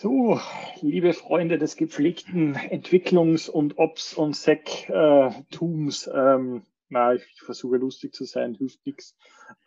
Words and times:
So, 0.00 0.38
liebe 0.80 1.12
Freunde 1.12 1.58
des 1.58 1.74
gepflegten 1.74 2.54
Entwicklungs- 2.54 3.50
und 3.50 3.78
Ops- 3.78 4.14
und 4.14 4.36
Sec-Tums, 4.36 6.08
ähm, 6.14 6.62
na, 6.88 7.14
ich 7.14 7.24
versuche 7.42 7.78
lustig 7.78 8.14
zu 8.14 8.24
sein, 8.24 8.54
hilft 8.54 8.86
nichts. 8.86 9.16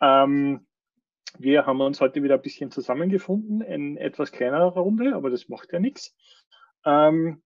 Ähm, 0.00 0.66
wir 1.36 1.66
haben 1.66 1.82
uns 1.82 2.00
heute 2.00 2.22
wieder 2.22 2.36
ein 2.36 2.40
bisschen 2.40 2.70
zusammengefunden 2.70 3.60
in 3.60 3.98
etwas 3.98 4.32
kleinerer 4.32 4.80
Runde, 4.80 5.14
aber 5.14 5.28
das 5.28 5.50
macht 5.50 5.70
ja 5.70 5.80
nichts. 5.80 6.16
Ähm, 6.86 7.42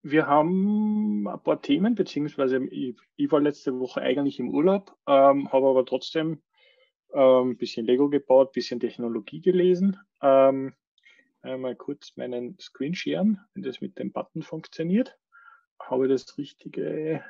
wir 0.00 0.26
haben 0.26 1.28
ein 1.28 1.42
paar 1.42 1.60
Themen, 1.60 1.94
beziehungsweise 1.94 2.64
ich, 2.70 2.96
ich 3.16 3.30
war 3.30 3.40
letzte 3.40 3.78
Woche 3.78 4.00
eigentlich 4.00 4.40
im 4.40 4.48
Urlaub, 4.48 4.96
ähm, 5.06 5.52
habe 5.52 5.68
aber 5.68 5.84
trotzdem 5.84 6.42
ein 7.12 7.20
ähm, 7.50 7.58
bisschen 7.58 7.84
Lego 7.84 8.08
gebaut, 8.08 8.52
bisschen 8.52 8.80
Technologie 8.80 9.42
gelesen. 9.42 9.98
Ähm, 10.22 10.72
einmal 11.46 11.76
kurz 11.76 12.16
meinen 12.16 12.58
Screen 12.58 12.94
sharen, 12.94 13.40
wenn 13.54 13.62
das 13.62 13.80
mit 13.80 13.98
dem 13.98 14.12
Button 14.12 14.42
funktioniert. 14.42 15.16
Habe 15.78 16.08
das 16.08 16.36
richtige, 16.38 17.22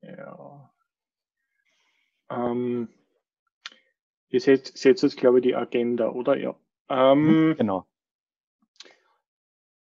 ja. 0.00 0.72
Ähm, 2.30 2.88
ihr 4.28 4.40
seht, 4.40 4.66
seht 4.66 5.02
jetzt, 5.02 5.16
glaube 5.16 5.38
ich, 5.38 5.44
die 5.44 5.54
Agenda, 5.54 6.10
oder? 6.10 6.36
Ja. 6.36 6.56
Ähm, 6.88 7.48
mhm, 7.48 7.56
genau. 7.56 7.86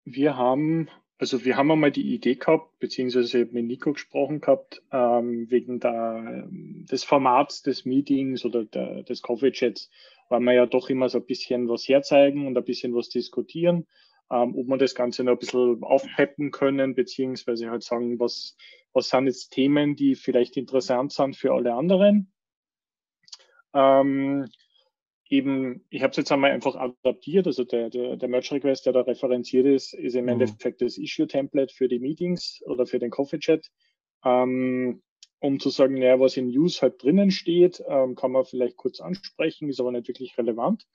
Wir 0.04 0.38
haben, 0.38 0.90
also 1.20 1.46
wir 1.46 1.56
haben 1.56 1.72
einmal 1.72 1.92
die 1.92 2.14
Idee 2.14 2.36
gehabt, 2.36 2.80
beziehungsweise 2.80 3.46
mit 3.46 3.66
Nico 3.66 3.94
gesprochen 3.94 4.42
gehabt, 4.42 4.82
ähm, 4.92 5.50
wegen 5.52 5.80
der, 5.80 6.48
des 6.50 7.04
Formats 7.04 7.62
des 7.62 7.86
Meetings 7.86 8.44
oder 8.44 8.66
der, 8.66 9.04
des 9.04 9.22
Coffee 9.22 9.52
Chats, 9.52 9.92
weil 10.30 10.40
wir 10.42 10.54
ja 10.54 10.66
doch 10.66 10.90
immer 10.90 11.10
so 11.10 11.18
ein 11.18 11.26
bisschen 11.26 11.68
was 11.68 11.88
herzeigen 11.88 12.48
und 12.48 12.58
ein 12.58 12.64
bisschen 12.64 12.96
was 12.96 13.10
diskutieren, 13.10 13.88
ähm, 14.32 14.56
ob 14.56 14.68
wir 14.68 14.78
das 14.78 14.96
Ganze 14.96 15.24
noch 15.24 15.34
ein 15.34 15.40
bisschen 15.40 15.84
aufpeppen 15.84 16.52
können, 16.52 16.96
beziehungsweise 16.96 17.70
halt 17.70 17.84
sagen, 17.84 18.20
was, 18.20 18.56
was 18.94 19.10
sind 19.10 19.26
jetzt 19.26 19.50
Themen, 19.50 19.96
die 19.96 20.16
vielleicht 20.16 20.56
interessant 20.56 21.12
sind 21.12 21.36
für 21.36 21.54
alle 21.54 21.74
anderen. 21.74 22.32
Ähm, 23.74 24.48
eben, 25.30 25.86
ich 25.90 26.02
habe 26.02 26.12
es 26.12 26.18
jetzt 26.18 26.32
einmal 26.32 26.52
einfach 26.52 26.76
adaptiert, 26.76 27.48
also 27.48 27.64
der, 27.64 27.90
der, 27.90 28.18
der 28.18 28.30
Merge-Request, 28.30 28.86
der 28.86 28.94
da 28.94 29.02
referenziert 29.02 29.66
ist, 29.66 29.94
ist 29.94 30.16
im 30.16 30.24
mhm. 30.24 30.30
Endeffekt 30.30 30.82
das 30.82 30.98
Issue-Template 30.98 31.74
für 31.74 31.88
die 31.88 32.00
Meetings 32.00 32.62
oder 32.66 32.86
für 32.86 33.00
den 33.00 33.12
Coffee-Chat. 33.12 33.68
Ähm, 34.24 35.02
um 35.40 35.60
zu 35.60 35.70
sagen, 35.70 35.96
naja, 35.96 36.20
was 36.20 36.38
in 36.38 36.50
News 36.50 36.82
halt 36.82 37.02
drinnen 37.02 37.32
steht, 37.32 37.82
ähm, 37.88 38.16
kann 38.16 38.32
man 38.32 38.46
vielleicht 38.46 38.78
kurz 38.78 39.00
ansprechen, 39.00 39.70
ist 39.70 39.80
aber 39.80 39.92
nicht 39.92 40.08
wirklich 40.08 40.38
relevant. 40.38 40.86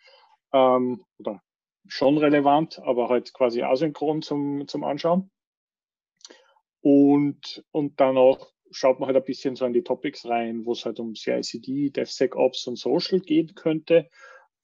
Ähm, 0.53 1.05
oder 1.19 1.43
schon 1.87 2.19
relevant, 2.19 2.79
aber 2.81 3.09
halt 3.09 3.33
quasi 3.33 3.63
asynchron 3.63 4.23
zum, 4.23 4.69
zum 4.69 4.85
Anschauen. 4.85 5.31
Und, 6.81 7.65
und 7.71 8.01
dann 8.01 8.19
auch 8.19 8.53
schaut 8.71 9.01
man 9.01 9.07
halt 9.07 9.17
ein 9.17 9.25
bisschen 9.25 9.57
so 9.57 9.65
in 9.65 9.73
die 9.73 9.83
Topics 9.83 10.27
rein, 10.27 10.67
wo 10.67 10.73
es 10.73 10.85
halt 10.85 11.01
um 11.01 11.15
CICD, 11.15 11.91
DevSecOps 11.91 12.67
und 12.67 12.77
Social 12.77 13.21
gehen 13.21 13.55
könnte. 13.55 14.09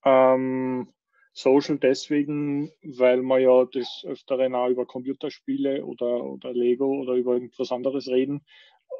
Ähm, 0.04 0.92
Social 1.32 1.78
deswegen, 1.78 2.72
weil 2.82 3.22
man 3.22 3.40
ja 3.40 3.64
des 3.64 4.04
Öfteren 4.06 4.54
auch 4.54 4.68
über 4.68 4.84
Computerspiele 4.84 5.84
oder, 5.86 6.24
oder 6.24 6.52
Lego 6.52 7.00
oder 7.00 7.14
über 7.14 7.34
irgendwas 7.34 7.70
anderes 7.70 8.08
reden 8.08 8.44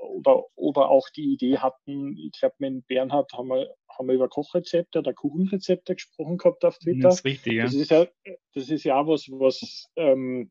oder, 0.02 0.44
oder 0.54 0.88
auch 0.88 1.08
die 1.10 1.32
Idee 1.32 1.58
hatten, 1.58 2.16
ich 2.16 2.32
glaube, 2.38 2.54
mit 2.58 2.86
Bernhard 2.86 3.32
haben 3.32 3.48
wir, 3.48 3.74
haben 3.88 4.08
wir 4.08 4.14
über 4.14 4.28
Kochrezepte 4.28 5.00
oder 5.00 5.14
Kuchenrezepte 5.14 5.94
gesprochen 5.94 6.38
gehabt 6.38 6.64
auf 6.64 6.78
Twitter. 6.78 7.08
Das 7.08 7.20
ist 7.20 7.24
richtig, 7.24 7.54
ja. 7.54 7.64
Das 7.64 7.74
ist 7.74 7.90
ja, 7.90 8.06
das 8.54 8.68
ist 8.68 8.84
ja 8.84 9.06
was, 9.06 9.28
was 9.28 9.90
ähm, 9.96 10.50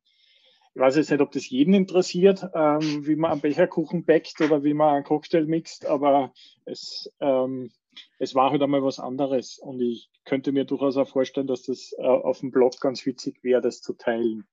ich 0.75 0.81
weiß 0.81 0.95
jetzt 0.97 1.11
nicht, 1.11 1.21
ob 1.21 1.31
das 1.31 1.49
jeden 1.49 1.73
interessiert, 1.73 2.43
ähm, 2.53 3.05
wie 3.05 3.15
man 3.15 3.31
einen 3.31 3.41
Becherkuchen 3.41 4.05
backt 4.05 4.39
oder 4.39 4.63
wie 4.63 4.73
man 4.73 4.95
einen 4.95 5.03
Cocktail 5.03 5.45
mixt, 5.45 5.85
aber 5.85 6.31
es, 6.65 7.11
ähm, 7.19 7.71
es 8.19 8.35
war 8.35 8.51
halt 8.51 8.61
einmal 8.61 8.83
was 8.83 8.99
anderes 8.99 9.57
und 9.57 9.81
ich 9.81 10.09
könnte 10.25 10.51
mir 10.51 10.65
durchaus 10.65 10.95
auch 10.97 11.07
vorstellen, 11.07 11.47
dass 11.47 11.63
das 11.63 11.93
äh, 11.97 12.03
auf 12.03 12.39
dem 12.39 12.51
Blog 12.51 12.79
ganz 12.79 13.05
witzig 13.05 13.43
wäre, 13.43 13.61
das 13.61 13.81
zu 13.81 13.93
teilen. 13.93 14.47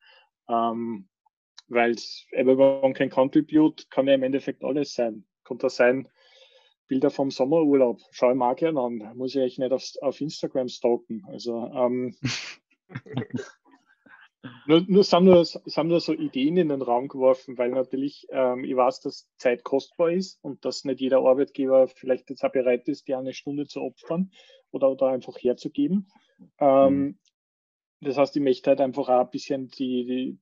Ähm, 0.49 1.09
weil 1.69 1.97
Everyone 2.31 2.94
Can 2.94 3.10
Contribute 3.10 3.91
kann 3.91 4.06
ja 4.06 4.15
im 4.15 4.22
Endeffekt 4.22 4.65
alles 4.65 4.94
sein. 4.94 5.25
Kann 5.44 5.59
das 5.59 5.77
sein, 5.77 6.09
Bilder 6.88 7.10
vom 7.10 7.31
Sommerurlaub, 7.31 8.00
schaue 8.10 8.32
ich 8.32 8.38
mal 8.38 8.54
gerne 8.54 8.81
an, 8.81 9.16
muss 9.16 9.34
ich 9.34 9.41
euch 9.41 9.59
nicht 9.59 9.72
auf, 9.72 9.82
auf 10.03 10.21
Instagram 10.21 10.69
stalken. 10.69 11.25
Also 11.28 11.66
ähm, 11.75 12.15
nur, 14.66 14.84
nur, 14.87 15.04
sind 15.04 15.25
nur, 15.25 15.44
sind 15.44 15.88
nur 15.88 16.00
so 16.00 16.12
Ideen 16.12 16.56
in 16.56 16.69
den 16.69 16.82
Raum 16.82 17.09
geworfen, 17.09 17.59
weil 17.59 17.71
natürlich 17.71 18.27
ähm, 18.31 18.65
ich 18.65 18.77
weiß, 18.77 19.00
dass 19.00 19.28
Zeit 19.37 19.65
kostbar 19.65 20.12
ist 20.12 20.38
und 20.43 20.65
dass 20.65 20.84
nicht 20.84 21.00
jeder 21.00 21.19
Arbeitgeber 21.19 21.88
vielleicht 21.88 22.31
jetzt 22.31 22.44
auch 22.44 22.53
bereit 22.53 22.87
ist, 22.88 23.09
die 23.09 23.15
eine 23.15 23.34
Stunde 23.34 23.66
zu 23.66 23.81
opfern 23.81 24.31
oder, 24.71 24.91
oder 24.91 25.09
einfach 25.09 25.37
herzugeben. 25.38 26.09
Ähm, 26.59 26.98
mhm. 26.98 27.19
Das 28.00 28.16
heißt, 28.16 28.37
ich 28.37 28.43
möchte 28.43 28.71
halt 28.71 28.81
einfach 28.81 29.09
auch 29.09 29.25
ein 29.25 29.31
bisschen 29.31 29.69
die, 29.69 30.04
die 30.04 30.38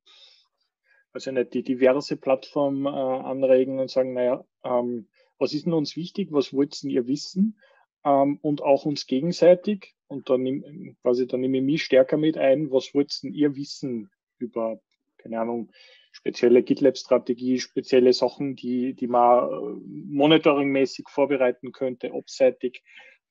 also 1.15 1.31
nicht 1.31 1.55
die 1.55 1.63
diverse 1.63 2.17
Plattform 2.17 2.87
äh, 2.87 2.89
anregen 2.89 3.79
und 3.79 3.91
sagen, 3.91 4.15
naja, 4.15 4.45
ähm, 4.65 5.09
was 5.39 5.55
ist 5.55 5.65
denn 5.65 5.73
uns 5.73 5.97
wichtig, 5.97 6.33
was 6.33 6.53
wollt 6.53 6.83
ihr 6.83 7.07
wissen? 7.07 7.59
Ähm, 8.05 8.39
und 8.43 8.63
auch 8.63 8.85
uns 8.85 9.07
gegenseitig. 9.07 9.95
Und 10.09 10.29
dann 10.29 10.43
nimm, 10.43 10.97
quasi, 11.03 11.27
dann 11.27 11.41
nehme 11.41 11.59
ich 11.59 11.65
mich 11.65 11.85
stärker 11.85 12.17
mit 12.17 12.37
ein, 12.37 12.71
was 12.71 12.95
wollt 12.95 13.17
ihr 13.23 13.57
wissen 13.57 14.11
über, 14.39 14.81
keine 15.19 15.41
Ahnung, 15.41 15.71
spezielle 16.11 16.63
GitLab-Strategie, 16.63 17.61
spezielle 17.61 18.13
Sachen, 18.13 18.57
die, 18.57 18.95
die 18.95 19.07
man 19.07 19.49
äh, 19.49 19.81
monitoringmäßig 19.87 21.07
vorbereiten 21.09 21.71
könnte, 21.71 22.13
obseitig. 22.13 22.83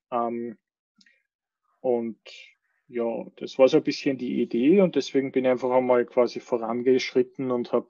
Ähm, 0.09 0.57
und 1.81 2.17
ja, 2.87 3.25
das 3.37 3.57
war 3.57 3.67
so 3.67 3.77
ein 3.77 3.83
bisschen 3.83 4.17
die 4.17 4.41
Idee 4.41 4.81
und 4.81 4.95
deswegen 4.95 5.31
bin 5.31 5.45
ich 5.45 5.51
einfach 5.51 5.71
einmal 5.71 6.05
quasi 6.05 6.39
vorangeschritten 6.39 7.51
und 7.51 7.71
habe 7.71 7.89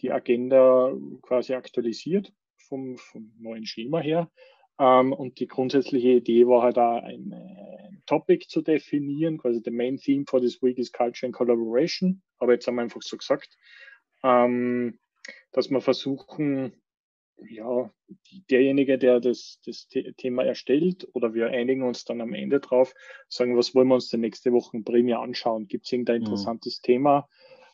die 0.00 0.10
Agenda 0.10 0.92
quasi 1.22 1.54
aktualisiert 1.54 2.32
vom, 2.68 2.96
vom 2.96 3.32
neuen 3.38 3.66
Schema 3.66 4.00
her. 4.00 4.30
Ähm, 4.78 5.12
und 5.12 5.38
die 5.38 5.46
grundsätzliche 5.46 6.08
Idee 6.08 6.46
war 6.46 6.62
halt 6.62 6.76
da 6.76 6.96
ein, 6.96 7.32
ein, 7.32 8.02
Topic 8.06 8.46
zu 8.48 8.60
definieren, 8.60 9.38
quasi 9.38 9.62
the 9.64 9.70
main 9.70 9.96
theme 9.96 10.24
for 10.28 10.40
this 10.40 10.62
week 10.62 10.78
is 10.78 10.92
Culture 10.92 11.26
and 11.26 11.34
Collaboration. 11.34 12.22
Aber 12.38 12.52
jetzt 12.52 12.66
haben 12.66 12.74
wir 12.74 12.82
einfach 12.82 13.02
so 13.02 13.16
gesagt, 13.16 13.56
ähm, 14.22 14.98
dass 15.52 15.70
wir 15.70 15.80
versuchen, 15.80 16.82
ja, 17.48 17.90
derjenige, 18.50 18.98
der 18.98 19.20
das, 19.20 19.60
das 19.64 19.88
Thema 20.16 20.44
erstellt, 20.44 21.08
oder 21.12 21.34
wir 21.34 21.48
einigen 21.48 21.82
uns 21.82 22.04
dann 22.04 22.20
am 22.20 22.34
Ende 22.34 22.60
drauf, 22.60 22.94
sagen, 23.28 23.56
was 23.56 23.74
wollen 23.74 23.88
wir 23.88 23.94
uns 23.94 24.08
denn 24.08 24.20
nächste 24.20 24.52
Woche 24.52 24.80
primär 24.80 25.20
anschauen? 25.20 25.66
Gibt 25.66 25.86
es 25.86 25.92
irgendein 25.92 26.20
mhm. 26.20 26.26
interessantes 26.26 26.80
mhm. 26.80 26.86
Thema, 26.86 27.28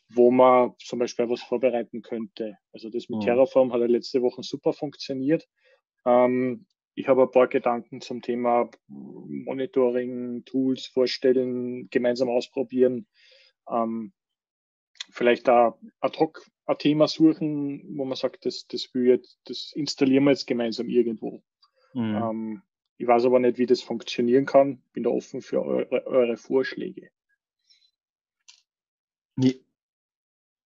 wo 0.08 0.30
man 0.30 0.74
zum 0.78 0.98
Beispiel 0.98 1.28
was 1.28 1.42
vorbereiten 1.42 2.02
könnte? 2.02 2.56
Also 2.72 2.90
das 2.90 3.08
mit 3.08 3.20
mhm. 3.20 3.24
Terraform 3.24 3.72
hat 3.72 3.80
ja 3.80 3.86
letzte 3.86 4.22
Woche 4.22 4.42
super 4.42 4.72
funktioniert. 4.72 5.46
Ähm, 6.04 6.66
ich 6.94 7.08
habe 7.08 7.22
ein 7.22 7.30
paar 7.30 7.48
Gedanken 7.48 8.00
zum 8.00 8.20
Thema 8.20 8.68
Monitoring, 8.88 10.44
Tools 10.44 10.86
vorstellen, 10.86 11.88
gemeinsam 11.90 12.28
ausprobieren. 12.28 13.06
Ähm, 13.70 14.12
vielleicht 15.10 15.48
da 15.48 15.78
ad 16.00 16.18
hoc 16.18 16.42
ein 16.66 16.78
Thema 16.78 17.08
suchen, 17.08 17.96
wo 17.96 18.04
man 18.04 18.16
sagt, 18.16 18.46
das, 18.46 18.66
das, 18.66 18.94
will 18.94 19.06
jetzt, 19.06 19.38
das 19.44 19.72
installieren 19.74 20.24
wir 20.24 20.30
jetzt 20.30 20.46
gemeinsam 20.46 20.88
irgendwo. 20.88 21.42
Mhm. 21.94 22.14
Ähm, 22.16 22.62
ich 22.96 23.06
weiß 23.06 23.24
aber 23.24 23.38
nicht, 23.38 23.58
wie 23.58 23.66
das 23.66 23.82
funktionieren 23.82 24.46
kann. 24.46 24.82
Bin 24.92 25.04
da 25.04 25.10
offen 25.10 25.42
für 25.42 25.62
eure, 25.62 26.06
eure 26.06 26.36
Vorschläge. 26.36 27.10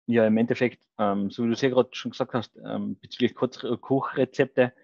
Ja, 0.07 0.27
im 0.27 0.37
Endeffekt, 0.37 0.87
ähm, 0.99 1.31
so 1.31 1.45
wie 1.45 1.47
du 1.47 1.53
es 1.55 1.63
ja 1.63 1.71
gerade 1.71 1.89
schon 1.93 2.11
gesagt 2.11 2.35
hast, 2.35 2.57
ähm, 2.57 2.99
bezüglich 3.01 3.35
Kochrezepte, 3.35 4.75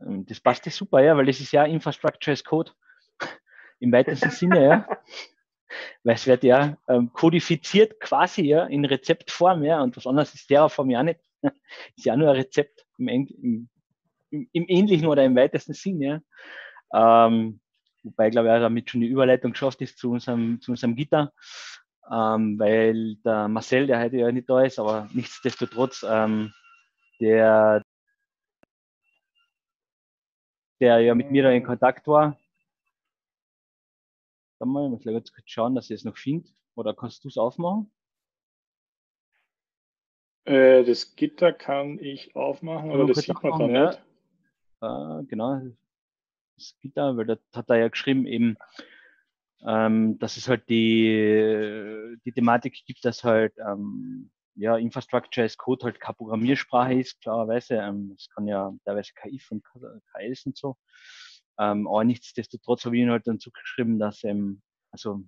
ähm, 0.00 0.26
das 0.26 0.40
passt 0.40 0.66
ja 0.66 0.72
super, 0.72 1.02
ja, 1.02 1.16
weil 1.16 1.26
das 1.26 1.40
ist 1.40 1.52
ja 1.52 1.64
Infrastructure 1.64 2.32
as 2.32 2.42
Code 2.42 2.72
im 3.78 3.92
weitesten 3.92 4.30
Sinne, 4.30 4.64
ja. 4.64 4.88
weil 6.04 6.14
es 6.14 6.26
wird 6.26 6.44
ja 6.44 6.76
ähm, 6.88 7.12
kodifiziert 7.12 8.00
quasi 8.00 8.42
ja 8.42 8.66
in 8.66 8.84
Rezeptform, 8.84 9.62
ja, 9.64 9.82
und 9.82 9.96
was 9.96 10.06
anderes 10.06 10.34
ist 10.34 10.46
Terraform 10.46 10.90
ja 10.90 11.02
nicht. 11.02 11.20
ist 11.96 12.06
ja 12.06 12.16
nur 12.16 12.30
ein 12.30 12.36
Rezept 12.36 12.86
im, 12.98 13.08
im, 13.08 13.68
im, 14.30 14.48
im 14.52 14.64
ähnlichen 14.68 15.06
oder 15.06 15.24
im 15.24 15.36
weitesten 15.36 15.74
Sinn, 15.74 16.00
ja. 16.00 16.20
Ähm, 16.94 17.60
wobei, 18.02 18.30
glaube 18.30 18.48
ich, 18.48 18.54
auch 18.54 18.60
damit 18.60 18.90
schon 18.90 19.00
die 19.00 19.08
Überleitung 19.08 19.52
geschafft 19.52 19.80
ist 19.82 19.98
zu 19.98 20.12
unserem, 20.12 20.60
zu 20.60 20.72
unserem 20.72 20.94
Gitter, 20.94 21.32
ähm, 22.10 22.58
weil 22.58 23.16
der 23.24 23.48
Marcel, 23.48 23.86
der 23.86 24.00
heute 24.00 24.16
ja 24.18 24.32
nicht 24.32 24.48
da 24.48 24.62
ist, 24.62 24.78
aber 24.78 25.08
nichtsdestotrotz, 25.12 26.04
ähm, 26.08 26.52
der, 27.20 27.82
der 30.80 31.00
ja 31.00 31.14
mit 31.14 31.30
mir 31.30 31.42
da 31.42 31.50
in 31.50 31.64
Kontakt 31.64 32.06
war, 32.06 32.38
Warte 34.58 34.70
mal, 34.70 34.98
kurz 34.98 35.24
schauen, 35.46 35.74
dass 35.74 35.90
ich 35.90 35.96
es 35.96 36.04
noch 36.04 36.16
finde. 36.16 36.48
Oder 36.74 36.94
kannst 36.94 37.24
du 37.24 37.28
es 37.28 37.38
aufmachen? 37.38 37.90
Äh, 40.44 40.84
das 40.84 41.16
Gitter 41.16 41.52
kann 41.52 41.98
ich 41.98 42.36
aufmachen, 42.36 42.90
aber 42.90 43.06
das 43.06 43.18
sieht 43.18 43.42
man 43.42 43.58
da 43.58 43.86
nicht. 43.86 44.02
Äh, 44.80 45.26
genau, 45.26 45.60
das 46.56 46.76
Gitter, 46.80 47.16
weil 47.16 47.26
das 47.26 47.38
hat 47.54 47.68
er 47.68 47.76
ja 47.76 47.88
geschrieben, 47.88 48.26
eben, 48.26 48.56
ähm, 49.66 50.18
dass 50.18 50.36
es 50.36 50.48
halt 50.48 50.68
die, 50.68 52.16
die 52.24 52.32
Thematik 52.32 52.74
gibt, 52.86 53.04
dass 53.04 53.24
halt 53.24 53.54
ähm, 53.58 54.30
ja, 54.54 54.76
Infrastructure 54.76 55.44
as 55.44 55.56
Code 55.56 55.84
halt 55.84 56.00
keine 56.00 56.14
Programmiersprache 56.14 56.94
ist, 56.94 57.20
klarerweise. 57.20 57.74
Ähm, 57.74 58.14
es 58.16 58.28
kann 58.30 58.46
ja 58.46 58.72
teilweise 58.84 59.12
KI 59.14 59.40
und 59.50 59.64
KLs 60.12 60.46
und 60.46 60.56
so. 60.56 60.76
Ähm, 61.58 61.86
aber 61.88 62.04
nichtsdestotrotz 62.04 62.84
habe 62.84 62.96
ich 62.96 63.02
ihnen 63.02 63.10
halt 63.10 63.26
dann 63.26 63.40
zugeschrieben, 63.40 63.98
dass 63.98 64.24
ähm, 64.24 64.62
also 64.90 65.24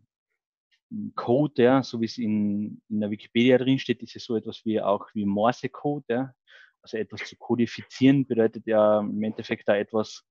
Code, 1.15 1.63
ja, 1.63 1.83
so 1.83 2.01
wie 2.01 2.07
es 2.07 2.19
in, 2.19 2.81
in 2.89 3.01
der 3.01 3.11
Wikipedia 3.11 3.59
drin 3.59 3.79
steht, 3.79 4.03
ist 4.03 4.17
es 4.17 4.25
so 4.25 4.37
etwas 4.37 4.65
wie 4.65 4.81
auch 4.81 5.07
wie 5.15 5.27
Morse-Code, 5.27 6.05
ja. 6.09 6.35
Also 6.81 6.97
etwas 6.97 7.25
zu 7.25 7.37
kodifizieren 7.37 8.27
bedeutet 8.27 8.67
ja 8.67 9.01
im 9.01 9.23
Endeffekt 9.23 9.69
da 9.69 9.77
etwas 9.77 10.25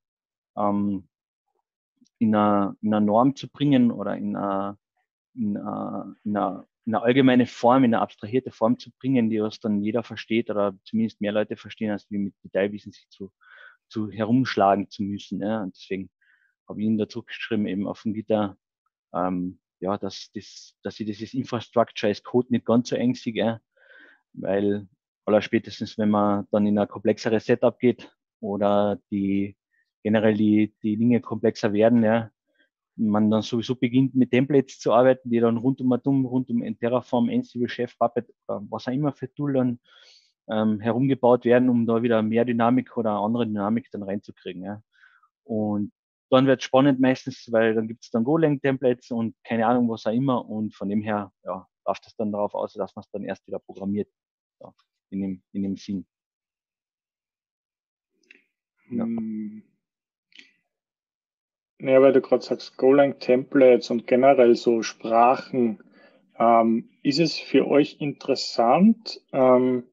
ähm, 0.57 1.07
in, 2.19 2.33
einer, 2.33 2.75
in 2.81 2.93
einer 2.93 3.05
Norm 3.05 3.35
zu 3.35 3.49
bringen 3.49 3.91
oder 3.91 4.15
in 4.15 4.35
einer, 4.35 4.77
in 5.35 5.57
einer 5.57 6.67
allgemeine 7.03 7.45
Form, 7.45 7.83
in 7.83 7.93
eine 7.93 8.01
abstrahierte 8.01 8.51
Form 8.51 8.79
zu 8.79 8.91
bringen, 8.97 9.29
die 9.29 9.41
was 9.41 9.59
dann 9.59 9.83
jeder 9.83 10.03
versteht 10.03 10.49
oder 10.49 10.75
zumindest 10.83 11.21
mehr 11.21 11.33
Leute 11.33 11.57
verstehen, 11.57 11.91
als 11.91 12.09
wie 12.09 12.17
mit 12.17 12.33
Detailwissen 12.43 12.91
sich 12.91 13.07
zu, 13.09 13.31
zu 13.89 14.11
herumschlagen 14.11 14.89
zu 14.89 15.03
müssen. 15.03 15.41
Ja. 15.41 15.63
Und 15.63 15.75
deswegen 15.75 16.09
habe 16.67 16.81
ich 16.81 16.87
ihn 16.87 16.97
dazu 16.97 17.23
geschrieben, 17.23 17.67
eben 17.67 17.87
auf 17.87 18.03
dem 18.03 18.13
Gitter, 18.13 18.57
ähm, 19.13 19.59
ja, 19.79 19.97
dass, 19.97 20.31
das, 20.33 20.75
dass 20.83 20.99
ich 20.99 21.05
dieses 21.05 21.33
Infrastructure 21.33 22.09
als 22.09 22.23
Code 22.23 22.47
nicht 22.51 22.65
ganz 22.65 22.89
so 22.89 22.95
eng 22.95 23.15
sehe, 23.15 23.33
ja, 23.33 23.59
weil 24.33 24.87
aller 25.25 25.41
spätestens, 25.41 25.97
wenn 25.97 26.09
man 26.09 26.47
dann 26.51 26.65
in 26.65 26.79
ein 26.79 26.87
komplexeres 26.87 27.45
Setup 27.45 27.77
geht 27.79 28.11
oder 28.39 28.99
die 29.11 29.55
generell 30.03 30.35
die, 30.35 30.73
die 30.81 30.97
Dinge 30.97 31.21
komplexer 31.21 31.73
werden, 31.73 32.03
ja, 32.03 32.31
man 32.95 33.29
dann 33.29 33.41
sowieso 33.41 33.75
beginnt 33.75 34.15
mit 34.15 34.31
Templates 34.31 34.79
zu 34.79 34.93
arbeiten, 34.93 35.29
die 35.29 35.39
dann 35.39 35.57
rund 35.57 35.81
um 35.81 35.91
Atom, 35.91 36.25
rund 36.25 36.49
um 36.49 36.79
Terraform, 36.79 37.29
Ansible, 37.29 37.69
Chef, 37.69 37.97
Puppet, 37.97 38.33
was 38.47 38.87
auch 38.87 38.91
immer 38.91 39.13
für 39.13 39.31
Tool 39.33 39.53
dann 39.53 39.79
ähm, 40.49 40.79
herumgebaut 40.79 41.45
werden, 41.45 41.69
um 41.69 41.85
da 41.85 42.01
wieder 42.03 42.21
mehr 42.21 42.45
Dynamik 42.45 42.97
oder 42.97 43.11
andere 43.11 43.45
Dynamik 43.45 43.89
dann 43.91 44.03
reinzukriegen. 44.03 44.63
Ja. 44.63 44.81
Und 45.43 45.91
dann 46.29 46.45
wird 46.45 46.63
spannend 46.63 46.99
meistens, 46.99 47.51
weil 47.51 47.73
dann 47.73 47.87
gibt 47.87 48.03
es 48.03 48.09
dann 48.09 48.23
Golang-Templates 48.23 49.11
und 49.11 49.35
keine 49.43 49.65
Ahnung, 49.65 49.89
was 49.89 50.05
auch 50.05 50.11
immer. 50.11 50.47
Und 50.47 50.75
von 50.75 50.89
dem 50.89 51.01
her 51.01 51.31
ja, 51.43 51.67
läuft 51.85 52.05
es 52.05 52.15
dann 52.15 52.31
darauf 52.31 52.53
aus, 52.53 52.73
dass 52.73 52.95
man 52.95 53.03
es 53.03 53.11
dann 53.11 53.23
erst 53.23 53.47
wieder 53.47 53.59
programmiert. 53.59 54.09
Ja, 54.59 54.73
in, 55.09 55.21
dem, 55.21 55.43
in 55.53 55.63
dem 55.63 55.77
Sinn. 55.77 56.05
Ja. 58.89 59.03
Hm. 59.03 59.63
Ja, 61.79 62.01
weil 62.01 62.11
du 62.11 62.21
gerade 62.21 62.43
sagst, 62.43 62.75
Golang-Templates 62.77 63.91
und 63.91 64.07
generell 64.07 64.55
so 64.55 64.81
Sprachen. 64.81 65.79
Ähm, 66.39 66.89
ist 67.03 67.19
es 67.19 67.37
für 67.37 67.67
euch 67.67 67.97
interessant, 67.99 69.21
ähm, 69.31 69.83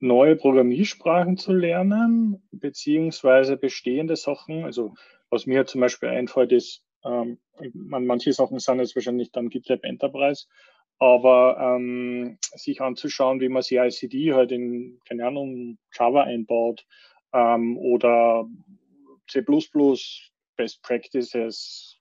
neue 0.00 0.36
Programmiersprachen 0.36 1.36
zu 1.36 1.52
lernen, 1.52 2.42
beziehungsweise 2.50 3.56
bestehende 3.56 4.16
Sachen? 4.16 4.64
Also 4.64 4.94
was 5.30 5.46
mir 5.46 5.66
zum 5.66 5.80
Beispiel 5.80 6.08
einfällt, 6.08 6.52
ist, 6.52 6.84
ähm, 7.04 7.38
man, 7.72 8.06
manche 8.06 8.32
Sachen 8.32 8.58
sind 8.58 8.80
jetzt 8.80 8.96
wahrscheinlich 8.96 9.30
dann 9.32 9.48
GitLab 9.48 9.84
Enterprise, 9.84 10.46
aber 10.98 11.56
ähm, 11.58 12.38
sich 12.40 12.80
anzuschauen, 12.80 13.40
wie 13.40 13.48
man 13.48 13.62
CI/CD 13.62 14.34
halt 14.34 14.52
in, 14.52 14.98
keine 15.08 15.26
Ahnung, 15.26 15.78
Java 15.96 16.24
einbaut 16.24 16.84
ähm, 17.32 17.78
oder 17.78 18.46
C++ 19.28 19.44
Best 20.56 20.82
Practices 20.82 21.98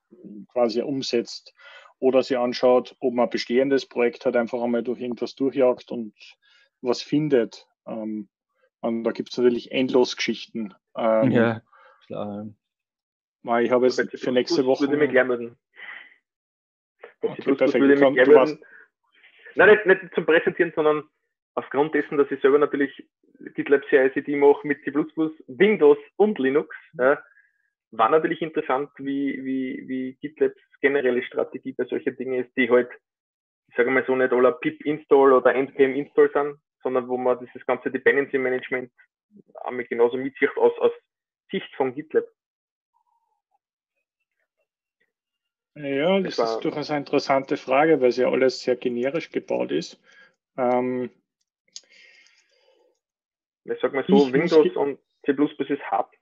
quasi 0.52 0.82
umsetzt 0.82 1.54
oder 2.00 2.24
sie 2.24 2.36
anschaut, 2.36 2.96
ob 3.00 3.14
man 3.14 3.30
bestehendes 3.30 3.86
Projekt 3.86 4.26
hat, 4.26 4.36
einfach 4.36 4.62
einmal 4.62 4.84
durch 4.84 5.00
irgendwas 5.00 5.36
durchjagt 5.36 5.92
und 5.92 6.14
was 6.82 7.02
findet. 7.02 7.69
Ähm, 7.88 8.30
und 8.82 9.04
da 9.04 9.12
gibt 9.12 9.32
es 9.32 9.38
natürlich 9.38 9.72
endlos 9.72 10.16
Geschichten. 10.16 10.74
Ähm, 10.96 11.32
ja, 11.32 11.62
klar. 12.06 12.48
Weil 13.44 13.66
ich 13.66 13.72
habe 13.72 13.88
jetzt 13.88 14.20
für 14.20 14.32
nächste 14.32 14.66
Woche. 14.66 14.82
Würde 14.82 14.98
mich 14.98 15.12
gleich 15.12 15.28
melden. 15.28 15.58
Okay, 17.22 17.42
perfekt. 17.56 17.74
Würde 17.76 18.12
mich 18.12 18.24
gleich 18.26 18.58
Nein, 19.56 19.70
nicht, 19.70 19.86
nicht 19.86 20.14
zum 20.14 20.26
Präsentieren, 20.26 20.72
sondern 20.76 21.04
aufgrund 21.56 21.94
dessen, 21.94 22.18
dass 22.18 22.32
ich 22.32 22.40
selber 22.42 22.60
natürlich 22.60 22.92
GitLab 23.56 23.84
CI/CD 23.90 24.36
mache 24.36 24.66
mit 24.66 24.82
C++, 24.84 24.94
Windows 24.94 25.98
und 26.18 26.40
Linux, 26.40 26.76
ja, 26.94 27.22
war 27.92 28.10
natürlich 28.10 28.42
interessant, 28.42 28.90
wie, 28.98 29.44
wie, 29.44 29.84
wie 29.88 30.18
GitLabs 30.22 30.60
generelle 30.82 31.24
Strategie 31.24 31.74
bei 31.74 31.86
solchen 31.86 32.16
Dingen 32.16 32.46
ist, 32.46 32.56
die 32.56 32.70
halt, 32.70 32.90
ich 33.68 33.76
sage 33.76 33.90
mal 33.90 34.06
so, 34.06 34.16
nicht 34.16 34.32
aller 34.32 34.54
pip-install 34.54 35.34
oder 35.34 35.56
npm-install 35.56 36.30
sind, 36.34 36.58
sondern 36.84 37.08
wo 37.08 37.18
man 37.18 37.40
dieses 37.40 37.66
ganze 37.66 37.92
Dependency 37.92 38.38
Management 38.38 38.92
einmal 39.64 39.86
genauso 39.86 40.18
mitsieht 40.18 40.56
aus, 40.58 40.78
aus 40.80 40.92
Sicht 41.52 41.74
von 41.76 41.94
GitLab. 41.94 42.26
Ja, 45.76 46.20
das, 46.20 46.36
das 46.36 46.56
ist 46.56 46.60
durchaus 46.62 46.90
eine 46.90 47.00
interessante 47.00 47.56
Frage, 47.56 48.02
weil 48.02 48.10
es 48.10 48.18
ja 48.18 48.30
alles 48.30 48.62
sehr 48.62 48.76
generisch 48.76 49.32
gebaut 49.32 49.72
ist. 49.72 50.02
Ähm, 50.58 51.10
ich 53.64 53.80
sag 53.82 53.94
mal 53.94 54.04
so, 54.08 54.32
Windows 54.34 54.76
und 54.76 55.00
C++ 55.26 55.32
ist 55.32 55.84
hart. 55.84 56.14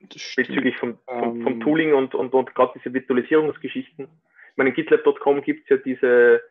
Bezüglich 0.00 0.76
vom, 0.76 0.98
vom, 1.06 1.42
vom, 1.42 1.52
ähm. 1.54 1.60
Tooling 1.60 1.94
und, 1.94 2.14
und, 2.14 2.34
und 2.34 2.54
gerade 2.54 2.72
diese 2.78 2.92
Virtualisierungsgeschichten. 2.92 4.04
Ich 4.04 4.56
meine, 4.56 4.70
in 4.70 4.76
GitLab.com 4.76 5.42
gibt 5.42 5.62
es 5.62 5.68
ja 5.70 5.76
diese 5.78 6.42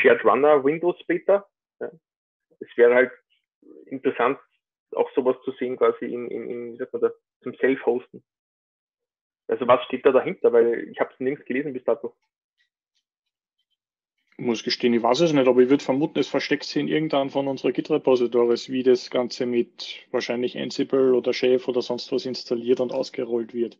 Shared 0.00 0.24
Runner 0.24 0.62
Windows 0.64 0.96
Beta. 1.06 1.46
Ja. 1.80 1.90
Es 2.60 2.68
wäre 2.76 2.94
halt 2.94 3.12
interessant, 3.86 4.38
auch 4.92 5.10
sowas 5.14 5.36
zu 5.44 5.52
sehen, 5.52 5.76
quasi 5.76 6.06
in, 6.06 6.28
in, 6.30 6.50
in 6.50 6.72
wie 6.72 6.76
sagt 6.76 6.92
man 6.92 7.02
da, 7.02 7.10
zum 7.42 7.54
Self-Hosten. 7.54 8.22
Also 9.48 9.66
was 9.68 9.84
steht 9.84 10.04
da 10.04 10.12
dahinter? 10.12 10.52
Weil 10.52 10.88
ich 10.90 10.98
habe 11.00 11.12
es 11.12 11.20
nirgends 11.20 11.46
gelesen 11.46 11.72
bis 11.72 11.84
dato. 11.84 12.14
Ich 14.38 14.44
muss 14.44 14.62
gestehen, 14.62 14.92
ich 14.92 15.02
weiß 15.02 15.20
es 15.20 15.32
nicht, 15.32 15.48
aber 15.48 15.62
ich 15.62 15.70
würde 15.70 15.82
vermuten, 15.82 16.18
es 16.18 16.28
versteckt 16.28 16.64
sich 16.64 16.76
in 16.76 16.88
irgendeinem 16.88 17.30
von 17.30 17.48
unseren 17.48 17.72
Git-Repositories, 17.72 18.68
wie 18.68 18.82
das 18.82 19.08
Ganze 19.08 19.46
mit 19.46 20.06
wahrscheinlich 20.10 20.58
Ansible 20.58 21.14
oder 21.14 21.32
Chef 21.32 21.66
oder 21.68 21.80
sonst 21.80 22.12
was 22.12 22.26
installiert 22.26 22.80
und 22.80 22.92
ausgerollt 22.92 23.54
wird. 23.54 23.78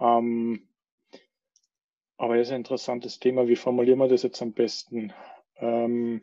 Ähm, 0.00 0.66
aber 2.16 2.36
das 2.36 2.46
ist 2.46 2.52
ein 2.52 2.60
interessantes 2.60 3.18
Thema. 3.18 3.48
Wie 3.48 3.56
formulieren 3.56 3.98
wir 3.98 4.08
das 4.08 4.22
jetzt 4.22 4.40
am 4.40 4.54
besten? 4.54 5.12
Ähm, 5.62 6.22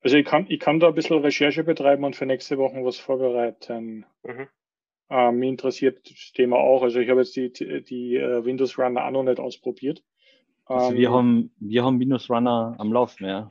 also 0.00 0.16
ich 0.16 0.24
kann, 0.24 0.46
ich 0.48 0.58
kann 0.58 0.80
da 0.80 0.88
ein 0.88 0.94
bisschen 0.94 1.20
Recherche 1.20 1.64
betreiben 1.64 2.04
und 2.04 2.16
für 2.16 2.26
nächste 2.26 2.56
Woche 2.58 2.84
was 2.84 2.98
vorbereiten. 2.98 4.06
Mhm. 4.22 4.48
Äh, 5.10 5.32
mich 5.32 5.48
interessiert 5.48 6.10
das 6.10 6.32
Thema 6.32 6.56
auch. 6.56 6.82
Also 6.82 7.00
ich 7.00 7.08
habe 7.10 7.20
jetzt 7.20 7.36
die, 7.36 7.52
die 7.52 8.18
uh, 8.18 8.44
Windows 8.44 8.78
Runner 8.78 9.04
auch 9.04 9.10
noch 9.10 9.22
nicht 9.22 9.40
ausprobiert. 9.40 10.02
Also 10.66 10.94
wir, 10.94 11.08
ähm, 11.08 11.14
haben, 11.14 11.50
wir 11.60 11.84
haben 11.84 12.00
Windows 12.00 12.28
Runner 12.30 12.74
am 12.78 12.92
Laufen, 12.92 13.26
ja. 13.26 13.50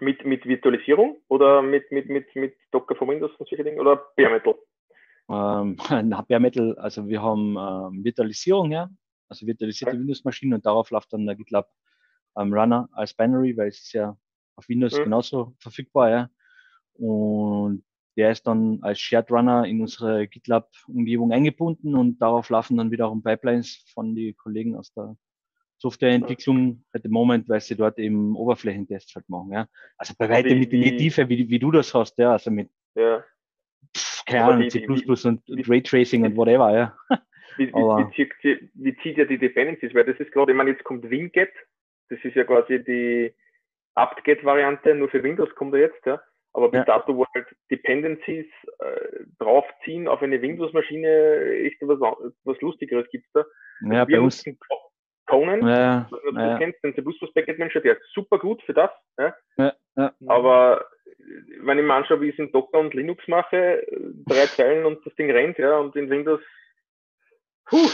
Mit, 0.00 0.24
mit 0.24 0.46
Virtualisierung 0.46 1.18
oder 1.28 1.62
mit, 1.62 1.90
mit, 1.92 2.08
mit, 2.08 2.34
mit 2.34 2.54
Docker 2.70 2.94
von 2.94 3.08
Windows 3.08 3.32
und 3.38 3.48
solche 3.48 3.64
Dinge 3.64 3.80
oder 3.80 3.96
Bare 4.16 4.30
Metal? 4.30 4.54
Ähm, 5.28 5.76
na, 6.08 6.22
Bare 6.22 6.40
Metal, 6.40 6.76
also 6.78 7.06
wir 7.06 7.22
haben 7.22 7.56
ähm, 7.56 8.04
Virtualisierung, 8.04 8.72
ja. 8.72 8.90
Also 9.28 9.46
virtualisierte 9.46 9.92
okay. 9.92 10.00
Windows-Maschinen 10.00 10.54
und 10.54 10.64
darauf 10.64 10.90
läuft 10.90 11.12
dann 11.12 11.26
der 11.26 11.36
GitLab 11.36 11.68
ähm, 12.38 12.52
Runner 12.52 12.88
als 12.92 13.14
Binary, 13.14 13.56
weil 13.56 13.68
es 13.68 13.80
ist 13.80 13.92
ja 13.92 14.16
auf 14.56 14.68
Windows 14.68 14.98
mhm. 14.98 15.04
genauso 15.04 15.54
verfügbar, 15.58 16.10
ja. 16.10 16.30
Und 16.94 17.84
der 18.16 18.32
ist 18.32 18.46
dann 18.46 18.80
als 18.82 18.98
Shared 18.98 19.30
Runner 19.30 19.64
in 19.64 19.80
unsere 19.80 20.26
GitLab-Umgebung 20.26 21.30
eingebunden 21.32 21.94
und 21.94 22.18
darauf 22.18 22.50
laufen 22.50 22.76
dann 22.76 22.90
wiederum 22.90 23.22
Pipelines 23.22 23.84
von 23.94 24.16
den 24.16 24.36
Kollegen 24.36 24.74
aus 24.74 24.92
der 24.92 25.16
Softwareentwicklung 25.78 26.84
at 26.92 27.02
the 27.04 27.08
moment, 27.08 27.48
weil 27.48 27.60
sie 27.60 27.76
dort 27.76 27.98
eben 27.98 28.34
Oberflächentests 28.34 29.14
halt 29.14 29.28
machen. 29.28 29.52
Ja. 29.52 29.68
Also 29.96 30.14
bei 30.18 30.28
weitem 30.28 30.58
nicht 30.58 30.72
in 30.72 30.82
die 30.82 30.96
Tiefe, 30.96 31.28
wie, 31.28 31.48
wie 31.48 31.58
du 31.60 31.70
das 31.70 31.94
hast, 31.94 32.18
ja, 32.18 32.32
also 32.32 32.50
mit 32.50 32.70
ja. 32.96 33.22
Pff, 33.96 34.24
keine 34.24 34.44
Ahnung, 34.44 34.70
C++ 34.70 34.84
und 34.84 35.68
Raytracing 35.68 36.24
und 36.24 36.36
whatever, 36.36 36.74
ja. 36.76 36.96
Wie, 37.56 37.72
wie, 37.72 38.14
zieht, 38.14 38.32
wie, 38.74 38.96
zieht 38.98 39.16
ja 39.16 39.24
die 39.24 39.38
Dependencies? 39.38 39.94
Weil 39.94 40.04
das 40.04 40.18
ist 40.18 40.32
gerade, 40.32 40.52
ich 40.52 40.56
meine, 40.56 40.70
jetzt 40.70 40.84
kommt 40.84 41.08
Winget, 41.08 41.50
das 42.08 42.18
ist 42.22 42.34
ja 42.34 42.44
quasi 42.44 42.82
die 42.82 43.34
apt-get-Variante, 43.94 44.94
nur 44.94 45.08
für 45.08 45.22
Windows 45.22 45.54
kommt 45.54 45.74
er 45.74 45.80
jetzt, 45.80 46.04
ja. 46.06 46.20
Aber 46.52 46.70
bis 46.70 46.78
ja. 46.78 46.84
dato, 46.84 47.16
wo 47.16 47.26
halt 47.34 47.46
Dependencies 47.70 48.46
äh, 48.78 49.24
draufziehen 49.38 50.08
auf 50.08 50.22
eine 50.22 50.40
Windows-Maschine, 50.40 51.62
echt 51.64 51.76
was, 51.82 52.00
was 52.44 52.60
Lustigeres 52.60 53.08
gibt's 53.10 53.30
da. 53.32 53.44
Ja, 53.82 54.04
bei 54.04 54.18
uns, 54.18 54.44
Conan, 55.26 55.66
ja, 55.68 56.08
was 56.10 56.20
du 56.22 56.40
ja. 56.40 56.58
kennst, 56.58 56.82
den 56.82 56.94
C++ 56.94 57.02
Package 57.02 57.58
Manager, 57.58 57.80
der 57.80 57.98
ist 57.98 58.12
super 58.14 58.38
gut 58.38 58.62
für 58.62 58.72
das. 58.72 58.90
Ja? 59.18 59.36
Ja, 59.58 59.72
ja. 59.96 60.12
Aber 60.26 60.86
wenn 61.60 61.78
ich 61.78 61.84
mir 61.84 61.94
anschaue, 61.94 62.20
wie 62.22 62.30
ich 62.30 62.38
es 62.38 62.38
in 62.38 62.50
Docker 62.50 62.78
und 62.78 62.94
Linux 62.94 63.28
mache, 63.28 63.86
drei 64.26 64.46
Zeilen 64.46 64.86
und 64.86 65.04
das 65.04 65.14
Ding 65.16 65.30
rennt, 65.30 65.58
ja, 65.58 65.76
und 65.78 65.94
in 65.96 66.08
Windows, 66.08 66.40
puh. 67.66 67.90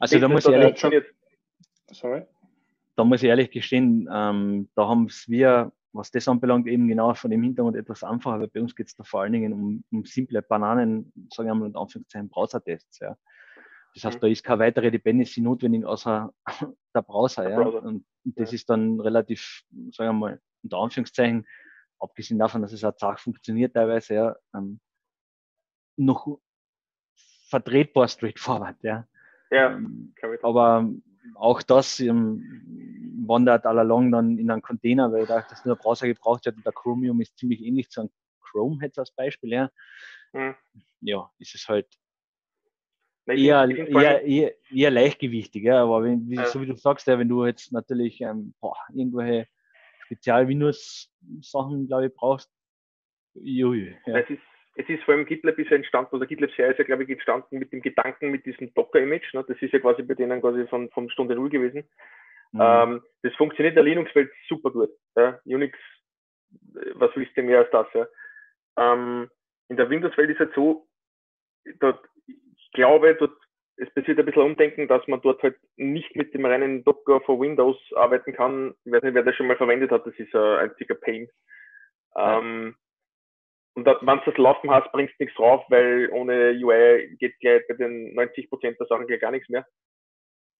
Also 0.00 0.18
da 0.18 0.28
muss 0.28 0.46
ich 0.46 0.52
ehrlich, 0.52 0.78
schon, 0.78 0.92
Sorry. 1.92 2.22
Da 3.00 3.04
muss 3.04 3.22
ich 3.22 3.28
ehrlich 3.30 3.50
gestehen, 3.50 4.06
ähm, 4.12 4.68
da 4.74 4.86
haben 4.86 5.06
es 5.06 5.26
wir, 5.26 5.72
was 5.92 6.10
das 6.10 6.28
anbelangt, 6.28 6.66
eben 6.68 6.86
genau 6.86 7.14
von 7.14 7.30
dem 7.30 7.42
Hintergrund 7.42 7.76
etwas 7.76 8.04
einfacher, 8.04 8.40
weil 8.40 8.48
bei 8.48 8.60
uns 8.60 8.76
geht 8.76 8.88
es 8.88 8.94
da 8.94 9.04
vor 9.04 9.22
allen 9.22 9.32
Dingen 9.32 9.54
um, 9.54 9.82
um 9.90 10.04
simple 10.04 10.42
Bananen, 10.42 11.10
sagen 11.32 11.48
wir 11.48 11.54
mal 11.54 11.68
in 11.70 11.76
Anführungszeichen, 11.76 12.28
Browser-Tests. 12.28 12.98
Ja. 12.98 13.16
Das 13.94 14.04
heißt, 14.04 14.16
Mhm. 14.18 14.20
da 14.20 14.26
ist 14.28 14.44
keine 14.44 14.58
weitere 14.60 14.90
Dependency 14.90 15.40
notwendig, 15.40 15.84
außer 15.86 16.30
der 16.94 17.02
Browser. 17.02 17.42
Der 17.44 17.52
ja. 17.52 17.62
Browser. 17.62 17.82
Und, 17.84 18.04
das 18.24 18.50
Ja. 18.50 18.54
ist 18.56 18.68
dann 18.68 19.00
relativ, 19.00 19.62
sagen 19.92 20.10
wir 20.10 20.12
mal, 20.12 20.40
unter 20.62 20.76
Anführungszeichen, 20.76 21.46
abgesehen 21.98 22.38
davon, 22.38 22.60
dass 22.60 22.72
es 22.72 22.84
auch 22.84 22.94
zart 22.96 23.18
funktioniert 23.18 23.72
teilweise, 23.72 24.14
ja, 24.14 24.36
ähm, 24.54 24.78
noch 25.96 26.38
vertretbar 27.48 28.08
straightforward. 28.08 28.76
Ja. 28.82 29.06
Ja, 29.50 29.72
Ähm, 29.72 30.14
aber 30.42 30.88
auch 31.34 31.62
das 31.62 32.00
ähm, 32.00 33.24
wandert 33.26 33.66
all 33.66 33.78
along 33.78 34.10
dann 34.10 34.38
in 34.38 34.50
einen 34.50 34.62
Container, 34.62 35.12
weil 35.12 35.26
da 35.26 35.44
das 35.48 35.64
nur 35.64 35.76
ein 35.76 35.78
Browser 35.78 36.06
gebraucht 36.06 36.46
wird 36.46 36.56
und 36.56 36.66
der 36.66 36.72
Chromium 36.72 37.20
ist 37.20 37.36
ziemlich 37.38 37.62
ähnlich 37.62 37.90
zu 37.90 38.00
einem 38.00 38.10
Chrome 38.40 38.78
jetzt 38.82 38.98
als 38.98 39.12
Beispiel, 39.12 39.52
ja. 39.52 39.70
Mhm. 40.32 40.54
Ja, 41.00 41.30
ist 41.38 41.54
es 41.54 41.68
halt 41.68 41.86
eher, 43.26 43.68
eher, 43.68 44.22
eher, 44.22 44.54
eher 44.70 44.90
leichtgewichtig, 44.90 45.62
ja. 45.64 45.82
Aber 45.82 46.02
wenn, 46.02 46.28
wie, 46.28 46.36
Ja. 46.36 46.46
so 46.46 46.60
wie 46.60 46.66
du 46.66 46.76
sagst, 46.76 47.06
ja, 47.06 47.18
wenn 47.18 47.28
du 47.28 47.44
jetzt 47.44 47.72
natürlich 47.72 48.20
ähm, 48.20 48.54
boah, 48.60 48.76
irgendwelche 48.92 49.48
Spezial-Windows-Sachen, 50.04 51.86
glaube 51.86 52.06
ich, 52.06 52.14
brauchst, 52.14 52.50
jui, 53.34 53.96
ja. 54.06 54.18
Es 54.18 54.30
ist, 54.30 54.42
es 54.74 54.88
ist 54.88 55.02
vor 55.04 55.14
allem 55.14 55.26
GitLab 55.26 55.58
ist 55.58 55.70
ja 55.70 55.76
entstanden, 55.76 56.16
oder 56.16 56.26
GitLab 56.26 56.50
CI 56.52 56.62
ist 56.62 56.78
ja, 56.78 56.84
glaube 56.84 57.04
ich, 57.04 57.10
entstanden 57.10 57.58
mit 57.58 57.72
dem 57.72 57.82
Gedanken, 57.82 58.30
mit 58.30 58.46
diesem 58.46 58.72
Docker-Image. 58.74 59.34
Ne? 59.34 59.44
Das 59.46 59.60
ist 59.60 59.72
ja 59.72 59.78
quasi 59.80 60.02
bei 60.02 60.14
denen 60.14 60.40
quasi 60.40 60.66
von, 60.68 60.88
von 60.90 61.10
Stunde 61.10 61.34
Null 61.34 61.50
gewesen. 61.50 61.88
Mhm. 62.52 62.60
Ähm, 62.60 63.02
das 63.22 63.34
funktioniert 63.34 63.72
in 63.76 63.84
der 63.84 63.84
Linux-Welt 63.84 64.30
super 64.48 64.70
gut. 64.70 64.90
Ja? 65.16 65.40
Unix, 65.44 65.76
äh, 66.76 66.92
was 66.94 67.10
willst 67.14 67.36
du 67.36 67.42
mehr 67.42 67.58
als 67.60 67.70
das? 67.70 67.86
Ja? 67.94 68.06
Ähm, 68.76 69.28
in 69.68 69.76
der 69.76 69.90
Windows-Welt 69.90 70.30
ist 70.30 70.38
halt 70.38 70.54
so, 70.54 70.86
dort, 71.80 72.04
ich 72.26 72.70
glaube, 72.72 73.14
dort, 73.16 73.36
es 73.76 73.90
passiert 73.94 74.18
ein 74.18 74.26
bisschen 74.26 74.42
Umdenken, 74.42 74.88
dass 74.88 75.06
man 75.08 75.20
dort 75.22 75.42
halt 75.42 75.56
nicht 75.76 76.14
mit 76.14 76.34
dem 76.34 76.44
reinen 76.44 76.84
Docker 76.84 77.20
für 77.22 77.38
Windows 77.38 77.78
arbeiten 77.96 78.34
kann. 78.34 78.74
Ich 78.84 78.92
weiß 78.92 79.02
nicht, 79.02 79.14
wer 79.14 79.22
das 79.22 79.34
schon 79.36 79.46
mal 79.46 79.56
verwendet 79.56 79.90
hat, 79.90 80.06
das 80.06 80.14
ist 80.16 80.34
ein 80.34 80.70
einziger 80.70 80.94
Pain. 80.94 81.28
Ähm, 82.16 82.76
und 83.74 83.86
wenn 83.86 84.18
du 84.18 84.22
das 84.24 84.36
laufen 84.36 84.70
hast, 84.70 84.90
bringst 84.92 85.14
du 85.18 85.24
nichts 85.24 85.36
drauf, 85.36 85.64
weil 85.68 86.10
ohne 86.12 86.52
UI 86.60 87.16
geht 87.18 87.38
gleich 87.40 87.66
bei 87.68 87.74
den 87.74 88.14
90 88.14 88.48
Prozent 88.48 88.78
der 88.80 88.86
Sachen 88.86 89.06
gleich 89.06 89.20
gar 89.20 89.30
nichts 89.30 89.48
mehr. 89.48 89.66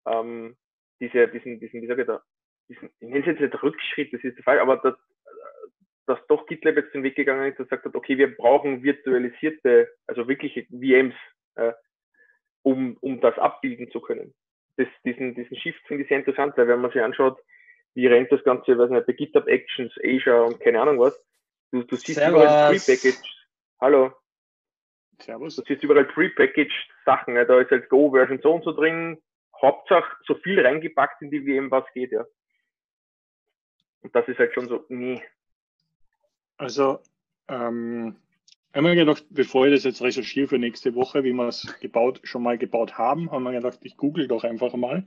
Ähm, 0.06 0.56
diese, 1.00 1.28
diesen, 1.28 1.58
diesen, 1.60 1.82
wie 1.82 1.86
sage 1.86 2.02
ich 2.02 2.06
da, 2.06 2.22
diesen, 2.68 2.90
ich 3.00 3.08
nenne 3.08 3.20
es 3.20 3.26
jetzt 3.26 3.40
nicht 3.40 3.62
Rückschritt, 3.62 4.12
das 4.12 4.22
ist 4.22 4.36
der 4.36 4.44
Fall, 4.44 4.60
aber 4.60 4.76
dass, 4.76 4.94
dass 6.06 6.26
doch 6.28 6.46
GitLab 6.46 6.76
jetzt 6.76 6.94
den 6.94 7.02
Weg 7.02 7.16
gegangen 7.16 7.50
ist 7.50 7.58
und 7.58 7.68
gesagt 7.68 7.84
hat, 7.84 7.94
okay, 7.94 8.16
wir 8.16 8.34
brauchen 8.36 8.82
virtualisierte, 8.82 9.90
also 10.06 10.28
wirkliche 10.28 10.66
VMs, 10.66 11.14
äh, 11.56 11.72
um, 12.62 12.96
um 13.00 13.20
das 13.20 13.36
abbilden 13.38 13.90
zu 13.90 14.00
können. 14.00 14.34
Das, 14.76 14.86
diesen, 15.04 15.34
diesen 15.34 15.56
Shift 15.56 15.80
finde 15.86 16.04
ich 16.04 16.08
sehr 16.08 16.18
interessant, 16.18 16.56
weil 16.56 16.68
wenn 16.68 16.80
man 16.80 16.92
sich 16.92 17.02
anschaut, 17.02 17.38
wie 17.94 18.06
rennt 18.06 18.30
das 18.30 18.44
Ganze, 18.44 18.78
weiß 18.78 18.90
nicht, 18.90 19.06
bei 19.06 19.12
GitHub 19.14 19.48
Actions, 19.48 19.92
Asia 20.02 20.42
und 20.42 20.60
keine 20.60 20.80
Ahnung 20.80 21.00
was, 21.00 21.20
du, 21.72 21.82
du 21.82 21.96
siehst 21.96 22.18
Servus. 22.18 22.42
überall 22.42 22.70
Prepackaged, 22.70 23.24
hallo, 23.80 24.12
Servus. 25.20 25.56
du 25.56 25.62
siehst 25.66 25.82
überall 25.82 26.04
Prepackaged 26.04 26.72
Sachen, 27.04 27.36
ja, 27.36 27.44
da 27.44 27.60
ist 27.60 27.70
jetzt 27.70 27.88
Go-Version 27.88 28.40
so 28.42 28.54
und 28.54 28.64
so 28.64 28.72
drin, 28.72 29.20
Hauptsache 29.60 30.16
so 30.26 30.34
viel 30.36 30.64
reingepackt 30.64 31.22
in 31.22 31.30
die 31.30 31.40
VM, 31.40 31.70
was 31.70 31.84
geht, 31.92 32.12
ja. 32.12 32.24
Und 34.02 34.14
das 34.14 34.26
ist 34.28 34.38
halt 34.38 34.54
schon 34.54 34.68
so, 34.68 34.84
nee. 34.88 35.22
Also, 36.56 37.00
ähm, 37.48 38.16
haben 38.72 38.84
wir 38.84 38.94
gedacht, 38.94 39.24
bevor 39.30 39.66
ich 39.66 39.74
das 39.74 39.84
jetzt 39.84 40.02
recherchiere 40.02 40.48
für 40.48 40.58
nächste 40.58 40.94
Woche, 40.94 41.24
wie 41.24 41.32
wir 41.32 41.48
es 41.48 41.78
gebaut, 41.80 42.20
schon 42.22 42.42
mal 42.42 42.56
gebaut 42.56 42.96
haben, 42.98 43.30
haben 43.30 43.42
wir 43.42 43.52
gedacht, 43.52 43.80
ich 43.82 43.96
google 43.96 44.28
doch 44.28 44.44
einfach 44.44 44.74
mal. 44.74 45.04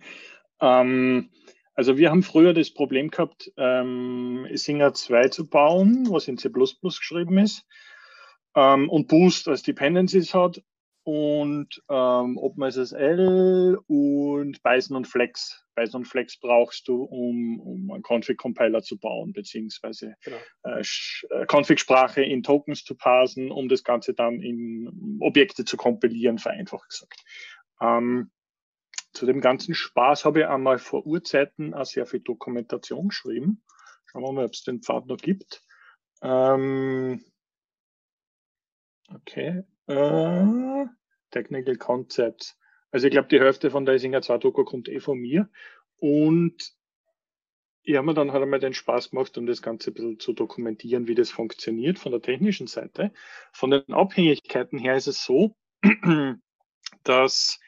Ähm, 0.59 1.29
also 1.75 1.97
wir 1.97 2.09
haben 2.09 2.23
früher 2.23 2.53
das 2.53 2.71
Problem 2.71 3.09
gehabt, 3.09 3.51
ähm, 3.57 4.47
Singer 4.53 4.93
2 4.93 5.29
zu 5.29 5.49
bauen, 5.49 6.07
was 6.09 6.27
in 6.27 6.37
C 6.37 6.49
geschrieben 6.49 7.37
ist, 7.37 7.65
ähm, 8.55 8.89
und 8.89 9.07
Boost 9.07 9.47
als 9.47 9.63
Dependencies 9.63 10.33
hat 10.33 10.61
und 11.03 11.81
ähm, 11.89 12.37
OpenSSL 12.37 13.77
und 13.87 14.63
Bison 14.63 14.97
und 14.97 15.07
Flex. 15.07 15.65
Bison 15.75 16.01
und 16.01 16.05
Flex 16.05 16.39
brauchst 16.39 16.87
du, 16.87 17.03
um, 17.03 17.59
um 17.59 17.91
einen 17.91 18.03
Config-Compiler 18.03 18.83
zu 18.83 18.97
bauen, 18.97 19.33
beziehungsweise 19.33 20.15
Genau. 20.23 20.37
äh, 20.63 20.81
äh, 20.81 21.45
Config-Sprache 21.47 22.23
in 22.23 22.43
Tokens 22.43 22.83
zu 22.83 22.95
parsen, 22.95 23.51
um 23.51 23.67
das 23.67 23.83
Ganze 23.83 24.13
dann 24.13 24.39
in 24.39 25.17
Objekte 25.19 25.65
zu 25.65 25.75
kompilieren, 25.75 26.37
vereinfacht 26.37 26.89
gesagt. 26.89 27.23
Ähm, 27.81 28.31
zu 29.13 29.25
dem 29.25 29.41
ganzen 29.41 29.75
Spaß 29.75 30.25
habe 30.25 30.41
ich 30.41 30.47
einmal 30.47 30.79
vor 30.79 31.05
Urzeiten 31.05 31.73
auch 31.73 31.85
sehr 31.85 32.05
viel 32.05 32.19
Dokumentation 32.19 33.09
geschrieben. 33.09 33.63
Schauen 34.05 34.23
wir 34.23 34.31
mal, 34.31 34.45
ob 34.45 34.53
es 34.53 34.63
den 34.63 34.81
Pfad 34.81 35.05
noch 35.05 35.17
gibt. 35.17 35.63
Ähm, 36.21 37.23
okay. 39.13 39.63
Äh, 39.87 40.85
Technical 41.31 41.75
Concepts. 41.75 42.57
Also 42.91 43.07
ich 43.07 43.11
glaube, 43.11 43.27
die 43.27 43.39
Hälfte 43.39 43.71
von 43.71 43.85
der 43.85 43.95
Isinger 43.95 44.21
2 44.21 44.37
Doku 44.37 44.63
kommt 44.63 44.87
eh 44.87 44.99
von 44.99 45.19
mir. 45.19 45.49
Und 45.97 46.73
ich 47.83 47.95
habe 47.95 48.05
mir 48.05 48.13
dann 48.13 48.31
halt 48.31 48.43
einmal 48.43 48.59
den 48.59 48.73
Spaß 48.73 49.09
gemacht, 49.09 49.37
um 49.37 49.45
das 49.45 49.61
Ganze 49.61 49.91
ein 49.91 49.93
bisschen 49.93 50.19
zu 50.19 50.33
dokumentieren, 50.33 51.07
wie 51.07 51.15
das 51.15 51.29
funktioniert 51.29 51.99
von 51.99 52.11
der 52.11 52.21
technischen 52.21 52.67
Seite. 52.67 53.11
Von 53.51 53.71
den 53.71 53.91
Abhängigkeiten 53.91 54.79
her 54.79 54.95
ist 54.95 55.07
es 55.07 55.23
so, 55.23 55.55
dass 57.03 57.59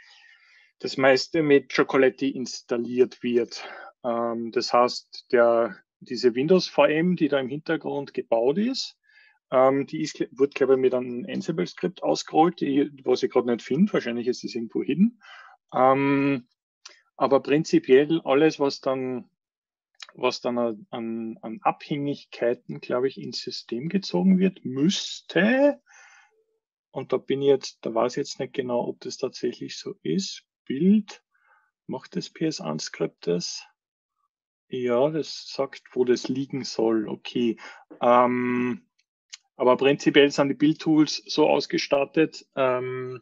das 0.80 0.98
meiste 0.98 1.42
mit 1.42 1.74
Chocolatey 1.74 2.30
installiert 2.30 3.24
wird. 3.24 3.68
Ähm, 4.04 4.52
das 4.52 4.74
heißt, 4.74 5.28
der, 5.32 5.78
diese 6.00 6.36
Windows 6.36 6.68
VM, 6.68 7.16
die 7.16 7.28
da 7.28 7.40
im 7.40 7.50
Hintergrund 7.50 8.14
gebaut 8.14 8.58
ist, 8.58 8.98
ähm, 9.52 9.86
die 9.88 10.02
ist, 10.02 10.20
wird, 10.32 10.56
glaube 10.56 10.74
ich, 10.74 10.80
mit 10.80 10.94
einem 10.94 11.26
Ansible-Skript 11.28 12.04
ausgerollt, 12.04 12.60
die, 12.62 12.92
was 13.04 13.24
ich 13.24 13.32
gerade 13.32 13.52
nicht 13.52 13.62
finde. 13.62 13.94
Wahrscheinlich 13.94 14.28
ist 14.28 14.44
es 14.44 14.56
irgendwo 14.56 14.84
hin. 14.84 15.20
Ähm, 15.74 16.48
aber 17.16 17.42
prinzipiell 17.42 18.22
alles, 18.24 18.60
was 18.60 18.82
dann, 18.82 19.30
was 20.14 20.42
dann 20.42 20.86
an, 20.90 21.38
an 21.42 21.60
Abhängigkeiten, 21.62 22.82
glaube 22.82 23.08
ich, 23.08 23.20
ins 23.20 23.42
System 23.42 23.88
gezogen 23.88 24.40
wird, 24.40 24.66
müsste, 24.66 25.80
und 26.96 27.12
da 27.12 27.18
bin 27.18 27.42
ich 27.42 27.50
jetzt, 27.50 27.80
da 27.82 27.94
weiß 27.94 28.14
ich 28.14 28.18
jetzt 28.18 28.40
nicht 28.40 28.54
genau, 28.54 28.88
ob 28.88 29.02
das 29.02 29.18
tatsächlich 29.18 29.78
so 29.78 29.96
ist. 30.02 30.46
Bild, 30.66 31.24
macht 31.88 32.16
das 32.16 32.34
PS1-Skript 32.34 33.28
das? 33.28 33.66
Ja, 34.68 35.10
das 35.10 35.48
sagt, 35.48 35.84
wo 35.94 36.04
das 36.04 36.28
liegen 36.28 36.64
soll. 36.64 37.08
Okay. 37.08 37.58
Ähm, 38.02 38.86
aber 39.56 39.78
prinzipiell 39.78 40.32
sind 40.32 40.50
die 40.50 40.56
Bildtools 40.56 41.24
so 41.28 41.48
ausgestattet, 41.48 42.46
ähm, 42.56 43.22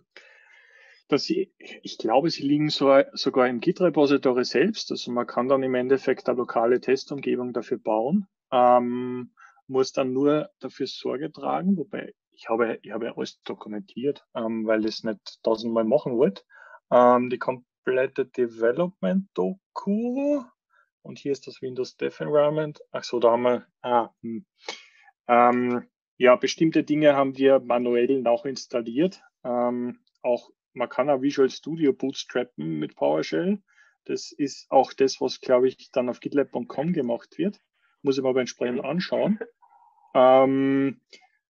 dass 1.08 1.26
sie, 1.26 1.54
ich 1.58 1.98
glaube, 1.98 2.30
sie 2.30 2.44
liegen 2.44 2.70
so, 2.70 3.02
sogar 3.14 3.48
im 3.48 3.60
Git-Repository 3.60 4.46
selbst. 4.46 4.90
Also 4.92 5.12
man 5.12 5.28
kann 5.28 5.48
dann 5.48 5.62
im 5.64 5.76
Endeffekt 5.76 6.28
eine 6.28 6.38
lokale 6.38 6.82
Testumgebung 6.82 7.54
dafür 7.54 7.78
bauen, 7.78 8.28
ähm, 8.52 9.34
muss 9.68 9.92
dann 9.92 10.14
nur 10.14 10.50
dafür 10.60 10.88
Sorge 10.88 11.32
tragen, 11.32 11.78
wobei 11.78 12.14
ich 12.32 12.50
habe, 12.50 12.80
ich 12.82 12.92
habe 12.92 13.16
alles 13.16 13.42
dokumentiert, 13.44 14.26
ähm, 14.34 14.66
weil 14.66 14.82
ich 14.86 14.96
es 14.96 15.04
nicht 15.04 15.44
tausendmal 15.44 15.84
machen 15.84 16.18
wollte. 16.18 16.44
Ähm, 16.94 17.30
die 17.32 17.40
komplette 17.40 18.28
Development-Doku 18.28 20.44
und 21.02 21.20
hier 21.20 21.32
ist 21.32 21.48
das 21.48 21.60
Windows 21.62 21.98
Dev 21.98 22.24
Environment. 22.24 22.80
Ach 22.92 23.04
so, 23.04 23.20
da 23.20 23.32
haben 23.32 23.44
wir, 23.44 23.66
ah, 23.82 24.10
hm. 24.22 24.46
ähm, 25.28 25.88
ja, 26.18 26.36
bestimmte 26.36 26.84
Dinge 26.84 27.16
haben 27.16 27.36
wir 27.36 27.60
manuell 27.60 28.22
nachinstalliert. 28.22 29.24
Ähm, 29.44 30.02
auch 30.22 30.52
man 30.74 30.88
kann 30.88 31.10
auch 31.10 31.22
Visual 31.22 31.50
Studio 31.50 31.94
bootstrappen 31.94 32.80
mit 32.80 32.96
PowerShell. 32.96 33.62
Das 34.06 34.32
ist 34.32 34.70
auch 34.70 34.94
das, 34.94 35.20
was, 35.20 35.42
glaube 35.42 35.68
ich, 35.68 35.92
dann 35.92 36.10
auf 36.10 36.20
gitlab.com 36.20 36.94
gemacht 36.94 37.38
wird. 37.38 37.60
Muss 38.02 38.18
ich 38.18 38.24
mir 38.24 38.30
aber 38.30 38.42
entsprechend 38.42 38.84
anschauen. 38.84 39.40
Ähm, 40.14 41.02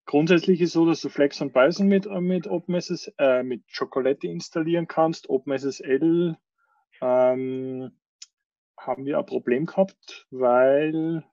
grundsätzlich 0.06 0.62
ist 0.62 0.70
es 0.70 0.74
so, 0.74 0.86
dass 0.86 1.02
du 1.02 1.10
Flex 1.10 1.42
und 1.42 1.54
Bison 1.54 1.88
mit, 1.88 2.06
äh, 2.06 2.22
mit 2.22 2.48
OpenSS, 2.48 3.14
äh, 3.18 3.44
mit 3.44 3.64
Chocolate 3.76 4.28
installieren 4.28 4.88
kannst. 4.88 5.30
OpenSSL 5.30 6.38
ähm, 7.02 7.92
haben 8.78 9.06
wir 9.06 9.18
ein 9.18 9.26
Problem 9.26 9.66
gehabt, 9.66 10.28
weil, 10.32 11.24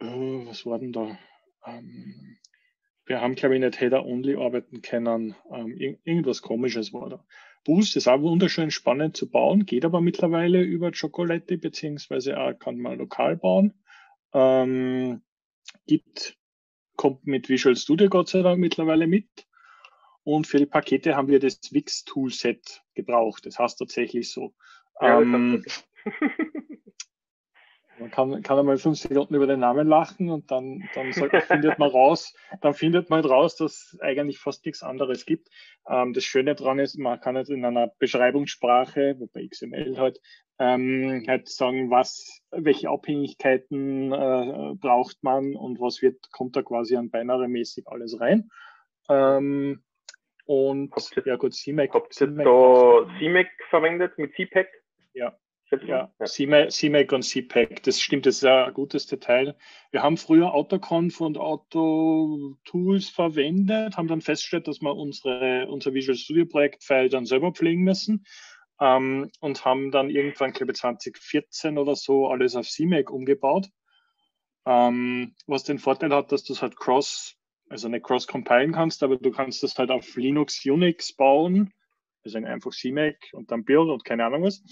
äh, 0.00 0.46
was 0.46 0.66
war 0.66 0.78
denn 0.78 0.92
da? 0.92 1.18
Ähm, 1.64 2.38
wir 3.06 3.20
haben, 3.20 3.36
glaube 3.36 3.54
ich, 3.54 3.60
nicht 3.60 3.80
Header-Only 3.80 4.36
arbeiten 4.36 4.82
können. 4.82 5.36
Ähm, 5.50 5.98
irgendwas 6.04 6.42
Komisches 6.42 6.92
war 6.92 7.08
da. 7.08 7.24
Boost 7.64 7.96
ist 7.96 8.08
auch 8.08 8.20
wunderschön 8.20 8.70
spannend 8.70 9.16
zu 9.16 9.28
bauen, 9.28 9.66
geht 9.66 9.84
aber 9.84 10.00
mittlerweile 10.00 10.62
über 10.62 10.92
Chocolate, 10.92 11.58
beziehungsweise 11.58 12.38
auch 12.38 12.52
kann 12.58 12.78
man 12.78 12.98
lokal 12.98 13.36
bauen. 13.36 13.74
Ähm, 14.32 15.22
gibt, 15.86 16.36
kommt 17.06 17.26
mit 17.26 17.48
Visual 17.48 17.76
Studio 17.76 18.08
Gott 18.08 18.28
sei 18.28 18.42
Dank 18.42 18.58
mittlerweile 18.58 19.06
mit. 19.06 19.46
Und 20.24 20.48
für 20.48 20.58
die 20.58 20.66
Pakete 20.66 21.14
haben 21.14 21.28
wir 21.28 21.38
das 21.38 21.60
Wix 21.70 22.04
Toolset 22.04 22.82
gebraucht. 22.94 23.46
Das 23.46 23.60
heißt 23.60 23.78
tatsächlich 23.78 24.32
so. 24.32 24.54
Ja, 25.00 25.20
ähm, 25.20 25.64
Man 27.98 28.10
kann, 28.10 28.42
kann 28.42 28.58
einmal 28.58 28.76
fünf 28.76 28.98
Sekunden 28.98 29.34
über 29.34 29.46
den 29.46 29.60
Namen 29.60 29.88
lachen 29.88 30.28
und 30.30 30.50
dann, 30.50 30.88
dann 30.94 31.12
findet 31.12 31.78
man 31.78 31.90
raus, 31.90 32.34
dann 32.60 32.74
findet 32.74 33.08
man 33.08 33.24
raus, 33.24 33.56
dass 33.56 33.92
es 33.92 34.00
eigentlich 34.00 34.38
fast 34.38 34.66
nichts 34.66 34.82
anderes 34.82 35.24
gibt. 35.24 35.48
Ähm, 35.88 36.12
das 36.12 36.24
Schöne 36.24 36.54
daran 36.54 36.78
ist, 36.78 36.98
man 36.98 37.20
kann 37.20 37.36
jetzt 37.36 37.50
in 37.50 37.64
einer 37.64 37.88
Beschreibungssprache, 37.98 39.16
wobei 39.18 39.46
XML 39.46 39.96
halt, 39.98 40.20
ähm, 40.58 41.24
halt 41.26 41.48
sagen, 41.48 41.90
was, 41.90 42.42
welche 42.50 42.90
Abhängigkeiten 42.90 44.12
äh, 44.12 44.74
braucht 44.74 45.22
man 45.22 45.56
und 45.56 45.80
was 45.80 46.02
wird, 46.02 46.30
kommt 46.32 46.56
da 46.56 46.62
quasi 46.62 46.96
an 46.96 47.10
binary-mäßig 47.10 47.86
alles 47.86 48.20
rein. 48.20 48.50
Ähm, 49.08 49.82
und 50.44 50.94
ja 51.24 51.36
gut, 51.36 51.54
CMAC. 51.54 51.92
Habt 51.94 52.20
ihr 52.20 52.26
da 52.28 53.18
CMAC 53.18 53.48
verwendet 53.70 54.18
mit 54.18 54.34
CPAC? 54.34 54.68
Ja, 55.14 55.36
ja, 55.84 56.12
CMAC 56.24 57.12
und 57.12 57.22
CPAC, 57.22 57.82
das 57.82 58.00
stimmt, 58.00 58.26
das 58.26 58.36
ist 58.36 58.44
ein 58.44 58.72
gutes 58.72 59.06
Detail. 59.06 59.56
Wir 59.90 60.02
haben 60.02 60.16
früher 60.16 60.54
AutoConf 60.54 61.20
und 61.20 61.38
AutoTools 61.38 63.08
verwendet, 63.08 63.96
haben 63.96 64.06
dann 64.06 64.20
festgestellt, 64.20 64.68
dass 64.68 64.80
wir 64.80 64.94
unsere, 64.94 65.66
unser 65.66 65.92
Visual 65.92 66.16
Studio 66.16 66.46
Projektfile 66.46 67.08
dann 67.08 67.26
selber 67.26 67.52
pflegen 67.52 67.82
müssen 67.82 68.24
ähm, 68.80 69.30
und 69.40 69.64
haben 69.64 69.90
dann 69.90 70.08
irgendwann, 70.08 70.52
glaube 70.52 70.72
ich, 70.72 70.78
2014 70.78 71.78
oder 71.78 71.96
so 71.96 72.28
alles 72.28 72.54
auf 72.54 72.68
CMAC 72.68 73.10
umgebaut. 73.10 73.68
Ähm, 74.66 75.34
was 75.46 75.64
den 75.64 75.78
Vorteil 75.78 76.14
hat, 76.14 76.30
dass 76.30 76.44
du 76.44 76.52
es 76.52 76.62
halt 76.62 76.76
cross, 76.76 77.36
also 77.68 77.88
nicht 77.88 78.04
cross 78.04 78.28
compilen 78.28 78.72
kannst, 78.72 79.02
aber 79.02 79.16
du 79.16 79.32
kannst 79.32 79.64
das 79.64 79.76
halt 79.78 79.90
auf 79.90 80.14
Linux, 80.14 80.64
Unix 80.64 81.12
bauen, 81.12 81.72
also 82.24 82.38
einfach 82.38 82.70
CMAC 82.70 83.30
und 83.32 83.50
dann 83.50 83.64
Build 83.64 83.88
und 83.88 84.04
keine 84.04 84.24
Ahnung 84.24 84.44
was 84.44 84.62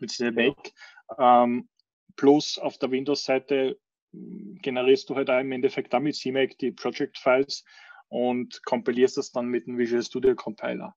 mit 0.00 0.18
Make. 0.34 0.70
Ähm, 1.18 1.68
plus 2.16 2.58
auf 2.58 2.78
der 2.78 2.90
Windows-Seite 2.90 3.78
hm, 4.12 4.58
generierst 4.62 5.08
du 5.08 5.14
halt 5.14 5.30
auch 5.30 5.40
im 5.40 5.52
Endeffekt 5.52 5.92
damit 5.92 6.16
CMake 6.16 6.56
die 6.60 6.72
Project-Files 6.72 7.64
und 8.08 8.62
kompilierst 8.64 9.16
das 9.16 9.32
dann 9.32 9.46
mit 9.46 9.66
dem 9.66 9.78
Visual 9.78 10.02
Studio 10.02 10.34
Compiler. 10.34 10.94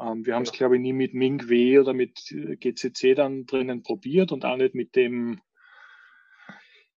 Ähm, 0.00 0.26
wir 0.26 0.34
haben 0.34 0.42
es, 0.42 0.50
ja. 0.50 0.58
glaube 0.58 0.76
ich, 0.76 0.82
nie 0.82 0.92
mit 0.92 1.14
MingW 1.14 1.78
oder 1.78 1.94
mit 1.94 2.30
äh, 2.30 2.56
GCC 2.56 3.14
dann 3.14 3.46
drinnen 3.46 3.82
probiert 3.82 4.32
und 4.32 4.44
auch 4.44 4.56
nicht 4.56 4.74
mit 4.74 4.94
dem 4.96 5.40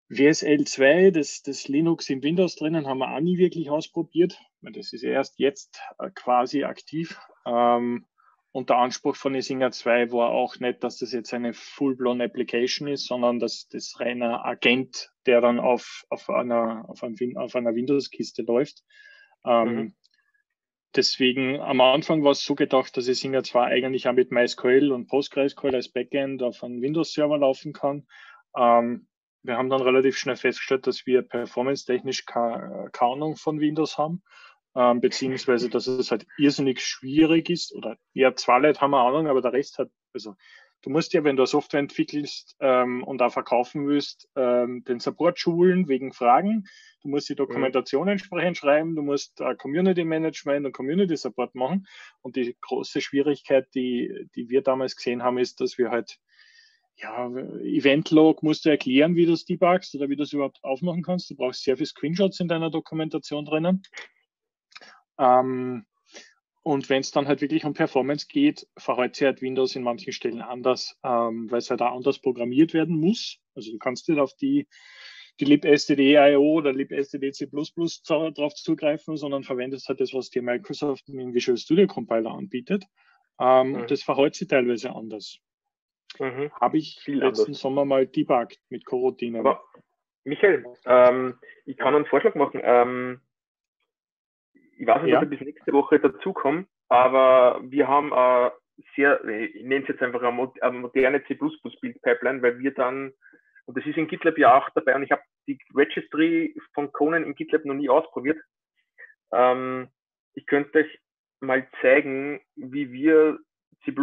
WSL 0.09 0.65
2, 0.65 1.11
das, 1.11 1.43
das 1.43 1.67
Linux 1.67 2.09
im 2.09 2.23
Windows 2.23 2.55
drinnen, 2.55 2.87
haben 2.87 2.97
wir 2.97 3.13
auch 3.13 3.19
nie 3.19 3.37
wirklich 3.37 3.69
ausprobiert. 3.69 4.39
Das 4.61 4.91
ist 4.91 5.03
erst 5.03 5.37
jetzt 5.37 5.79
äh, 5.99 6.09
quasi 6.09 6.63
aktiv. 6.63 7.19
Ähm, 7.45 8.07
und 8.51 8.69
der 8.69 8.77
Anspruch 8.77 9.15
von 9.15 9.35
Isinger 9.35 9.71
2 9.71 10.11
war 10.11 10.29
auch 10.29 10.59
nicht, 10.59 10.83
dass 10.83 10.97
das 10.97 11.11
jetzt 11.11 11.33
eine 11.33 11.53
full-blown 11.53 12.21
Application 12.21 12.87
ist, 12.87 13.05
sondern 13.05 13.39
dass 13.39 13.67
das 13.67 13.99
reiner 13.99 14.43
Agent, 14.43 15.11
der 15.27 15.39
dann 15.41 15.59
auf, 15.59 16.05
auf 16.09 16.29
einer, 16.29 16.85
auf, 16.89 17.03
einem, 17.03 17.15
auf 17.37 17.55
einer 17.55 17.75
Windows-Kiste 17.75 18.41
läuft. 18.41 18.83
Ähm, 19.45 19.75
mhm. 19.75 19.93
Deswegen 20.95 21.59
am 21.59 21.81
Anfang 21.81 22.23
war 22.23 22.31
es 22.31 22.43
so 22.43 22.55
gedacht, 22.55 22.97
dass 22.97 23.07
Isinger 23.07 23.43
2 23.43 23.65
eigentlich 23.65 24.07
auch 24.07 24.13
mit 24.13 24.31
MySQL 24.31 24.91
und 24.91 25.07
PostgreSQL 25.07 25.75
als 25.75 25.89
Backend 25.89 26.41
auf 26.41 26.63
einem 26.63 26.81
Windows-Server 26.81 27.37
laufen 27.37 27.73
kann. 27.73 28.07
Ähm, 28.57 29.07
wir 29.43 29.57
haben 29.57 29.69
dann 29.69 29.81
relativ 29.81 30.17
schnell 30.17 30.35
festgestellt, 30.35 30.87
dass 30.87 31.05
wir 31.05 31.21
performance-technisch 31.21 32.25
keine, 32.25 32.89
Ahnung 32.99 33.35
von 33.35 33.59
Windows 33.59 33.99
haben 33.99 34.23
ähm, 34.75 35.01
beziehungsweise 35.01 35.69
dass 35.69 35.87
es 35.87 36.11
halt 36.11 36.25
irrsinnig 36.37 36.81
schwierig 36.81 37.49
ist 37.49 37.73
oder 37.73 37.97
ja, 38.13 38.35
zwei 38.35 38.59
Leute 38.59 38.81
haben 38.81 38.93
eine 38.93 39.03
Ahnung, 39.03 39.27
aber 39.27 39.41
der 39.41 39.53
Rest 39.53 39.77
hat, 39.79 39.89
also 40.13 40.35
du 40.81 40.89
musst 40.89 41.13
ja, 41.13 41.23
wenn 41.23 41.35
du 41.35 41.45
Software 41.45 41.79
entwickelst 41.79 42.55
ähm, 42.59 43.03
und 43.03 43.21
auch 43.21 43.31
verkaufen 43.31 43.87
willst, 43.87 44.29
ähm, 44.35 44.83
den 44.85 44.99
Support 44.99 45.39
schulen 45.39 45.87
wegen 45.87 46.13
Fragen. 46.13 46.65
Du 47.01 47.09
musst 47.09 47.29
die 47.29 47.35
Dokumentation 47.35 48.03
mhm. 48.03 48.09
entsprechend 48.09 48.57
schreiben, 48.57 48.95
du 48.95 49.01
musst 49.01 49.39
äh, 49.41 49.55
Community 49.55 50.03
Management 50.03 50.65
und 50.65 50.73
Community 50.73 51.15
Support 51.17 51.55
machen. 51.55 51.87
Und 52.21 52.35
die 52.35 52.55
große 52.61 53.01
Schwierigkeit, 53.01 53.67
die, 53.73 54.27
die 54.35 54.49
wir 54.49 54.61
damals 54.61 54.95
gesehen 54.95 55.23
haben, 55.23 55.37
ist, 55.37 55.61
dass 55.61 55.77
wir 55.77 55.89
halt 55.89 56.17
ja, 57.01 57.27
Event-Log 57.27 58.43
musst 58.43 58.65
du 58.65 58.69
erklären, 58.69 59.15
wie 59.15 59.25
du 59.25 59.31
es 59.31 59.45
debugst 59.45 59.95
oder 59.95 60.09
wie 60.09 60.17
du 60.17 60.23
es 60.23 60.33
überhaupt 60.33 60.61
aufmachen 60.63 61.01
kannst. 61.01 61.29
Du 61.29 61.35
brauchst 61.35 61.63
sehr 61.63 61.77
viele 61.77 61.87
Screenshots 61.87 62.41
in 62.41 62.49
deiner 62.49 62.69
Dokumentation 62.69 63.45
drinnen. 63.45 63.83
Ähm, 65.19 65.85
und 66.63 66.89
wenn 66.89 67.01
es 67.01 67.11
dann 67.11 67.27
halt 67.27 67.41
wirklich 67.41 67.65
um 67.65 67.73
Performance 67.73 68.27
geht, 68.27 68.67
verhält 68.77 69.15
sich 69.15 69.25
halt 69.25 69.41
Windows 69.41 69.75
in 69.75 69.83
manchen 69.83 70.13
Stellen 70.13 70.41
anders, 70.41 70.97
ähm, 71.03 71.49
weil 71.49 71.59
es 71.59 71.69
halt 71.69 71.81
da 71.81 71.89
anders 71.89 72.19
programmiert 72.19 72.73
werden 72.73 72.99
muss. 72.99 73.39
Also 73.55 73.71
du 73.71 73.77
kannst 73.77 74.09
nicht 74.09 74.19
auf 74.19 74.33
die, 74.35 74.67
die 75.39 75.45
libstd.io 75.45 76.41
oder 76.41 76.73
libstd.c++ 76.73 77.47
drauf 77.47 78.53
zugreifen, 78.55 79.17
sondern 79.17 79.43
verwendest 79.43 79.87
halt 79.87 80.01
das, 80.01 80.13
was 80.13 80.29
dir 80.29 80.41
Microsoft 80.41 81.07
im 81.09 81.33
Visual 81.33 81.57
Studio 81.57 81.87
Compiler 81.87 82.31
anbietet. 82.31 82.85
Ähm, 83.39 83.69
mhm. 83.69 83.75
Und 83.75 83.91
das 83.91 84.03
verhält 84.03 84.35
sich 84.35 84.47
teilweise 84.47 84.93
anders. 84.93 85.39
Mhm. 86.19 86.51
Habe 86.59 86.77
ich 86.77 86.99
Viel 87.03 87.19
letzten 87.19 87.45
anders. 87.45 87.61
Sommer 87.61 87.85
mal 87.85 88.05
debuggt 88.05 88.59
mit 88.69 88.85
Coroutine. 88.85 89.43
Michael, 90.25 90.65
ähm, 90.85 91.39
ich 91.65 91.77
kann 91.77 91.95
einen 91.95 92.05
Vorschlag 92.05 92.35
machen. 92.35 92.61
Ich 94.79 94.87
weiß 94.87 95.03
nicht, 95.03 95.11
ja. 95.11 95.17
ob 95.17 95.25
ich 95.25 95.37
bis 95.37 95.41
nächste 95.41 95.73
Woche 95.73 95.99
dazukomme, 95.99 96.65
aber 96.87 97.59
wir 97.63 97.87
haben 97.89 98.13
äh, 98.13 98.49
sehr, 98.95 99.23
ich 99.25 99.63
nenne 99.63 99.83
es 99.83 99.89
jetzt 99.89 100.01
einfach 100.01 100.21
eine, 100.21 100.79
moderne 100.79 101.23
C++-Build-Pipeline, 101.25 102.41
weil 102.41 102.59
wir 102.59 102.73
dann, 102.73 103.11
und 103.65 103.77
das 103.77 103.85
ist 103.85 103.97
in 103.97 104.07
GitLab 104.07 104.37
ja 104.37 104.57
auch 104.57 104.69
dabei, 104.69 104.95
und 104.95 105.03
ich 105.03 105.11
habe 105.11 105.21
die 105.47 105.59
Registry 105.75 106.55
von 106.73 106.93
Conan 106.93 107.25
in 107.25 107.35
GitLab 107.35 107.65
noch 107.65 107.73
nie 107.73 107.89
ausprobiert. 107.89 108.39
Ähm, 109.33 109.89
ich 110.33 110.45
könnte 110.45 110.79
euch 110.79 110.99
mal 111.41 111.67
zeigen, 111.81 112.39
wie 112.55 112.89
wir 112.93 113.37
C++ 113.83 113.93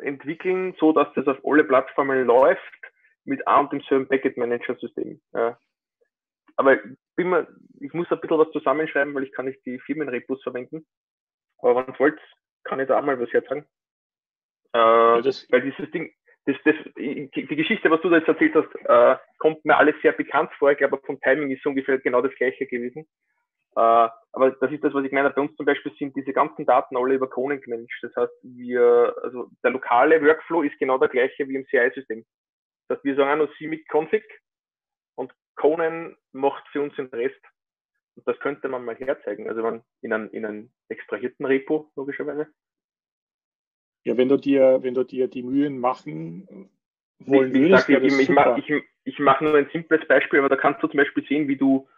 entwickeln, 0.00 0.74
so 0.80 0.92
dass 0.92 1.12
das 1.14 1.26
auf 1.26 1.38
alle 1.44 1.64
Plattformen 1.64 2.26
läuft 2.26 2.62
mit 3.24 3.46
einem 3.46 3.66
und 3.66 3.72
demselben 3.72 4.08
Packet 4.08 4.38
Manager 4.38 4.74
System. 4.76 5.20
Ja 5.34 5.58
aber 6.58 6.78
bin 7.18 7.30
mir, 7.30 7.48
ich 7.80 7.92
muss 7.92 8.10
ein 8.10 8.20
bisschen 8.20 8.38
was 8.38 8.50
zusammenschreiben, 8.52 9.12
weil 9.14 9.24
ich 9.24 9.32
kann 9.32 9.46
nicht 9.46 9.64
die 9.66 9.80
Firmenrepos 9.80 10.40
verwenden. 10.42 10.86
Aber 11.58 11.74
wenn 11.74 11.92
ihr 11.92 11.98
wollt, 11.98 12.20
kann 12.62 12.78
ich 12.78 12.86
da 12.86 12.98
auch 12.98 13.04
mal 13.04 13.20
was 13.20 13.32
herzagen. 13.32 13.66
Äh, 14.72 14.78
ja, 14.78 15.32
weil 15.50 15.62
dieses 15.62 15.90
Ding, 15.90 16.12
das, 16.46 16.56
das, 16.64 16.76
die, 16.96 17.28
Geschichte, 17.32 17.90
was 17.90 18.00
du 18.02 18.08
da 18.08 18.18
jetzt 18.18 18.28
erzählt 18.28 18.54
hast, 18.54 18.72
äh, 18.84 19.16
kommt 19.38 19.64
mir 19.64 19.76
alles 19.76 19.96
sehr 20.00 20.12
bekannt 20.12 20.52
vor. 20.58 20.70
Ich 20.70 20.78
glaube, 20.78 21.00
vom 21.04 21.20
Timing 21.20 21.50
ist 21.50 21.66
ungefähr 21.66 21.98
genau 21.98 22.22
das 22.22 22.34
gleiche 22.36 22.66
gewesen. 22.66 23.02
Äh, 23.74 24.08
aber 24.32 24.52
das 24.60 24.70
ist 24.70 24.84
das, 24.84 24.94
was 24.94 25.04
ich 25.04 25.10
meine. 25.10 25.30
Bei 25.30 25.40
uns 25.40 25.56
zum 25.56 25.66
Beispiel 25.66 25.92
sind 25.98 26.14
diese 26.14 26.32
ganzen 26.32 26.66
Daten 26.66 26.96
alle 26.96 27.14
über 27.14 27.28
Conan 27.28 27.60
gemanagt. 27.60 27.92
Das 28.00 28.14
heißt, 28.14 28.32
wir, 28.44 29.12
also 29.24 29.50
der 29.64 29.72
lokale 29.72 30.22
Workflow 30.22 30.62
ist 30.62 30.78
genau 30.78 30.98
der 30.98 31.08
gleiche 31.08 31.48
wie 31.48 31.56
im 31.56 31.66
CI-System. 31.66 32.24
Das 32.86 32.98
heißt, 32.98 33.04
wir 33.04 33.16
sagen 33.16 33.30
auch 33.40 33.46
noch 33.46 33.56
CMIC 33.56 33.88
Config 33.92 34.22
und 34.22 34.47
Conan 35.58 36.16
macht 36.32 36.66
für 36.68 36.80
uns 36.80 36.96
den 36.96 37.06
Rest. 37.08 37.40
Und 38.14 38.26
das 38.26 38.38
könnte 38.40 38.68
man 38.68 38.84
mal 38.84 38.96
herzeigen. 38.96 39.48
Also 39.48 39.62
man 39.62 39.82
in 40.00 40.12
einem, 40.12 40.30
in 40.30 40.46
einem 40.46 40.70
extrahierten 40.88 41.44
Repo, 41.44 41.90
logischerweise. 41.94 42.48
Ja, 44.04 44.16
wenn 44.16 44.28
du 44.28 44.38
dir, 44.38 44.82
wenn 44.82 44.94
du 44.94 45.04
dir 45.04 45.28
die 45.28 45.42
Mühen 45.42 45.78
machen 45.78 46.70
wollen 47.18 47.52
wie, 47.52 47.62
würdest, 47.62 47.88
ich, 47.88 47.96
ich, 47.98 48.18
ich 48.20 48.28
mache 48.28 48.60
ich, 48.60 48.84
ich 49.04 49.18
mach 49.18 49.40
nur 49.40 49.56
ein 49.56 49.68
simples 49.72 50.06
Beispiel, 50.06 50.38
aber 50.38 50.48
da 50.48 50.56
kannst 50.56 50.82
du 50.82 50.86
zum 50.86 50.98
Beispiel 50.98 51.26
sehen, 51.26 51.48
wie 51.48 51.56
du 51.56 51.88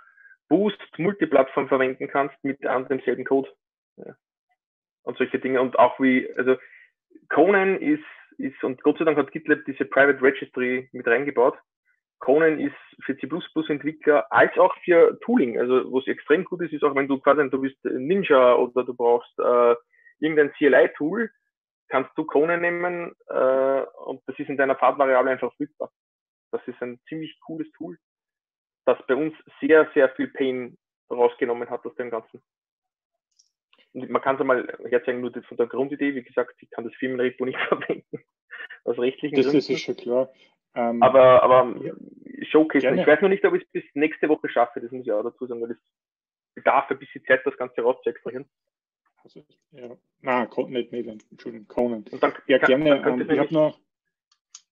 Boost 0.48 0.80
Multiplattform 0.98 1.68
verwenden 1.68 2.08
kannst 2.08 2.36
mit 2.42 2.64
anderem 2.66 3.00
selben 3.04 3.24
Code. 3.24 3.50
Ja. 3.96 4.16
Und 5.02 5.18
solche 5.18 5.38
Dinge. 5.38 5.60
Und 5.60 5.78
auch 5.78 6.00
wie, 6.00 6.28
also 6.36 6.56
Conan 7.28 7.78
ist, 7.78 8.04
ist, 8.38 8.62
und 8.64 8.82
Gott 8.82 8.98
sei 8.98 9.04
Dank 9.04 9.18
hat 9.18 9.30
GitLab 9.30 9.60
diese 9.66 9.84
Private 9.84 10.22
Registry 10.22 10.88
mit 10.92 11.06
reingebaut. 11.06 11.56
Conan 12.20 12.60
ist 12.60 12.76
für 13.04 13.16
C++-Entwickler 13.16 14.30
als 14.30 14.56
auch 14.58 14.74
für 14.84 15.18
Tooling. 15.20 15.58
Also 15.58 15.92
was 15.92 16.06
extrem 16.06 16.44
gut 16.44 16.62
ist, 16.62 16.72
ist 16.72 16.84
auch 16.84 16.94
wenn 16.94 17.08
du 17.08 17.18
quasi, 17.18 17.48
du 17.50 17.60
bist 17.60 17.82
Ninja 17.84 18.54
oder 18.54 18.84
du 18.84 18.94
brauchst 18.94 19.36
äh, 19.38 19.74
irgendein 20.20 20.52
CLI-Tool, 20.52 21.30
kannst 21.88 22.10
du 22.16 22.24
Konen 22.24 22.60
nehmen 22.60 23.14
äh, 23.28 23.82
und 24.04 24.22
das 24.26 24.38
ist 24.38 24.48
in 24.48 24.56
deiner 24.56 24.76
Fahrtvariable 24.76 25.30
einfach 25.30 25.48
verfügbar. 25.48 25.90
Das 26.52 26.60
ist 26.66 26.80
ein 26.82 27.00
ziemlich 27.08 27.38
cooles 27.40 27.70
Tool, 27.72 27.98
das 28.84 28.98
bei 29.06 29.14
uns 29.14 29.34
sehr, 29.60 29.90
sehr 29.94 30.10
viel 30.10 30.28
Pain 30.28 30.76
rausgenommen 31.10 31.70
hat 31.70 31.84
aus 31.86 31.94
dem 31.96 32.10
Ganzen. 32.10 32.42
Und 33.92 34.08
man 34.08 34.22
kann 34.22 34.36
es 34.36 34.40
einmal 34.40 34.78
herzeigen, 34.88 35.20
nur 35.20 35.32
von 35.32 35.56
der 35.56 35.66
Grundidee, 35.66 36.14
wie 36.14 36.22
gesagt, 36.22 36.54
ich 36.60 36.70
kann 36.70 36.84
das 36.84 36.94
Firmenrepo 36.94 37.44
nicht 37.44 37.58
verwenden. 37.68 38.24
Aus 38.84 38.98
rechtlichen 38.98 39.36
das 39.36 39.46
Gründen. 39.46 39.58
Das 39.58 39.70
ist 39.70 39.80
schon 39.80 39.96
klar. 39.96 40.30
Ähm, 40.74 41.02
aber 41.02 41.42
aber 41.42 41.76
ja, 41.82 41.92
Showcase, 42.46 42.82
gerne. 42.82 43.00
ich 43.00 43.06
weiß 43.06 43.20
noch 43.22 43.28
nicht, 43.28 43.44
ob 43.44 43.54
ich 43.54 43.62
es 43.62 43.70
bis 43.70 43.84
nächste 43.94 44.28
Woche 44.28 44.48
schaffe, 44.48 44.80
das 44.80 44.90
muss 44.92 45.04
ich 45.04 45.12
auch 45.12 45.22
dazu 45.22 45.46
sagen, 45.46 45.60
weil 45.60 45.70
das 45.70 45.78
bedarf 46.54 46.90
ein 46.90 46.98
bisschen 46.98 47.24
Zeit, 47.24 47.44
das 47.44 47.56
Ganze 47.56 47.82
rauszuextrahieren. 47.82 48.48
Also, 49.22 49.44
ja. 49.72 49.96
Na, 50.22 50.48
nicht 50.68 50.92
Maitland, 50.92 51.24
Entschuldigung, 51.30 51.68
Conan. 51.68 52.04
Und 52.10 52.22
dann, 52.22 52.32
ja, 52.46 52.58
kann, 52.58 52.68
gerne. 52.68 53.02
Dann 53.02 53.20
ähm, 53.20 53.30
ich 53.30 53.38
habe 53.38 53.54
noch 53.54 53.78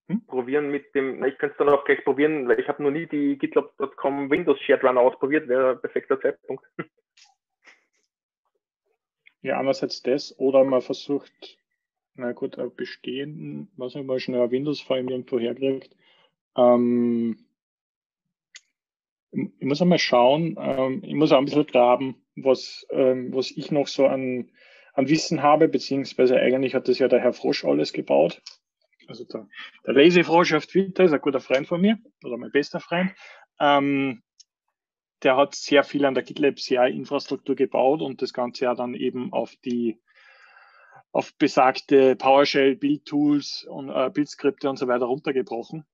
hm? 0.08 0.24
probieren 0.26 0.70
mit 0.70 0.94
dem, 0.94 1.22
ich 1.24 1.37
könnte 1.38 1.52
es 1.52 1.58
dann 1.58 1.68
auch 1.68 1.84
gleich 1.84 2.02
probieren, 2.04 2.48
weil 2.48 2.58
ich 2.58 2.68
habe 2.68 2.82
noch 2.82 2.90
nie 2.90 3.06
die 3.06 3.37
GitLab.com 3.37 4.30
Windows 4.30 4.58
Shared 4.61 4.84
Runner 4.84 5.00
ausprobiert, 5.00 5.48
wäre 5.48 5.72
ein 5.72 5.80
perfekter 5.80 6.20
Zeitpunkt. 6.20 6.64
Ja, 9.40 9.58
einerseits 9.58 10.02
das, 10.02 10.37
oder 10.38 10.64
man 10.64 10.82
versucht, 10.82 11.57
na 12.18 12.33
gut, 12.33 12.59
ein 12.59 12.74
bestehenden, 12.74 13.70
was 13.76 13.94
man 13.94 14.07
mal 14.07 14.20
schnell 14.20 14.42
ein 14.42 14.50
Windows-File 14.50 15.11
irgendwo 15.11 15.38
herkriegt. 15.38 15.94
Ähm, 16.57 17.46
ich 19.31 19.66
muss 19.66 19.81
einmal 19.81 19.98
schauen, 19.98 20.57
ähm, 20.59 21.02
ich 21.04 21.14
muss 21.14 21.33
auch 21.33 21.38
ein 21.38 21.44
bisschen 21.44 21.66
graben, 21.66 22.16
was, 22.35 22.87
ähm, 22.90 23.33
was 23.33 23.50
ich 23.50 23.70
noch 23.70 23.87
so 23.87 24.07
an, 24.07 24.50
an 24.94 25.09
Wissen 25.09 25.42
habe, 25.42 25.68
beziehungsweise 25.68 26.37
eigentlich 26.37 26.74
hat 26.74 26.88
das 26.88 26.98
ja 26.98 27.09
der 27.09 27.20
Herr 27.20 27.33
Frosch 27.33 27.64
alles 27.64 27.92
gebaut. 27.92 28.42
Also 29.07 29.24
der, 29.24 29.46
der 29.87 29.94
Lazy 29.94 30.24
Frosch 30.24 30.52
auf 30.54 30.66
Twitter 30.66 31.04
ist 31.04 31.12
ein 31.12 31.20
guter 31.20 31.40
Freund 31.40 31.66
von 31.66 31.81
mir, 31.81 31.98
oder 32.24 32.37
mein 32.37 32.50
bester 32.50 32.81
Freund. 32.81 33.12
Ähm, 33.61 34.22
der 35.22 35.37
hat 35.37 35.54
sehr 35.54 35.85
viel 35.85 36.04
an 36.04 36.14
der 36.14 36.24
GitLab 36.24 36.59
CI-Infrastruktur 36.59 37.54
gebaut 37.54 38.02
und 38.02 38.22
das 38.22 38.33
Ganze 38.33 38.64
ja 38.64 38.74
dann 38.74 38.94
eben 38.94 39.33
auf 39.33 39.54
die 39.64 39.98
auf 41.18 41.37
besagte 41.37 42.14
PowerShell, 42.14 42.76
Build-Tools 42.76 43.66
und 43.68 43.88
äh, 43.88 44.09
Build-Skripte 44.09 44.70
und 44.70 44.76
so 44.76 44.87
weiter 44.87 45.07
runtergebrochen. 45.07 45.85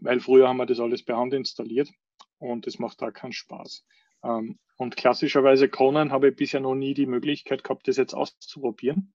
Weil 0.00 0.20
früher 0.20 0.46
haben 0.46 0.58
wir 0.58 0.66
das 0.66 0.78
alles 0.78 1.04
per 1.04 1.16
Hand 1.16 1.34
installiert 1.34 1.90
und 2.38 2.64
das 2.68 2.78
macht 2.78 3.02
da 3.02 3.10
keinen 3.10 3.32
Spaß. 3.32 3.84
Ähm, 4.22 4.60
und 4.76 4.96
klassischerweise 4.96 5.68
Conan 5.68 6.12
habe 6.12 6.28
ich 6.28 6.36
bisher 6.36 6.60
noch 6.60 6.76
nie 6.76 6.94
die 6.94 7.06
Möglichkeit 7.06 7.64
gehabt, 7.64 7.88
das 7.88 7.96
jetzt 7.96 8.14
auszuprobieren. 8.14 9.12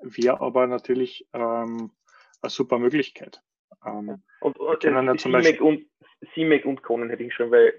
Wäre 0.00 0.42
aber 0.42 0.66
natürlich 0.66 1.26
ähm, 1.32 1.90
eine 2.42 2.50
super 2.50 2.78
Möglichkeit. 2.78 3.40
Ähm, 3.86 4.22
und 4.40 4.58
und 4.58 4.84
ja 4.84 5.14
Beispiel 5.30 5.62
und 5.62 5.86
CMake 6.34 6.68
und 6.68 6.82
Conan 6.82 7.08
hätte 7.08 7.22
ich 7.22 7.32
schon, 7.32 7.50
weil 7.50 7.72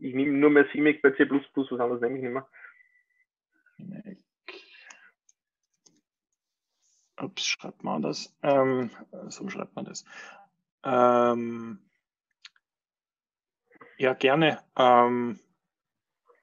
ich 0.00 0.14
nehme 0.14 0.38
nur 0.38 0.48
mehr 0.48 0.66
CMake 0.70 1.00
bei 1.02 1.10
C++, 1.10 1.28
was 1.28 1.80
anderes 1.80 2.00
nehme 2.00 2.16
ich 2.16 2.22
nicht 2.22 2.32
mehr. 2.32 2.48
Ups, 7.22 7.44
schreibt 7.46 7.84
man 7.84 8.02
das? 8.02 8.34
Ähm, 8.42 8.90
so 9.28 9.48
schreibt 9.48 9.76
man 9.76 9.84
das. 9.84 10.04
Ähm, 10.84 11.78
ja, 13.98 14.14
gerne. 14.14 14.58
Ähm, 14.76 15.40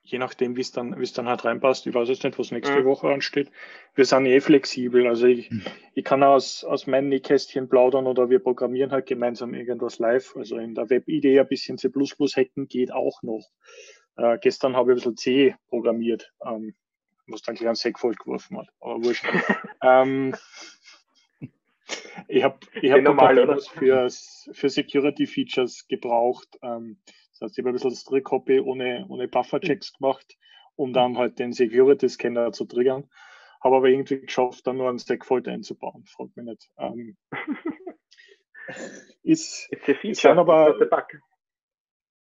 je 0.03 0.19
nachdem, 0.19 0.55
wie 0.55 0.61
es 0.61 0.71
dann, 0.71 0.97
wie 0.97 1.03
es 1.03 1.13
dann 1.13 1.27
halt 1.27 1.43
reinpasst. 1.43 1.85
Ich 1.85 1.93
weiß 1.93 2.07
jetzt 2.07 2.23
nicht, 2.23 2.39
was 2.39 2.51
nächste 2.51 2.79
mhm. 2.79 2.85
Woche 2.85 3.09
ansteht. 3.09 3.51
Wir 3.93 4.05
sind 4.05 4.25
eh 4.25 4.39
flexibel. 4.39 5.05
Also 5.07 5.27
ich, 5.27 5.51
mhm. 5.51 5.63
ich 5.93 6.05
kann 6.05 6.23
aus, 6.23 6.63
aus 6.63 6.87
meinem 6.87 7.09
Nähkästchen 7.09 7.67
plaudern 7.67 8.07
oder 8.07 8.29
wir 8.29 8.39
programmieren 8.39 8.91
halt 8.91 9.05
gemeinsam 9.05 9.53
irgendwas 9.53 9.99
live. 9.99 10.35
Also 10.37 10.57
in 10.57 10.75
der 10.75 10.89
Web-Idee 10.89 11.39
ein 11.39 11.47
bisschen 11.47 11.77
C++ 11.77 11.89
hacken 11.89 12.67
geht 12.67 12.93
auch 12.93 13.21
noch. 13.21 13.45
Äh, 14.15 14.37
gestern 14.39 14.75
habe 14.75 14.91
ich 14.91 14.93
ein 14.93 14.95
bisschen 14.95 15.17
C 15.17 15.55
programmiert, 15.67 16.33
ähm, 16.45 16.73
was 17.27 17.41
dann 17.41 17.55
gleich 17.55 17.69
ein 17.69 17.75
Sack 17.75 17.99
vollgeworfen 17.99 18.57
hat. 18.57 18.67
Aber 18.79 19.03
wurscht. 19.03 19.25
ähm, 19.83 20.35
ich 22.27 22.43
habe 22.43 22.59
ich 22.81 22.91
hab 22.91 23.01
normal, 23.01 23.59
für, 23.59 24.09
für 24.51 24.69
Security 24.69 25.27
Features 25.27 25.87
gebraucht. 25.87 26.57
Ähm, 26.61 26.99
das 27.31 27.41
heißt, 27.41 27.57
ich 27.57 27.63
habe 27.63 27.69
ein 27.69 27.73
bisschen 27.73 27.91
das 27.91 28.03
Trick-Copy 28.03 28.59
ohne, 28.61 29.05
ohne 29.09 29.27
Buffer-Checks 29.27 29.93
gemacht, 29.93 30.37
um 30.75 30.93
dann 30.93 31.17
halt 31.17 31.39
den 31.39 31.53
Security-Scanner 31.53 32.51
zu 32.51 32.65
triggern. 32.65 33.09
Habe 33.61 33.77
aber 33.77 33.87
irgendwie 33.87 34.21
geschafft, 34.21 34.67
dann 34.67 34.77
nur 34.77 34.89
einen 34.89 34.99
Stackfold 34.99 35.47
einzubauen. 35.47 36.05
Fragt 36.05 36.35
mich 36.35 36.45
nicht. 36.45 36.69
Ähm, 36.77 37.17
ist, 39.23 39.69
ist 39.71 40.21
sind 40.21 40.37
aber, 40.37 40.75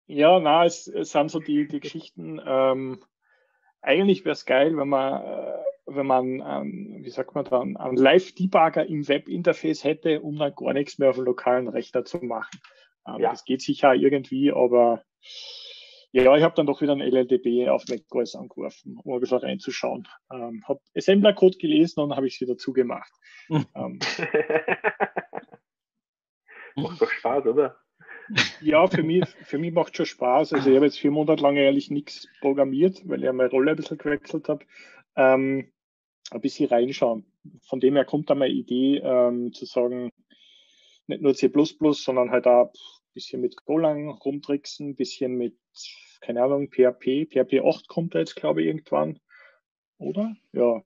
ja, 0.07 0.39
na, 0.39 0.63
es, 0.63 0.87
es, 0.87 1.11
sind 1.11 1.29
so 1.29 1.39
die, 1.39 1.67
die 1.67 1.81
Geschichten. 1.81 2.39
Ähm, 2.45 3.01
eigentlich 3.81 4.25
wäre 4.25 4.33
es 4.33 4.45
geil, 4.45 4.77
wenn 4.77 4.89
man, 4.89 5.23
äh, 5.23 5.57
wenn 5.85 6.05
man, 6.07 6.43
ähm, 6.45 6.99
wie 7.01 7.09
sagt 7.09 7.35
man 7.35 7.45
dann, 7.45 7.77
einen 7.77 7.97
Live-Debugger 7.97 8.85
im 8.85 9.07
Web-Interface 9.07 9.83
hätte, 9.83 10.21
um 10.21 10.37
dann 10.37 10.53
gar 10.55 10.73
nichts 10.73 10.97
mehr 10.99 11.09
auf 11.09 11.15
dem 11.15 11.25
lokalen 11.25 11.67
Rechner 11.67 12.03
zu 12.03 12.17
machen. 12.17 12.59
Ähm, 13.07 13.19
ja. 13.19 13.31
Das 13.31 13.45
geht 13.45 13.61
sicher 13.61 13.93
irgendwie, 13.93 14.51
aber 14.51 15.03
ja, 16.11 16.35
ich 16.35 16.43
habe 16.43 16.55
dann 16.55 16.65
doch 16.65 16.81
wieder 16.81 16.93
ein 16.93 17.01
LLDB 17.01 17.69
auf 17.69 17.83
macOS 17.87 18.35
angeworfen, 18.35 18.97
um 19.03 19.13
ein 19.13 19.19
bisschen 19.19 19.37
reinzuschauen. 19.39 20.07
Ähm, 20.31 20.63
habe 20.67 20.79
Assembler-Code 20.95 21.57
gelesen 21.57 21.99
und 22.01 22.15
habe 22.15 22.27
ich 22.27 22.35
es 22.35 22.41
wieder 22.41 22.57
zugemacht. 22.57 23.11
ähm, 23.49 23.65
Macht 26.75 27.01
doch 27.01 27.09
Spaß, 27.09 27.45
oder? 27.47 27.77
Ja, 28.61 28.87
für 28.87 29.03
mich, 29.03 29.25
für 29.43 29.57
mich 29.57 29.73
macht 29.73 29.95
schon 29.95 30.05
Spaß. 30.05 30.53
Also 30.53 30.69
ich 30.69 30.75
habe 30.75 30.85
jetzt 30.85 30.99
vier 30.99 31.11
Monate 31.11 31.41
lang 31.41 31.55
ehrlich 31.55 31.89
nichts 31.89 32.27
programmiert, 32.41 33.01
weil 33.07 33.23
ich 33.23 33.31
meine 33.31 33.49
Rolle 33.49 33.71
ein 33.71 33.77
bisschen 33.77 33.97
gewechselt 33.97 34.49
habe. 34.49 34.65
Ähm, 35.15 35.71
ein 36.31 36.41
bisschen 36.41 36.69
reinschauen. 36.69 37.25
Von 37.61 37.79
dem 37.79 37.95
her 37.95 38.05
kommt 38.05 38.29
da 38.29 38.35
meine 38.35 38.53
Idee 38.53 38.97
ähm, 38.97 39.53
zu 39.53 39.65
sagen, 39.65 40.11
nicht 41.07 41.21
nur 41.21 41.33
C++, 41.35 41.49
sondern 41.91 42.31
halt 42.31 42.47
auch 42.47 42.71
ein 42.73 43.13
bisschen 43.13 43.41
mit 43.41 43.63
Golang 43.65 44.09
rumtricksen, 44.09 44.89
ein 44.89 44.95
bisschen 44.95 45.35
mit, 45.35 45.57
keine 46.19 46.43
Ahnung, 46.43 46.69
PHP. 46.69 47.27
PHP 47.29 47.61
8 47.63 47.87
kommt 47.87 48.15
da 48.15 48.19
jetzt, 48.19 48.35
glaube 48.35 48.61
ich, 48.61 48.67
irgendwann. 48.67 49.19
Oder? 49.97 50.35
Ja. 50.51 50.83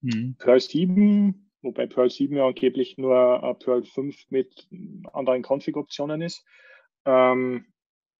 Mhm. 0.00 0.36
Perl 0.38 0.60
7, 0.60 1.43
wobei 1.64 1.86
Perl 1.86 2.10
7 2.10 2.36
ja 2.36 2.46
angeblich 2.46 2.96
nur 2.98 3.42
äh, 3.42 3.54
Perl 3.54 3.84
5 3.84 4.30
mit 4.30 4.68
anderen 5.12 5.42
Config-Optionen 5.42 6.22
ist. 6.22 6.44
Ähm, 7.04 7.66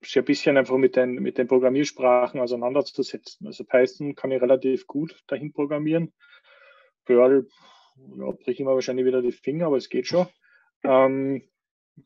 sich 0.03 0.19
ein 0.19 0.25
bisschen 0.25 0.57
einfach 0.57 0.77
mit 0.77 0.97
den, 0.97 1.15
mit 1.15 1.39
den 1.39 1.47
Programmiersprachen 1.47 2.41
auseinanderzusetzen. 2.41 3.47
Also 3.47 3.65
Python 3.65 4.15
kann 4.15 4.33
ich 4.33 4.43
relativ 4.43 4.87
gut 4.87 5.23
dahin 5.29 5.53
programmieren. 5.53 6.13
Perl, 7.05 7.47
ja, 8.19 8.31
brich 8.33 8.61
ich 8.61 8.67
mir 8.67 8.75
wahrscheinlich 8.75 9.07
wieder 9.07 9.23
die 9.23 9.33
Finger, 9.33 9.67
aber 9.67 9.77
es 9.77 9.89
geht 9.89 10.07
schon 10.07 10.27
ähm, 10.85 11.43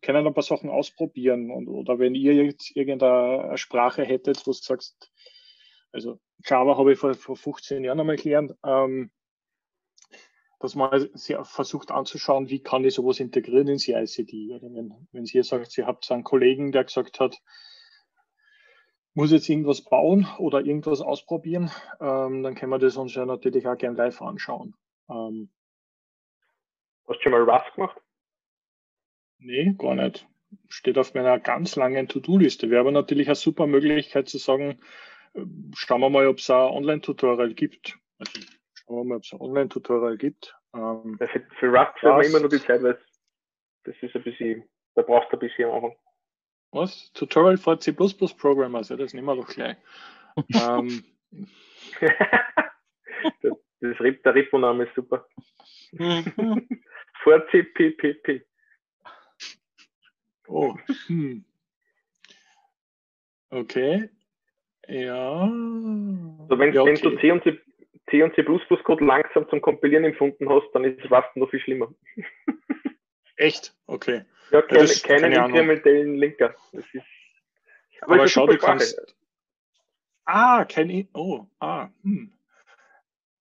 können 0.03 0.27
ein 0.27 0.35
paar 0.35 0.43
Sachen 0.43 0.71
ausprobieren. 0.71 1.51
Und, 1.51 1.69
oder 1.69 1.99
wenn 1.99 2.15
ihr 2.15 2.35
jetzt 2.35 2.75
irgendeine 2.77 3.57
Sprache 3.59 4.05
hättet, 4.05 4.47
wo 4.47 4.53
du 4.53 4.57
sagst, 4.57 5.11
also 5.93 6.19
Java 6.45 6.77
habe 6.77 6.93
ich 6.93 6.99
vor, 6.99 7.15
vor 7.15 7.37
15 7.37 7.85
Jahren 7.85 8.01
einmal 8.01 8.17
gelernt, 8.17 8.55
ähm, 8.65 9.11
dass 10.61 10.75
man 10.75 11.09
versucht 11.45 11.91
anzuschauen, 11.91 12.49
wie 12.49 12.61
kann 12.61 12.85
ich 12.85 12.95
sowas 12.95 13.21
integrieren 13.21 13.69
in 13.69 13.79
CICD. 13.79 14.53
Oder 14.53 14.73
wenn, 14.75 15.09
wenn 15.13 15.25
ihr 15.25 15.45
sagt, 15.45 15.77
ihr 15.79 15.87
habt 15.87 16.11
einen 16.11 16.25
Kollegen, 16.25 16.73
der 16.73 16.85
gesagt 16.85 17.21
hat, 17.21 17.41
muss 19.15 19.33
jetzt 19.33 19.49
irgendwas 19.49 19.83
bauen 19.83 20.27
oder 20.39 20.65
irgendwas 20.65 21.01
ausprobieren, 21.01 21.71
ähm, 22.01 22.43
dann 22.43 22.55
können 22.55 22.71
wir 22.71 22.79
das 22.79 22.97
uns 22.97 23.15
ja 23.15 23.25
natürlich 23.25 23.67
auch 23.67 23.77
gerne 23.77 23.97
live 23.97 24.21
anschauen. 24.23 24.75
Ähm, 25.09 25.51
Hast 27.09 27.21
du 27.21 27.23
schon 27.23 27.33
mal 27.33 27.43
Rust 27.43 27.75
gemacht? 27.75 27.97
Nee, 29.39 29.75
gar 29.79 29.95
nicht. 29.95 30.27
Steht 30.69 30.99
auf 30.99 31.15
meiner 31.15 31.39
ganz 31.39 31.77
langen 31.77 32.07
To-Do-Liste. 32.07 32.69
Wäre 32.71 32.81
aber 32.81 32.93
natürlich 32.93 33.29
eine 33.29 33.35
super 33.35 33.67
Möglichkeit 33.67 34.29
zu 34.29 34.39
sagen, 34.39 34.79
äh, 35.35 35.41
schauen 35.75 36.01
wir 36.01 36.11
mal, 36.11 36.27
ob 36.27 36.39
es 36.39 36.51
ein 36.51 36.57
Online-Tutorial 36.57 37.55
gibt. 37.55 37.99
Also 38.19 38.41
schauen 38.89 38.97
wir 38.97 39.05
mal, 39.05 39.17
ob 39.17 39.25
es 39.25 39.33
ein 39.33 39.41
Online-Tutorial 39.41 40.17
gibt. 40.17 40.57
Ähm, 40.75 41.19
für, 41.19 41.47
für 41.59 41.69
Rust 41.69 41.99
fällt 42.01 42.17
mir 42.17 42.27
immer 42.27 42.41
nur 42.41 42.49
die 42.49 42.61
Zeit, 42.61 42.83
weil 42.83 42.99
das 43.85 43.95
ist 44.01 44.17
ein 44.17 44.23
bisschen, 44.23 44.65
da 44.95 45.03
brauchst 45.03 45.31
du 45.33 45.37
ein 45.37 45.41
bisschen 45.41 45.69
am 45.69 45.75
Anfang. 45.77 45.97
Was? 46.73 47.13
Tutorial 47.13 47.57
for 47.57 47.79
C++ 47.81 47.93
Programmers, 47.93 48.89
ja, 48.89 48.97
das 48.97 49.15
nehmen 49.15 49.27
wir 49.27 49.37
doch 49.37 49.49
gleich. 49.49 49.77
ähm, 50.55 51.05
das, 53.43 53.53
das, 53.81 53.97
der 54.01 54.35
Repo-Name 54.35 54.85
ist 54.85 54.95
super. 54.95 55.27
vor 57.23 57.47
CPPP. 57.49 58.43
Oh. 60.47 60.75
Hm. 61.07 61.45
Okay. 63.51 64.11
Ja. 64.87 65.43
Also 65.43 66.59
wenn, 66.59 66.73
ja, 66.73 66.83
okay. 66.83 67.03
wenn 67.03 67.13
du 67.13 67.21
C 67.21 67.33
und 67.33 67.43
C, 67.43 67.61
C 68.11 68.23
und 68.23 68.35
C++-Code 68.35 69.05
langsam 69.05 69.49
zum 69.49 69.61
Kompilieren 69.61 70.05
empfunden 70.05 70.49
hast, 70.49 70.71
dann 70.73 70.85
ist 70.85 71.01
es 71.03 71.09
fast 71.09 71.35
noch 71.37 71.51
viel 71.51 71.61
schlimmer. 71.61 71.93
Echt? 73.37 73.75
Okay. 73.87 74.25
Ja, 74.51 74.63
keine, 74.63 74.87
ja, 74.87 74.95
keinen 75.03 75.33
inkrementellen 75.33 76.17
Linker. 76.17 76.55
Das 76.73 76.85
ist, 76.93 77.05
aber, 78.01 78.15
aber 78.15 78.29
schau, 78.29 78.47
du 78.47 78.59
kannst. 78.59 79.17
Ah, 80.25 80.65
kein. 80.65 81.09
Oh, 81.15 81.47
ah, 81.61 81.89
hm. 82.03 82.33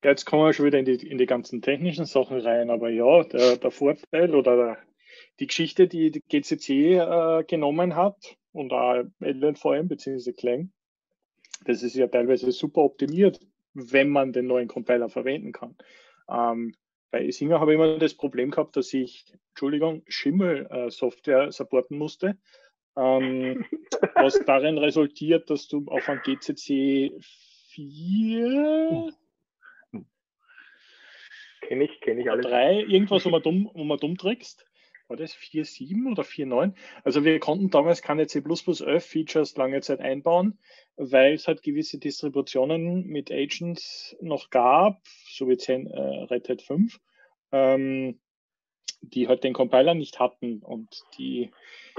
Jetzt 0.04 0.26
kommen 0.26 0.44
wir 0.44 0.54
schon 0.54 0.66
wieder 0.66 0.80
in 0.80 0.86
die, 0.86 1.08
in 1.08 1.18
die 1.18 1.26
ganzen 1.26 1.62
technischen 1.62 2.06
Sachen 2.06 2.40
rein, 2.40 2.70
aber 2.70 2.90
ja, 2.90 3.24
der, 3.24 3.58
der 3.58 3.72
Vorteil 3.72 4.36
oder 4.36 4.56
der, 4.56 4.78
die 5.40 5.48
Geschichte, 5.48 5.88
die 5.88 6.12
die 6.12 6.22
GCC 6.22 6.70
äh, 6.70 7.44
genommen 7.44 7.96
hat 7.96 8.38
und 8.52 8.72
auch 8.74 9.04
LNVM 9.20 9.88
bzw. 9.88 10.34
Clang, 10.34 10.72
das 11.66 11.82
ist 11.82 11.96
ja 11.96 12.08
teilweise 12.08 12.52
super 12.52 12.82
optimiert, 12.82 13.40
wenn 13.78 14.10
man 14.10 14.34
den 14.34 14.48
neuen 14.48 14.68
Compiler 14.68 15.08
verwenden 15.10 15.52
kann. 15.52 15.76
Ähm, 16.30 16.76
bei 17.12 17.30
Singer 17.32 17.60
habe 17.60 17.72
ich 17.72 17.76
immer 17.76 17.98
das 18.00 18.16
Problem 18.16 18.52
gehabt, 18.52 18.76
dass 18.76 18.94
ich, 18.94 19.26
Entschuldigung, 19.50 20.04
Schimmel-Software 20.08 21.48
äh, 21.48 21.52
supporten 21.52 21.98
musste, 21.98 22.38
ähm, 22.98 23.66
was 24.16 24.44
darin 24.46 24.78
resultiert, 24.78 25.50
dass 25.50 25.68
du 25.68 25.86
auf 25.88 26.10
ein 26.10 26.22
GCC 26.24 27.14
4 27.70 29.14
Kenne 31.62 31.84
ich, 31.84 32.00
kenne 32.00 32.22
ich 32.22 32.32
alle. 32.32 32.42
Drei, 32.42 32.82
irgendwas, 32.82 33.26
wo 33.26 33.30
man 33.30 33.42
dumm, 33.42 33.70
wo 33.74 33.84
man 33.84 33.98
dumm 33.98 34.18
trickst. 34.18 34.67
War 35.08 35.16
das 35.16 35.34
4.7 35.34 36.12
oder 36.12 36.24
4.9? 36.24 36.74
Also 37.04 37.24
wir 37.24 37.40
konnten 37.40 37.70
damals 37.70 38.02
keine 38.02 38.28
C++11 38.28 39.00
Features 39.00 39.56
lange 39.56 39.80
Zeit 39.82 40.02
einbauen, 40.02 40.60
weil 40.98 41.34
es 41.34 41.48
halt 41.48 41.64
gewisse 41.64 41.98
Distributionen 41.98 43.06
mit 43.08 43.32
Agents 43.32 44.18
noch 44.22 44.50
gab, 44.50 45.02
so 45.30 45.48
wie 45.48 45.58
10, 45.58 45.88
äh, 45.88 46.24
Red 46.26 46.50
Hat 46.50 46.62
5, 46.62 47.00
ähm, 47.54 48.20
die 49.02 49.28
halt 49.28 49.44
den 49.44 49.54
Compiler 49.54 49.94
nicht 49.94 50.20
hatten. 50.20 50.60
Und 50.62 51.02
die, 51.18 51.52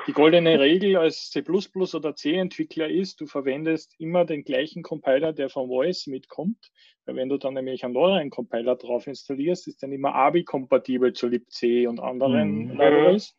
die 0.07 0.13
goldene 0.13 0.59
Regel 0.61 0.97
als 0.97 1.31
C++ 1.31 1.43
oder 1.43 2.15
C-Entwickler 2.15 2.89
ist, 2.89 3.21
du 3.21 3.27
verwendest 3.27 3.95
immer 3.99 4.25
den 4.25 4.45
gleichen 4.45 4.83
Compiler, 4.83 5.33
der 5.33 5.49
von 5.49 5.69
Voice 5.69 6.07
mitkommt. 6.07 6.71
Weil 7.05 7.17
wenn 7.17 7.29
du 7.29 7.39
dann 7.39 7.55
nämlich 7.55 7.85
einen 7.85 7.95
neuen 7.95 8.31
Compiler 8.31 8.77
drauf 8.77 9.07
installierst, 9.07 9.69
ist 9.69 9.83
dann 9.83 9.93
immer 9.93 10.15
ABI-kompatibel 10.15 11.13
zu 11.13 11.29
libc 11.29 11.89
und 11.89 12.01
anderen 12.01 12.67
mhm. 12.67 12.71
Libraries. 12.73 13.35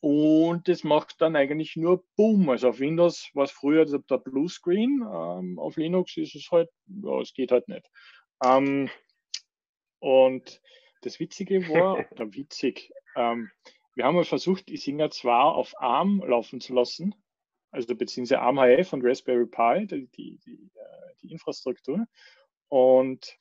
Und 0.00 0.68
das 0.68 0.84
macht 0.84 1.22
dann 1.22 1.34
eigentlich 1.34 1.76
nur 1.76 2.04
Boom. 2.16 2.50
Also 2.50 2.68
auf 2.68 2.78
Windows 2.78 3.30
war 3.32 3.44
es 3.44 3.50
früher 3.50 3.86
der 3.86 4.18
Bluescreen. 4.18 5.00
Ähm, 5.00 5.58
auf 5.58 5.78
Linux 5.78 6.18
ist 6.18 6.34
es 6.34 6.50
halt, 6.50 6.68
ja, 7.02 7.20
es 7.22 7.32
geht 7.32 7.50
halt 7.50 7.68
nicht. 7.68 7.88
Ähm, 8.44 8.90
und 10.00 10.60
das 11.04 11.20
Witzige 11.20 11.68
war, 11.68 11.98
oder 12.12 12.32
witzig, 12.34 12.92
ähm, 13.16 13.50
wir 13.94 14.04
haben 14.04 14.16
mal 14.16 14.24
versucht, 14.24 14.68
die 14.68 14.76
Singer 14.76 15.10
zwar 15.10 15.54
auf 15.54 15.80
ARM 15.80 16.20
laufen 16.26 16.60
zu 16.60 16.74
lassen, 16.74 17.14
also 17.70 17.94
beziehungsweise 17.94 18.40
ARM 18.40 18.58
HF 18.58 18.92
und 18.92 19.04
Raspberry 19.04 19.46
Pi, 19.46 19.86
die, 19.86 20.06
die, 20.08 20.38
die, 20.38 20.70
äh, 20.74 21.14
die 21.22 21.32
Infrastruktur. 21.32 22.06
Und 22.68 23.38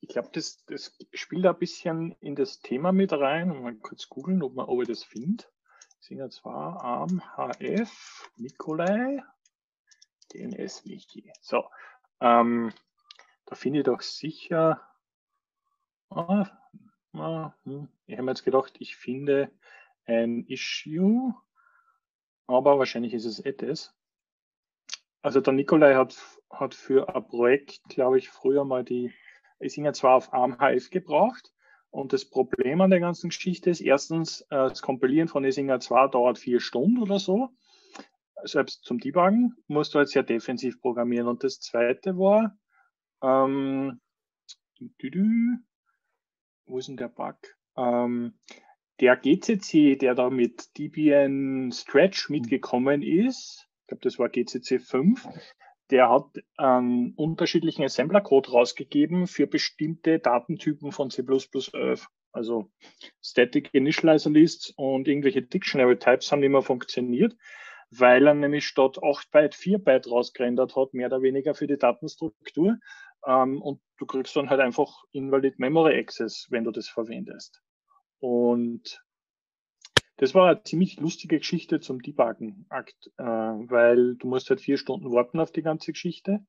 ich 0.00 0.08
glaube, 0.08 0.30
das, 0.32 0.64
das 0.66 0.96
spielt 1.12 1.46
ein 1.46 1.58
bisschen 1.58 2.12
in 2.20 2.34
das 2.34 2.60
Thema 2.60 2.90
mit 2.90 3.12
rein. 3.12 3.62
Mal 3.62 3.76
kurz 3.76 4.08
googeln, 4.08 4.42
ob, 4.42 4.54
man, 4.54 4.66
ob 4.66 4.82
ich 4.82 4.88
das 4.88 5.04
finde. 5.04 5.44
Singer 6.00 6.30
zwar 6.30 6.82
ARM 6.82 7.22
HF, 7.36 8.30
Nikolai, 8.36 9.22
DNS 10.32 10.84
Michi. 10.86 11.30
So, 11.40 11.68
ähm, 12.20 12.72
da 13.46 13.54
finde 13.54 13.80
ich 13.80 13.84
doch 13.84 14.00
sicher 14.00 14.89
Ah, 16.10 16.44
ah, 17.14 17.54
hm. 17.64 17.88
Ich 18.06 18.14
habe 18.14 18.24
mir 18.24 18.32
jetzt 18.32 18.44
gedacht, 18.44 18.74
ich 18.80 18.96
finde 18.96 19.50
ein 20.06 20.44
Issue, 20.46 21.32
aber 22.48 22.78
wahrscheinlich 22.78 23.14
ist 23.14 23.26
es 23.26 23.38
etwas. 23.38 23.94
Also 25.22 25.40
der 25.40 25.52
Nikolai 25.52 25.94
hat, 25.94 26.16
hat 26.50 26.74
für 26.74 27.14
ein 27.14 27.28
Projekt, 27.28 27.80
glaube 27.88 28.18
ich, 28.18 28.28
früher 28.28 28.64
mal 28.64 28.82
die 28.82 29.12
Isinger 29.60 29.92
zwar 29.92 30.16
auf 30.16 30.32
ARM-HF 30.32 30.90
gebraucht. 30.90 31.52
Und 31.90 32.12
das 32.12 32.24
Problem 32.24 32.80
an 32.80 32.90
der 32.90 33.00
ganzen 33.00 33.30
Geschichte 33.30 33.70
ist, 33.70 33.80
erstens, 33.80 34.40
äh, 34.42 34.68
das 34.68 34.82
Kompilieren 34.82 35.28
von 35.28 35.44
Isinger 35.44 35.78
2 35.78 36.08
dauert 36.08 36.38
vier 36.38 36.60
Stunden 36.60 36.98
oder 37.02 37.20
so. 37.20 37.50
Selbst 38.42 38.84
zum 38.84 38.98
Debuggen 38.98 39.54
musst 39.68 39.94
du 39.94 39.98
halt 39.98 40.08
sehr 40.08 40.22
defensiv 40.22 40.80
programmieren. 40.80 41.28
Und 41.28 41.44
das 41.44 41.60
zweite 41.60 42.16
war, 42.16 42.56
ähm, 43.22 44.00
dü 44.80 45.10
-dü, 45.10 45.58
wo 46.66 46.78
ist 46.78 46.88
denn 46.88 46.96
der 46.96 47.08
Bug? 47.08 47.36
Ähm, 47.76 48.34
der 49.00 49.16
GCC, 49.16 49.96
der 49.96 50.14
da 50.14 50.30
mit 50.30 50.76
Debian 50.78 51.72
Stretch 51.72 52.28
hm. 52.28 52.36
mitgekommen 52.36 53.02
ist, 53.02 53.68
ich 53.82 53.86
glaube, 53.88 54.02
das 54.02 54.18
war 54.18 54.28
GCC 54.28 54.78
5, 54.78 55.26
der 55.90 56.08
hat 56.08 56.26
einen 56.56 57.14
unterschiedlichen 57.14 57.82
Assembler-Code 57.82 58.50
rausgegeben 58.52 59.26
für 59.26 59.46
bestimmte 59.46 60.20
Datentypen 60.20 60.92
von 60.92 61.10
C++11. 61.10 62.06
Also 62.32 62.70
Static 63.20 63.70
Initializer 63.72 64.30
Lists 64.30 64.72
und 64.76 65.08
irgendwelche 65.08 65.42
Dictionary 65.42 65.98
Types 65.98 66.30
haben 66.30 66.44
immer 66.44 66.62
funktioniert, 66.62 67.36
weil 67.90 68.28
er 68.28 68.34
nämlich 68.34 68.66
statt 68.66 68.98
8 69.02 69.30
Byte 69.32 69.54
4 69.56 69.78
Byte 69.78 70.08
rausgerendert 70.08 70.76
hat, 70.76 70.94
mehr 70.94 71.08
oder 71.08 71.22
weniger 71.22 71.54
für 71.54 71.66
die 71.66 71.78
Datenstruktur. 71.78 72.78
Ähm, 73.26 73.60
und 73.60 73.80
du 73.98 74.06
kriegst 74.06 74.34
dann 74.36 74.50
halt 74.50 74.60
einfach 74.60 75.04
Invalid 75.12 75.58
Memory 75.58 75.98
Access, 75.98 76.46
wenn 76.50 76.64
du 76.64 76.70
das 76.70 76.88
verwendest. 76.88 77.62
Und 78.18 79.04
das 80.16 80.34
war 80.34 80.50
eine 80.50 80.62
ziemlich 80.62 81.00
lustige 81.00 81.38
Geschichte 81.38 81.80
zum 81.80 82.02
Debuggen, 82.02 82.66
Akt, 82.68 83.10
äh, 83.16 83.22
weil 83.24 84.16
du 84.16 84.26
musst 84.26 84.50
halt 84.50 84.60
vier 84.60 84.76
Stunden 84.76 85.10
warten 85.12 85.40
auf 85.40 85.50
die 85.50 85.62
ganze 85.62 85.92
Geschichte. 85.92 86.44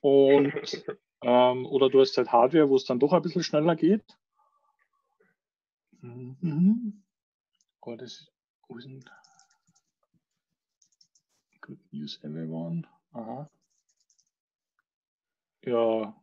Und 0.00 0.52
ähm, 1.22 1.66
oder 1.66 1.88
du 1.90 2.00
hast 2.00 2.16
halt 2.16 2.32
Hardware, 2.32 2.68
wo 2.68 2.76
es 2.76 2.84
dann 2.84 2.98
doch 2.98 3.12
ein 3.12 3.22
bisschen 3.22 3.42
schneller 3.42 3.76
geht. 3.76 4.04
Mhm. 6.00 7.04
Oh, 7.80 7.96
das 7.96 8.12
ist? 8.12 8.32
Good 11.60 11.78
news 11.92 12.18
everyone. 12.22 12.86
Aha. 13.12 13.48
Ja. 15.64 16.14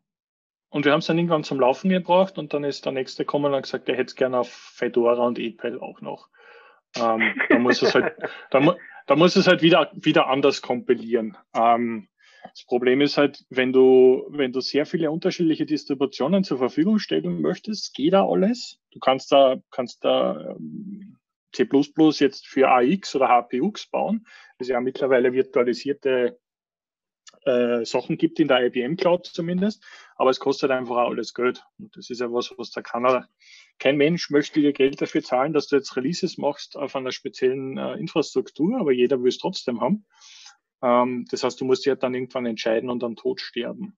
Und 0.69 0.85
wir 0.85 0.91
haben 0.91 0.99
es 0.99 1.05
dann 1.05 1.17
irgendwann 1.17 1.43
zum 1.43 1.59
Laufen 1.59 1.89
gebracht 1.89 2.37
und 2.37 2.53
dann 2.53 2.63
ist 2.63 2.85
der 2.85 2.91
nächste 2.91 3.23
gekommen 3.23 3.45
und 3.45 3.53
hat 3.53 3.63
gesagt, 3.63 3.87
er 3.87 3.95
hätte 3.95 4.09
es 4.09 4.15
gerne 4.15 4.39
auf 4.39 4.49
Fedora 4.49 5.25
und 5.25 5.39
EPEL 5.39 5.79
auch 5.79 6.01
noch. 6.01 6.29
Ähm, 6.97 7.33
da 7.49 7.59
muss 7.59 7.81
es 7.81 7.93
halt, 7.93 8.15
da, 8.51 8.75
da, 9.07 9.15
muss 9.15 9.35
es 9.35 9.47
halt 9.47 9.61
wieder, 9.61 9.91
wieder 9.93 10.27
anders 10.27 10.61
kompilieren. 10.61 11.37
Ähm, 11.53 12.07
das 12.43 12.65
Problem 12.65 13.01
ist 13.01 13.17
halt, 13.17 13.45
wenn 13.49 13.73
du, 13.73 14.25
wenn 14.29 14.51
du 14.51 14.59
sehr 14.59 14.85
viele 14.85 15.11
unterschiedliche 15.11 15.65
Distributionen 15.65 16.43
zur 16.43 16.57
Verfügung 16.57 16.99
stellen 16.99 17.41
möchtest, 17.41 17.93
geht 17.93 18.13
da 18.13 18.27
alles. 18.27 18.79
Du 18.91 18.99
kannst 18.99 19.31
da, 19.31 19.57
kannst 19.71 20.03
da 20.03 20.55
ähm, 20.57 21.17
C++ 21.53 21.67
jetzt 22.19 22.47
für 22.47 22.69
AX 22.69 23.15
oder 23.15 23.29
HPUX 23.29 23.87
bauen. 23.87 24.25
Das 24.57 24.67
ist 24.67 24.73
ja 24.73 24.81
mittlerweile 24.81 25.33
virtualisierte 25.33 26.37
äh, 27.45 27.85
Sachen 27.85 28.17
gibt 28.17 28.39
in 28.39 28.47
der 28.47 28.65
IBM 28.65 28.97
Cloud 28.97 29.27
zumindest, 29.27 29.83
aber 30.15 30.29
es 30.29 30.39
kostet 30.39 30.71
einfach 30.71 30.95
auch 30.95 31.09
alles 31.09 31.33
Geld. 31.33 31.63
Und 31.77 31.95
das 31.95 32.09
ist 32.09 32.19
ja 32.19 32.31
was, 32.31 32.53
was 32.57 32.71
da 32.71 32.81
keiner, 32.81 33.27
kein 33.79 33.97
Mensch 33.97 34.29
möchte 34.29 34.59
dir 34.59 34.73
Geld 34.73 35.01
dafür 35.01 35.23
zahlen, 35.23 35.53
dass 35.53 35.67
du 35.67 35.75
jetzt 35.75 35.95
Releases 35.95 36.37
machst 36.37 36.75
auf 36.75 36.95
einer 36.95 37.11
speziellen 37.11 37.77
äh, 37.77 37.93
Infrastruktur, 37.93 38.79
aber 38.79 38.91
jeder 38.91 39.21
will 39.21 39.29
es 39.29 39.37
trotzdem 39.37 39.81
haben. 39.81 40.05
Ähm, 40.81 41.25
das 41.29 41.43
heißt, 41.43 41.59
du 41.61 41.65
musst 41.65 41.85
ja 41.85 41.95
dann 41.95 42.13
irgendwann 42.13 42.45
entscheiden 42.45 42.89
und 42.89 43.03
dann 43.03 43.15
tot 43.15 43.41
sterben. 43.41 43.97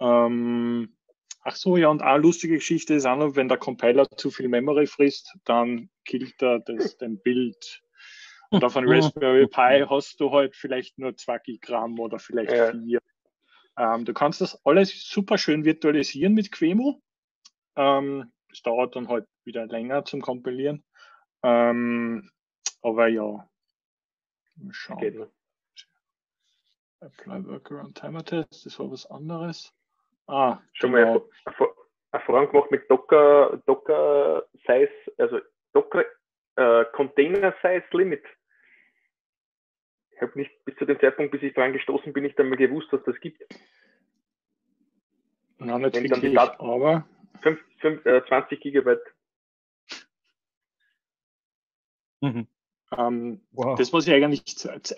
Ähm, 0.00 0.96
ach 1.42 1.56
so, 1.56 1.76
ja, 1.76 1.88
und 1.88 2.02
eine 2.02 2.22
lustige 2.22 2.56
Geschichte 2.56 2.94
ist 2.94 3.06
auch 3.06 3.16
noch, 3.16 3.36
wenn 3.36 3.48
der 3.48 3.58
Compiler 3.58 4.08
zu 4.16 4.30
viel 4.30 4.48
Memory 4.48 4.86
frisst, 4.86 5.34
dann 5.44 5.90
killt 6.04 6.40
er 6.42 6.60
das, 6.60 6.96
den 6.96 7.20
Bild 7.20 7.82
und 8.50 8.64
auf 8.64 8.76
einem 8.76 8.90
Raspberry 8.90 9.46
Pi 9.46 9.84
hast 9.88 10.20
du 10.20 10.30
halt 10.32 10.56
vielleicht 10.56 10.98
nur 10.98 11.16
2 11.16 11.40
Gramm 11.60 11.98
oder 11.98 12.18
vielleicht 12.18 12.50
4. 12.50 12.80
Ja. 12.86 13.00
Ähm, 13.78 14.04
du 14.04 14.12
kannst 14.12 14.40
das 14.40 14.60
alles 14.64 15.08
super 15.08 15.38
schön 15.38 15.64
virtualisieren 15.64 16.34
mit 16.34 16.50
Quemo. 16.50 17.00
Ähm, 17.76 18.32
es 18.50 18.62
dauert 18.62 18.96
dann 18.96 19.08
halt 19.08 19.26
wieder 19.44 19.66
länger 19.66 20.04
zum 20.04 20.20
Kompilieren. 20.20 20.84
Ähm, 21.42 22.30
aber 22.82 23.08
ja, 23.08 23.48
mal 24.56 24.72
schauen. 24.72 24.98
Geht 24.98 25.14
noch. 25.16 25.30
Apply 27.00 27.46
Workaround 27.46 27.96
Timer 27.96 28.24
Test, 28.24 28.66
das 28.66 28.78
war 28.80 28.90
was 28.90 29.06
anderes. 29.06 29.72
Ah, 30.26 30.58
schon 30.72 30.92
genau. 30.92 31.26
mal 31.46 31.68
Erfahrung 32.10 32.50
gemacht 32.50 32.70
mit 32.70 32.90
Docker, 32.90 33.62
Docker 33.66 34.44
Size, 34.66 34.90
also 35.18 35.38
Docker 35.72 36.04
äh, 36.56 36.84
Container 36.92 37.54
Size 37.62 37.84
Limit 37.92 38.24
habe 40.20 40.38
nicht 40.38 40.64
bis 40.64 40.76
zu 40.76 40.84
dem 40.84 40.98
Zeitpunkt, 41.00 41.32
bis 41.32 41.42
ich 41.42 41.54
dran 41.54 41.72
gestoßen 41.72 42.12
bin, 42.12 42.24
nicht 42.24 42.38
einmal 42.38 42.58
gewusst, 42.58 42.92
dass 42.92 43.02
das 43.04 43.18
gibt. 43.20 43.42
Ja, 45.60 45.78
nicht 45.78 45.94
wirklich, 45.94 46.38
aber 46.38 47.06
5, 47.42 47.60
5, 47.80 48.06
äh, 48.06 48.24
20 48.26 48.60
Gigabyte. 48.60 49.02
Mhm. 52.20 52.46
Ähm, 52.96 53.40
wow. 53.52 53.78
Das, 53.78 53.92
was 53.92 54.06
ich 54.06 54.14
eigentlich 54.14 54.44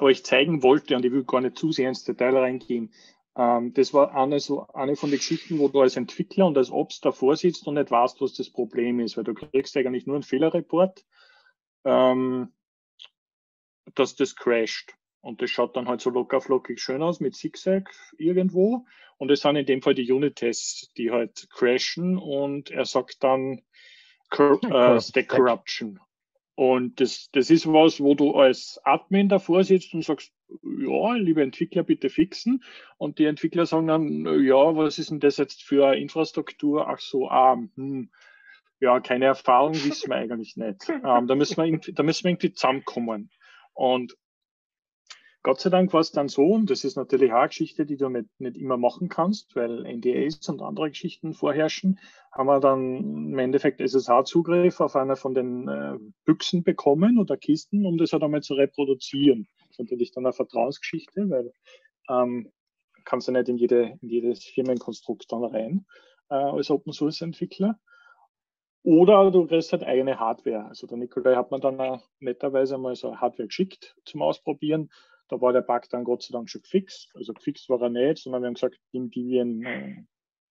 euch 0.00 0.24
zeigen 0.24 0.62
wollte, 0.62 0.96
und 0.96 1.04
ich 1.04 1.12
will 1.12 1.24
gar 1.24 1.40
nicht 1.40 1.58
zu 1.58 1.72
sehr 1.72 1.88
ins 1.88 2.04
Detail 2.04 2.36
reingehen, 2.36 2.92
ähm, 3.36 3.72
das 3.74 3.94
war 3.94 4.14
eine, 4.14 4.40
so, 4.40 4.66
eine 4.68 4.96
von 4.96 5.10
den 5.10 5.18
Geschichten, 5.18 5.58
wo 5.58 5.68
du 5.68 5.80
als 5.80 5.96
Entwickler 5.96 6.46
und 6.46 6.56
als 6.56 6.70
Ops 6.70 7.00
davor 7.00 7.36
sitzt 7.36 7.66
und 7.66 7.74
nicht 7.74 7.90
weißt, 7.90 8.20
was 8.20 8.34
das 8.34 8.50
Problem 8.50 9.00
ist, 9.00 9.16
weil 9.16 9.24
du 9.24 9.34
kriegst 9.34 9.76
eigentlich 9.76 10.06
nur 10.06 10.16
einen 10.16 10.22
Fehlerreport, 10.22 11.04
ähm, 11.84 12.52
dass 13.94 14.14
das 14.16 14.36
crasht. 14.36 14.94
Und 15.20 15.42
das 15.42 15.50
schaut 15.50 15.76
dann 15.76 15.88
halt 15.88 16.00
so 16.00 16.10
locker 16.10 16.40
flockig 16.40 16.80
schön 16.80 17.02
aus 17.02 17.20
mit 17.20 17.34
Zigzag 17.34 17.90
irgendwo. 18.16 18.86
Und 19.18 19.30
es 19.30 19.40
sind 19.40 19.56
in 19.56 19.66
dem 19.66 19.82
Fall 19.82 19.94
die 19.94 20.10
Unit-Tests, 20.10 20.92
die 20.94 21.10
halt 21.10 21.48
crashen 21.50 22.16
und 22.16 22.70
er 22.70 22.86
sagt 22.86 23.22
dann 23.22 23.60
äh, 24.38 25.00
Stack 25.00 25.28
Corruption. 25.28 26.00
Und 26.54 27.00
das, 27.00 27.30
das 27.32 27.48
ist 27.50 27.66
was, 27.66 28.00
wo 28.00 28.14
du 28.14 28.34
als 28.34 28.80
Admin 28.84 29.28
davor 29.28 29.64
sitzt 29.64 29.94
und 29.94 30.04
sagst, 30.04 30.32
ja, 30.62 31.14
liebe 31.14 31.42
Entwickler, 31.42 31.82
bitte 31.82 32.10
fixen. 32.10 32.62
Und 32.98 33.18
die 33.18 33.24
Entwickler 33.24 33.66
sagen 33.66 33.86
dann, 33.86 34.24
ja, 34.44 34.76
was 34.76 34.98
ist 34.98 35.10
denn 35.10 35.20
das 35.20 35.38
jetzt 35.38 35.62
für 35.62 35.86
eine 35.86 36.00
Infrastruktur? 36.00 36.86
Ach 36.88 36.98
so, 36.98 37.30
ah, 37.30 37.56
hm, 37.76 38.10
ja, 38.80 39.00
keine 39.00 39.26
Erfahrung, 39.26 39.74
wissen 39.74 40.10
wir 40.10 40.16
eigentlich 40.16 40.56
nicht. 40.56 40.88
Ähm, 41.04 41.26
da, 41.26 41.34
müssen 41.34 41.56
wir 41.56 41.78
da 41.94 42.02
müssen 42.02 42.24
wir 42.24 42.30
irgendwie 42.30 42.52
zusammenkommen. 42.52 43.30
Und 43.72 44.16
Gott 45.42 45.58
sei 45.60 45.70
Dank 45.70 45.92
war 45.94 46.00
es 46.00 46.12
dann 46.12 46.28
so, 46.28 46.42
und 46.42 46.68
das 46.68 46.84
ist 46.84 46.96
natürlich 46.96 47.32
auch 47.32 47.38
eine 47.38 47.48
Geschichte, 47.48 47.86
die 47.86 47.96
du 47.96 48.10
nicht, 48.10 48.28
nicht 48.38 48.58
immer 48.58 48.76
machen 48.76 49.08
kannst, 49.08 49.56
weil 49.56 49.84
NDAs 49.86 50.46
und 50.50 50.60
andere 50.60 50.90
Geschichten 50.90 51.32
vorherrschen, 51.32 51.98
haben 52.30 52.46
wir 52.46 52.60
dann 52.60 53.30
im 53.32 53.38
Endeffekt 53.38 53.80
SSH-Zugriff 53.80 54.80
auf 54.80 54.96
einer 54.96 55.16
von 55.16 55.32
den 55.32 55.66
äh, 55.66 55.98
Büchsen 56.26 56.62
bekommen 56.62 57.18
oder 57.18 57.38
Kisten, 57.38 57.86
um 57.86 57.96
das 57.96 58.12
halt 58.12 58.22
einmal 58.22 58.42
zu 58.42 58.52
reproduzieren. 58.54 59.48
Das 59.60 59.70
ist 59.70 59.78
natürlich 59.78 60.12
dann 60.12 60.26
eine 60.26 60.34
Vertrauensgeschichte, 60.34 61.30
weil 61.30 61.52
ähm, 62.10 62.52
kannst 63.04 63.28
du 63.28 63.32
nicht 63.32 63.48
in, 63.48 63.56
jede, 63.56 63.98
in 64.02 64.08
jedes 64.10 64.44
Firmenkonstrukt 64.44 65.32
dann 65.32 65.44
rein 65.44 65.86
äh, 66.28 66.34
als 66.34 66.70
Open 66.70 66.92
Source 66.92 67.22
Entwickler. 67.22 67.78
Oder 68.82 69.30
du 69.30 69.46
kriegst 69.46 69.72
halt 69.72 69.84
eigene 69.84 70.18
Hardware. 70.18 70.66
Also 70.66 70.86
der 70.86 70.96
Nikolai 70.96 71.34
hat 71.34 71.50
mir 71.50 71.60
dann 71.60 72.00
netterweise 72.18 72.78
mal 72.78 72.94
so 72.94 73.16
Hardware 73.16 73.46
geschickt 73.46 73.96
zum 74.04 74.22
Ausprobieren. 74.22 74.90
Da 75.30 75.40
war 75.40 75.52
der 75.52 75.62
Bug 75.62 75.88
dann 75.90 76.04
Gott 76.04 76.22
sei 76.22 76.32
Dank 76.32 76.50
schon 76.50 76.62
gefixt. 76.62 77.12
Also 77.14 77.32
gefixt 77.32 77.68
war 77.68 77.80
er 77.80 77.88
nicht, 77.88 78.18
sondern 78.18 78.42
wir 78.42 78.48
haben 78.48 78.54
gesagt, 78.54 78.80
nimm 78.92 79.10
Debian 79.10 79.62
äh, 79.62 80.04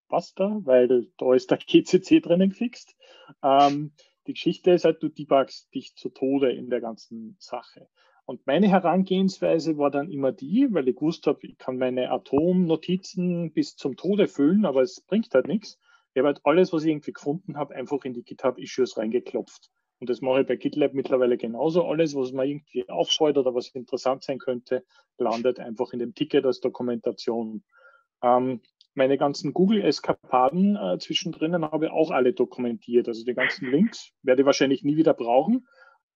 Pasta, 0.07 0.61
weil 0.63 1.07
da 1.17 1.33
ist 1.33 1.51
der 1.51 1.57
GCC 1.57 2.21
drinnen 2.21 2.49
gefixt. 2.49 2.95
Ähm, 3.43 3.91
die 4.25 4.33
Geschichte 4.33 4.71
ist 4.71 4.85
halt, 4.85 5.03
du 5.03 5.09
debugst 5.09 5.73
dich 5.73 5.95
zu 5.95 6.09
Tode 6.09 6.51
in 6.51 6.69
der 6.69 6.79
ganzen 6.79 7.35
Sache. 7.39 7.89
Und 8.25 8.45
meine 8.47 8.69
Herangehensweise 8.69 9.77
war 9.77 9.91
dann 9.91 10.09
immer 10.11 10.31
die, 10.31 10.67
weil 10.71 10.87
ich 10.87 10.95
gewusst 10.95 11.27
habe, 11.27 11.39
ich 11.41 11.57
kann 11.57 11.77
meine 11.77 12.09
Atomnotizen 12.11 13.51
bis 13.51 13.75
zum 13.75 13.97
Tode 13.97 14.27
füllen, 14.27 14.65
aber 14.65 14.81
es 14.81 15.01
bringt 15.01 15.33
halt 15.33 15.47
nichts. 15.47 15.77
Ich 16.13 16.19
habe 16.19 16.27
halt 16.27 16.41
alles, 16.43 16.71
was 16.71 16.83
ich 16.83 16.91
irgendwie 16.91 17.11
gefunden 17.11 17.57
habe, 17.57 17.75
einfach 17.75 18.05
in 18.05 18.13
die 18.13 18.23
GitHub-Issues 18.23 18.97
reingeklopft. 18.97 19.69
Und 19.99 20.09
das 20.09 20.21
mache 20.21 20.41
ich 20.41 20.47
bei 20.47 20.55
GitLab 20.55 20.93
mittlerweile 20.93 21.37
genauso. 21.37 21.85
Alles, 21.85 22.15
was 22.15 22.31
mir 22.31 22.45
irgendwie 22.45 22.87
auffällt 22.89 23.37
oder 23.37 23.53
was 23.53 23.69
interessant 23.69 24.23
sein 24.23 24.39
könnte, 24.39 24.85
landet 25.17 25.59
einfach 25.59 25.91
in 25.91 25.99
dem 25.99 26.15
Ticket 26.15 26.45
als 26.45 26.61
Dokumentation. 26.61 27.63
Ähm, 28.21 28.61
meine 28.93 29.17
ganzen 29.17 29.53
Google-Eskapaden 29.53 30.75
äh, 30.75 30.97
zwischendrin 30.99 31.63
habe 31.63 31.87
ich 31.87 31.91
auch 31.91 32.11
alle 32.11 32.33
dokumentiert. 32.33 33.07
Also 33.07 33.25
die 33.25 33.33
ganzen 33.33 33.69
Links 33.69 34.11
werde 34.23 34.41
ich 34.41 34.45
wahrscheinlich 34.45 34.83
nie 34.83 34.95
wieder 34.95 35.13
brauchen. 35.13 35.67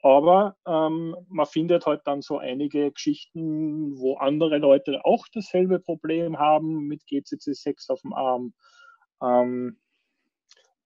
Aber 0.02 0.58
ähm, 0.68 1.16
man 1.30 1.46
findet 1.46 1.86
halt 1.86 2.02
dann 2.06 2.22
so 2.22 2.38
einige 2.38 2.92
Geschichten, 2.92 3.98
wo 3.98 4.16
andere 4.18 4.58
Leute 4.58 5.06
auch 5.06 5.28
dasselbe 5.34 5.80
Problem 5.80 6.40
haben 6.40 6.88
mit 6.88 7.06
GCC 7.06 7.54
6 7.54 7.90
auf 7.90 8.02
dem 8.02 8.14
Arm. 8.14 8.54
Ähm, 9.22 9.80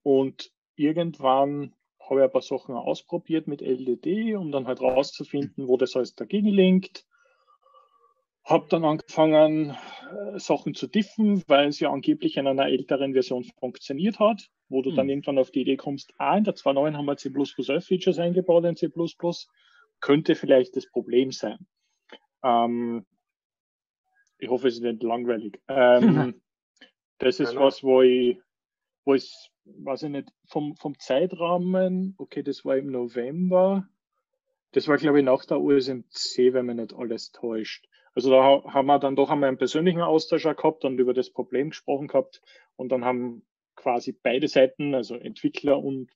und 0.04 0.52
irgendwann 0.76 1.74
habe 2.08 2.20
ich 2.20 2.24
ein 2.24 2.32
paar 2.32 2.42
Sachen 2.42 2.74
ausprobiert 2.74 3.46
mit 3.46 3.60
LDD, 3.60 4.36
um 4.36 4.50
dann 4.50 4.66
halt 4.66 4.80
rauszufinden, 4.80 5.68
wo 5.68 5.76
das 5.76 5.96
alles 5.96 6.14
dagegen 6.14 6.48
linkt. 6.48 7.06
Habe 8.44 8.66
dann 8.70 8.84
angefangen, 8.84 9.76
äh, 10.10 10.38
Sachen 10.38 10.74
zu 10.74 10.86
diffen, 10.86 11.42
weil 11.48 11.68
es 11.68 11.80
ja 11.80 11.92
angeblich 11.92 12.38
in 12.38 12.46
einer 12.46 12.66
älteren 12.66 13.12
Version 13.12 13.44
funktioniert 13.44 14.18
hat, 14.18 14.50
wo 14.70 14.80
du 14.80 14.90
hm. 14.90 14.96
dann 14.96 15.08
irgendwann 15.10 15.38
auf 15.38 15.50
die 15.50 15.60
Idee 15.60 15.76
kommst, 15.76 16.14
ah, 16.16 16.36
in 16.36 16.44
der 16.44 16.54
2.9 16.54 16.96
haben 16.96 17.04
wir 17.04 17.16
C++11 17.16 17.80
Features 17.82 18.18
eingebaut 18.18 18.64
in 18.64 18.76
C++, 18.76 18.90
könnte 20.00 20.34
vielleicht 20.34 20.76
das 20.76 20.86
Problem 20.86 21.30
sein. 21.30 21.58
Ähm, 22.42 23.04
ich 24.38 24.48
hoffe, 24.48 24.68
es 24.68 24.74
ist 24.74 24.82
nicht 24.82 25.02
langweilig. 25.02 25.60
Ähm, 25.68 26.40
das 27.18 27.40
ist 27.40 27.56
was, 27.56 27.82
wo 27.82 28.02
ich, 28.02 28.40
wo 29.04 29.14
ich 29.14 29.50
weiß 29.78 30.04
ich 30.04 30.10
nicht, 30.10 30.28
vom, 30.46 30.76
vom 30.76 30.98
Zeitrahmen, 30.98 32.14
okay, 32.18 32.42
das 32.42 32.64
war 32.64 32.76
im 32.76 32.90
November. 32.90 33.88
Das 34.72 34.88
war, 34.88 34.96
glaube 34.98 35.18
ich, 35.18 35.24
nach 35.24 35.44
der 35.44 35.60
USMC, 35.60 36.52
wenn 36.52 36.66
man 36.66 36.76
nicht 36.76 36.94
alles 36.94 37.32
täuscht. 37.32 37.86
Also 38.14 38.30
da 38.30 38.64
haben 38.64 38.86
wir 38.86 38.98
dann 38.98 39.16
doch 39.16 39.30
einmal 39.30 39.48
einen 39.48 39.58
persönlichen 39.58 40.00
Austausch 40.00 40.42
gehabt 40.42 40.84
und 40.84 40.98
über 40.98 41.14
das 41.14 41.30
Problem 41.30 41.70
gesprochen 41.70 42.08
gehabt. 42.08 42.42
Und 42.76 42.90
dann 42.90 43.04
haben 43.04 43.46
quasi 43.76 44.12
beide 44.12 44.48
Seiten, 44.48 44.94
also 44.94 45.14
Entwickler 45.14 45.78
und 45.78 46.10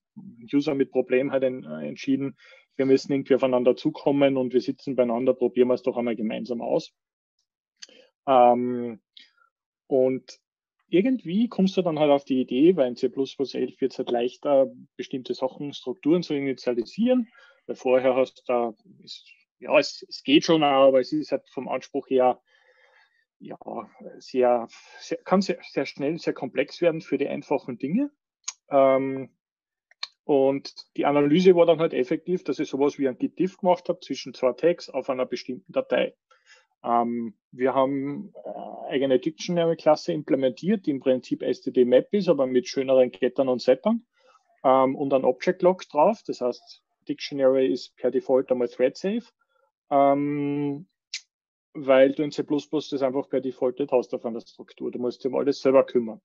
User 0.53 0.75
mit 0.75 0.91
Problem 0.91 1.31
halt 1.31 1.45
entschieden, 1.45 2.37
wir 2.77 2.87
müssen 2.87 3.12
irgendwie 3.12 3.35
aufeinander 3.35 3.77
zukommen 3.77 4.37
und 4.37 4.53
wir 4.53 4.61
sitzen 4.61 4.97
beieinander, 4.97 5.35
probieren 5.35 5.69
wir 5.69 5.75
es 5.75 5.83
doch 5.83 5.97
einmal 5.97 6.17
gemeinsam 6.17 6.61
aus. 6.61 6.93
Ähm, 8.27 9.01
und 9.87 10.41
irgendwie 10.92 11.48
kommst 11.48 11.76
du 11.76 11.83
dann 11.83 11.98
halt 11.98 12.11
auf 12.11 12.24
die 12.24 12.40
Idee, 12.40 12.76
weil 12.76 12.88
in 12.88 12.96
C++ 12.96 13.07
11 13.07 13.81
wird 13.81 13.92
es 13.92 13.98
halt 13.98 14.11
leichter, 14.11 14.70
bestimmte 14.96 15.33
Sachen, 15.33 15.72
Strukturen 15.72 16.22
zu 16.22 16.35
initialisieren. 16.35 17.28
Weil 17.66 17.76
vorher 17.76 18.14
hast 18.14 18.44
du, 18.46 18.76
ist, 19.02 19.26
ja, 19.59 19.78
es, 19.78 20.05
es 20.09 20.22
geht 20.22 20.44
schon, 20.44 20.62
aber 20.62 21.00
es 21.00 21.12
ist 21.12 21.33
halt 21.33 21.48
vom 21.48 21.68
Anspruch 21.68 22.11
her, 22.11 22.42
ja, 23.38 23.57
sehr, 24.18 24.68
sehr 25.00 25.18
kann 25.18 25.40
sehr, 25.40 25.59
sehr 25.62 25.87
schnell, 25.87 26.18
sehr 26.18 26.35
komplex 26.35 26.81
werden 26.83 27.00
für 27.00 27.16
die 27.16 27.28
einfachen 27.28 27.78
Dinge. 27.78 28.11
Ähm, 28.70 29.31
und 30.24 30.74
die 30.96 31.07
Analyse 31.07 31.57
war 31.57 31.66
dann 31.66 31.81
halt 31.81 31.94
effektiv, 31.94 32.44
dass 32.44 32.59
ich 32.59 32.68
sowas 32.68 32.98
wie 32.98 33.09
ein 33.09 33.18
Git-Diff 33.18 33.57
gemacht 33.57 33.88
habe 33.88 34.00
zwischen 34.00 34.35
zwei 34.35 34.52
Tags 34.52 34.90
auf 34.90 35.09
einer 35.09 35.26
bestimmten 35.26 35.72
Datei. 35.72 36.14
Ähm, 36.85 37.35
wir 37.53 37.75
haben 37.75 38.33
äh, 38.45 38.92
eigene 38.92 39.18
Dictionary-Klasse 39.18 40.12
implementiert, 40.12 40.87
die 40.87 40.90
im 40.90 41.01
Prinzip 41.01 41.43
STD-Map 41.43 42.09
ist, 42.12 42.28
aber 42.28 42.47
mit 42.47 42.68
schöneren 42.68 43.11
Gettern 43.11 43.49
und 43.49 43.62
Settern 43.62 44.05
ähm, 44.64 44.97
und 44.97 45.11
dann 45.11 45.24
Object-Logs 45.24 45.89
drauf. 45.89 46.22
Das 46.26 46.41
heißt, 46.41 46.83
Dictionary 47.09 47.72
ist 47.72 47.97
per 47.97 48.11
Default 48.11 48.51
einmal 48.51 48.68
thread-safe, 48.68 49.26
ähm, 49.91 50.87
weil 51.74 52.12
du 52.12 52.22
in 52.22 52.33
C++ 52.33 52.43
das 52.43 53.03
einfach 53.03 53.28
per 53.28 53.41
Default 53.41 53.78
nicht 53.78 53.93
hast 53.93 54.14
auf 54.14 54.24
einer 54.24 54.41
Struktur. 54.41 54.91
Du 54.91 54.99
musst 54.99 55.22
dich 55.22 55.30
um 55.30 55.39
alles 55.39 55.61
selber 55.61 55.85
kümmern. 55.85 56.20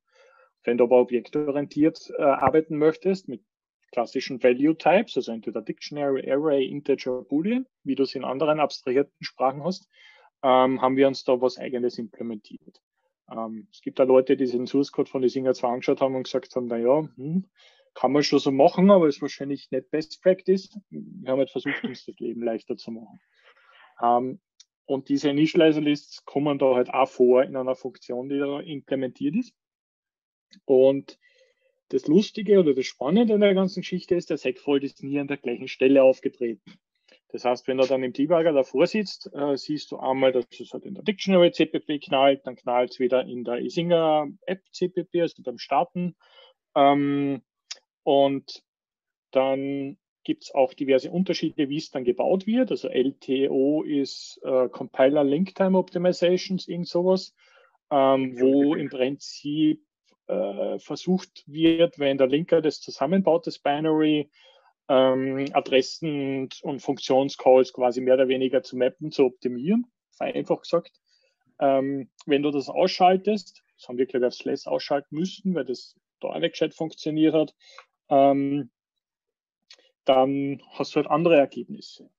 Wenn 0.64 0.78
du 0.78 0.86
aber 0.86 1.00
objektorientiert 1.00 2.12
äh, 2.18 2.24
arbeiten 2.24 2.78
möchtest, 2.78 3.28
mit 3.28 3.44
klassischen 3.92 4.44
Value 4.44 4.78
Types, 4.78 5.16
also 5.16 5.32
entweder 5.32 5.62
Dictionary, 5.62 6.30
Array, 6.30 6.66
Integer, 6.68 7.22
Boolean, 7.24 7.66
wie 7.84 7.96
du 7.96 8.04
es 8.04 8.16
in 8.16 8.26
anderen 8.26 8.60
abstrahierten 8.60 9.24
Sprachen 9.24 9.64
hast, 9.64 9.88
ähm, 10.44 10.82
haben 10.82 10.98
wir 10.98 11.08
uns 11.08 11.24
da 11.24 11.42
was 11.42 11.58
Eigenes 11.58 11.98
implementiert. 11.98 12.82
Ähm, 13.32 13.68
es 13.72 13.82
gibt 13.82 14.00
da 14.00 14.04
Leute, 14.04 14.38
die 14.38 14.46
den 14.46 14.68
Source 14.68 14.92
Code 14.92 15.10
von 15.10 15.22
den 15.22 15.30
Singer 15.30 15.54
zwar 15.54 15.72
angeschaut 15.72 16.02
haben 16.02 16.16
und 16.16 16.24
gesagt 16.24 16.56
haben, 16.56 16.68
na 16.68 16.78
ja, 16.78 17.08
hm, 17.16 17.46
kann 17.94 18.12
man 18.12 18.24
schon 18.24 18.40
so 18.40 18.52
machen, 18.52 18.92
aber 18.92 19.08
ist 19.08 19.22
wahrscheinlich 19.22 19.72
nicht 19.72 19.90
Best 19.90 20.22
Practice. 20.22 20.80
Wir 20.90 21.32
haben 21.32 21.40
halt 21.40 21.50
versucht, 21.50 21.84
uns 21.84 22.06
das 22.06 22.20
Leben 22.20 22.44
leichter 22.44 22.78
zu 22.78 22.92
machen. 22.92 23.20
Ähm, 24.02 24.40
und 24.86 25.10
diese 25.10 25.30
Initializer 25.30 25.82
Lists 25.82 26.24
kommen 26.24 26.60
da 26.60 26.76
halt 26.76 26.90
auch 26.90 27.10
vor 27.10 27.44
in 27.44 27.56
einer 27.56 27.76
Funktion, 27.76 28.30
die 28.30 28.40
da 28.40 28.60
implementiert 28.62 29.36
ist. 29.36 29.54
Und 30.66 31.20
das 31.90 32.08
Lustige 32.08 32.60
oder 32.60 32.74
das 32.74 32.86
Spannende 32.86 33.34
an 33.34 33.42
der 33.42 33.54
ganzen 33.54 33.82
Geschichte 33.82 34.16
ist, 34.16 34.30
der 34.30 34.38
Segfold 34.38 34.84
ist 34.84 35.04
nie 35.04 35.20
an 35.20 35.28
der 35.28 35.38
gleichen 35.38 35.68
Stelle 35.68 36.04
aufgetreten. 36.04 36.62
Das 37.30 37.44
heißt, 37.44 37.68
wenn 37.68 37.78
du 37.78 37.86
dann 37.86 38.04
im 38.04 38.14
Debugger 38.14 38.54
davor 38.54 38.88
sitzt, 38.88 39.30
äh, 39.34 39.58
siehst 39.58 39.92
du 39.92 39.98
einmal, 39.98 40.32
dass 40.32 40.46
es 40.60 40.72
halt 40.72 40.86
in 40.86 40.94
der 40.94 41.04
Dictionary 41.04 41.52
CPP 41.52 42.00
knallt, 42.00 42.48
dann 42.48 42.56
knallt 42.56 42.92
es 42.92 43.00
wieder 43.00 43.26
in 43.26 43.44
der 43.44 43.60
Isinger 43.60 44.28
App 44.46 44.62
CPP, 44.72 45.22
also 45.22 45.44
beim 45.44 45.58
Starten. 45.58 46.16
Ähm, 46.76 47.42
und 48.04 48.64
dann 49.32 49.98
gibt 50.24 50.44
es 50.44 50.54
auch 50.54 50.74
diverse 50.74 51.12
Unterschiede, 51.12 51.70
wie 51.70 51.78
es 51.78 51.92
dann 51.92 52.06
gebaut 52.06 52.48
wird. 52.48 52.72
Also 52.72 52.90
LTO 52.90 53.84
ist 53.84 54.40
äh, 54.44 54.70
Compiler 54.70 55.24
Link 55.24 55.56
Time 55.56 55.78
Optimizations, 55.78 56.68
irgend 56.68 56.88
sowas, 56.88 57.34
ähm, 57.92 58.40
wo 58.40 58.76
im 58.76 58.90
Prinzip 58.90 59.82
äh, 60.28 60.80
versucht 60.80 61.44
wird, 61.48 62.00
wenn 62.00 62.18
der 62.18 62.28
Linker 62.28 62.62
das 62.62 62.82
zusammenbaut, 62.82 63.48
das 63.48 63.60
Binary, 63.60 64.30
ähm, 64.90 65.46
Adressen 65.54 66.50
und 66.62 66.82
Funktionscalls 66.82 67.74
quasi 67.74 68.02
mehr 68.02 68.16
oder 68.16 68.28
weniger 68.28 68.64
zu 68.64 68.78
mappen, 68.78 69.12
zu 69.12 69.26
optimieren, 69.26 69.86
vereinfacht 70.12 70.64
gesagt. 70.64 71.00
Ähm, 71.60 72.10
wenn 72.26 72.44
du 72.44 72.52
das 72.52 72.70
ausschaltest, 72.70 73.64
das 73.78 73.88
haben 73.88 73.98
wir, 73.98 74.06
glaube 74.06 74.26
ich, 74.26 74.28
auf 74.28 74.34
Slash 74.36 74.68
ausschalten 74.68 75.16
müssen, 75.16 75.56
weil 75.56 75.66
das 75.66 75.96
da 76.20 76.30
auch 76.30 76.40
nicht 76.40 76.54
gescheit 76.54 76.74
funktioniert 76.74 77.34
hat, 77.34 77.56
ähm, 78.10 78.72
dann 80.06 80.62
hast 80.72 80.96
du 80.96 80.98
halt 80.98 81.08
andere 81.08 81.36
Ergebnisse. 81.36 82.10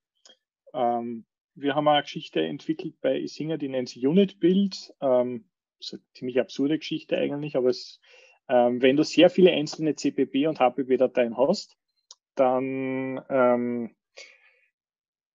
Ähm, 0.73 1.25
wir 1.55 1.75
haben 1.75 1.87
eine 1.87 2.03
Geschichte 2.03 2.41
entwickelt 2.41 2.95
bei 3.01 3.19
Isinger, 3.19 3.57
die 3.57 3.69
nennt 3.69 3.89
sich 3.89 4.05
Unit 4.05 4.39
Build. 4.39 4.93
Ähm, 5.01 5.49
ist 5.79 5.93
eine 5.93 6.03
ziemlich 6.13 6.39
absurde 6.39 6.77
Geschichte 6.77 7.17
eigentlich, 7.17 7.55
aber 7.55 7.69
es, 7.69 7.99
ähm, 8.47 8.81
wenn 8.81 8.95
du 8.95 9.03
sehr 9.03 9.29
viele 9.29 9.51
einzelne 9.51 9.95
CPP 9.95 10.47
und 10.47 10.59
HPP-Dateien 10.59 11.37
hast, 11.37 11.78
dann, 12.39 13.21
ähm, 13.29 13.95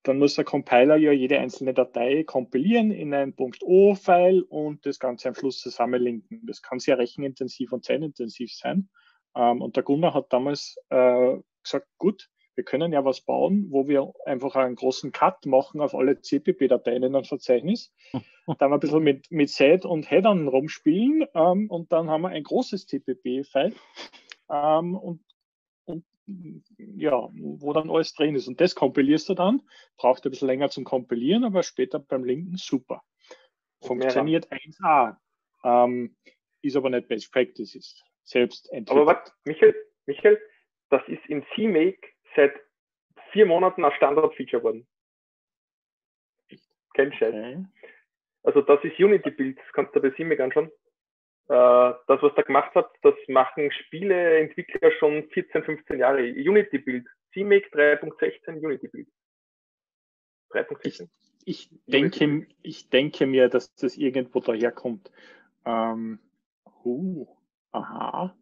dann 0.02 0.18
muss 0.18 0.34
der 0.34 0.44
Compiler 0.44 0.96
ja 0.96 1.12
jede 1.12 1.38
einzelne 1.38 1.74
Datei 1.74 2.24
kompilieren 2.24 2.90
in 2.90 3.14
ein 3.14 3.34
.o-File 3.36 4.42
und 4.42 4.84
das 4.86 4.98
Ganze 4.98 5.28
am 5.28 5.34
Schluss 5.34 5.61
zusammenlinken. 5.61 6.44
Das 6.46 6.62
kann 6.62 6.78
sehr 6.78 6.98
rechenintensiv 6.98 7.72
und 7.72 7.84
zeitintensiv 7.84 8.52
sein. 8.52 8.88
Ähm, 9.36 9.62
und 9.62 9.76
der 9.76 9.82
Gunnar 9.82 10.14
hat 10.14 10.32
damals 10.32 10.76
äh, 10.90 11.36
gesagt, 11.62 11.88
gut, 11.98 12.28
wir 12.55 12.64
können 12.64 12.92
ja 12.92 13.05
was 13.05 13.20
bauen, 13.20 13.66
wo 13.70 13.88
wir 13.88 14.12
einfach 14.26 14.55
einen 14.55 14.76
großen 14.76 15.12
Cut 15.12 15.44
machen 15.46 15.80
auf 15.80 15.94
alle 15.94 16.20
CPP-Dateien 16.20 17.02
in 17.02 17.14
einem 17.14 17.24
Verzeichnis, 17.24 17.92
dann 18.59 18.72
ein 18.72 18.80
bisschen 18.80 19.02
mit, 19.02 19.30
mit 19.30 19.50
Set 19.50 19.84
und 19.84 20.11
Headern 20.11 20.48
rumspielen 20.48 21.26
ähm, 21.34 21.68
und 21.68 21.92
dann 21.92 22.09
haben 22.09 22.22
wir 22.22 22.28
ein 22.28 22.44
großes 22.44 22.86
CPP-File 22.86 23.74
ähm, 24.50 24.94
und, 24.94 25.20
und 25.20 25.34
ja, 26.78 27.28
wo 27.32 27.72
dann 27.72 27.90
alles 27.90 28.14
drin 28.14 28.34
ist. 28.34 28.48
Und 28.48 28.60
das 28.60 28.74
kompilierst 28.74 29.28
du 29.28 29.34
dann, 29.34 29.62
braucht 29.96 30.24
ein 30.24 30.30
bisschen 30.30 30.48
länger 30.48 30.70
zum 30.70 30.84
Kompilieren, 30.84 31.44
aber 31.44 31.62
später 31.62 31.98
beim 31.98 32.24
Linken 32.24 32.56
super. 32.56 33.02
Funktioniert 33.82 34.50
1A, 34.50 35.16
ähm, 35.64 36.16
ist 36.62 36.76
aber 36.76 36.90
nicht 36.90 37.08
Best 37.08 37.32
Practice, 37.32 37.74
ist 37.74 38.02
selbst 38.22 38.70
entwickelt. 38.72 39.08
Aber 39.08 39.22
was, 39.22 39.32
Michael, 39.44 39.74
Michael, 40.06 40.40
das 40.90 41.02
ist 41.08 41.24
in 41.26 41.44
CMake 41.54 42.00
seit 42.34 42.54
vier 43.32 43.46
Monaten 43.46 43.84
ein 43.84 43.92
Standard-Feature 43.92 44.60
geworden. 44.62 44.86
Kein 46.94 47.12
Scheiß. 47.12 47.34
Okay. 47.34 47.64
Also 48.44 48.62
das 48.62 48.82
ist 48.84 48.98
Unity-Build, 48.98 49.58
das 49.58 49.72
kannst 49.72 49.94
du 49.94 50.00
bei 50.00 50.10
CMake 50.10 50.42
anschauen. 50.42 50.70
Äh, 51.49 51.92
das, 52.07 52.22
was 52.22 52.34
der 52.34 52.45
gemacht 52.45 52.74
hat, 52.74 52.90
das 53.03 53.14
machen 53.28 53.70
Spieleentwickler 53.70 54.90
schon 54.92 55.28
14, 55.30 55.62
15 55.64 55.99
Jahre. 55.99 56.22
Unity-Build. 56.22 57.07
CMake 57.32 57.68
3.16 57.72 58.64
Unity-Build. 58.64 59.09
3.16. 60.53 61.09
Ich, 61.45 61.70
ich, 61.70 61.80
denke, 61.86 62.47
ich 62.62 62.88
denke 62.88 63.26
mir, 63.26 63.49
dass 63.49 63.74
das 63.74 63.97
irgendwo 63.97 64.40
daherkommt. 64.40 65.11
Ähm, 65.66 66.18
uh, 66.84 67.26
aha. 67.72 68.34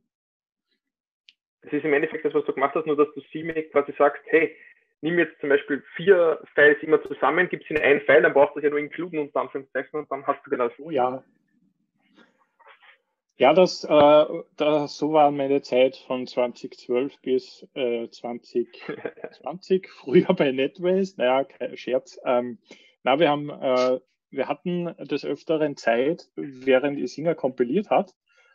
Das 1.63 1.73
ist 1.73 1.85
im 1.85 1.93
Endeffekt 1.93 2.25
das, 2.25 2.35
was 2.35 2.45
du 2.45 2.53
gemacht 2.53 2.75
hast, 2.75 2.87
nur 2.87 2.97
dass 2.97 3.13
du 3.15 3.21
CMake 3.33 3.71
quasi 3.71 3.93
sagst, 3.97 4.23
hey, 4.27 4.57
nimm 5.01 5.19
jetzt 5.19 5.39
zum 5.41 5.49
Beispiel 5.49 5.83
vier 5.97 6.41
Files 6.55 6.83
immer 6.83 7.03
zusammen, 7.03 7.49
gib 7.49 7.63
sie 7.65 7.75
in 7.75 7.81
ein 7.81 8.01
File, 8.03 8.23
dann 8.23 8.33
brauchst 8.33 8.55
du 8.55 8.61
es 8.61 8.65
ja 8.65 8.71
nur 8.71 8.79
includen 8.79 9.19
und 9.19 9.35
dann 9.35 9.47
Anführungszeichen 9.47 9.99
und 9.99 10.11
dann 10.11 10.27
hast 10.27 10.45
du 10.45 10.51
genau 10.51 10.69
so. 10.77 10.85
Oh, 10.85 10.91
ja. 10.91 11.25
Ja, 13.37 13.55
das, 13.55 13.85
äh, 13.85 14.25
das, 14.57 14.97
so 14.99 15.13
war 15.13 15.31
meine 15.31 15.63
Zeit 15.63 15.97
von 15.97 16.27
2012 16.27 17.21
bis 17.23 17.67
äh, 17.75 18.09
2020, 18.09 19.89
früher 19.89 20.35
bei 20.35 20.53
NetWays, 20.53 21.17
naja, 21.17 21.45
kein 21.45 21.77
Scherz. 21.77 22.19
Ähm, 22.25 22.59
na, 23.03 23.19
wir 23.19 23.31
haben, 23.31 23.51
äh, 23.51 24.01
wir 24.31 24.49
hatten 24.49 24.95
des 24.99 25.25
Öfteren 25.25 25.77
Zeit, 25.77 26.29
während 26.37 26.99
Isinger 26.99 27.35
kompiliert 27.35 27.91
hat, 27.91 28.15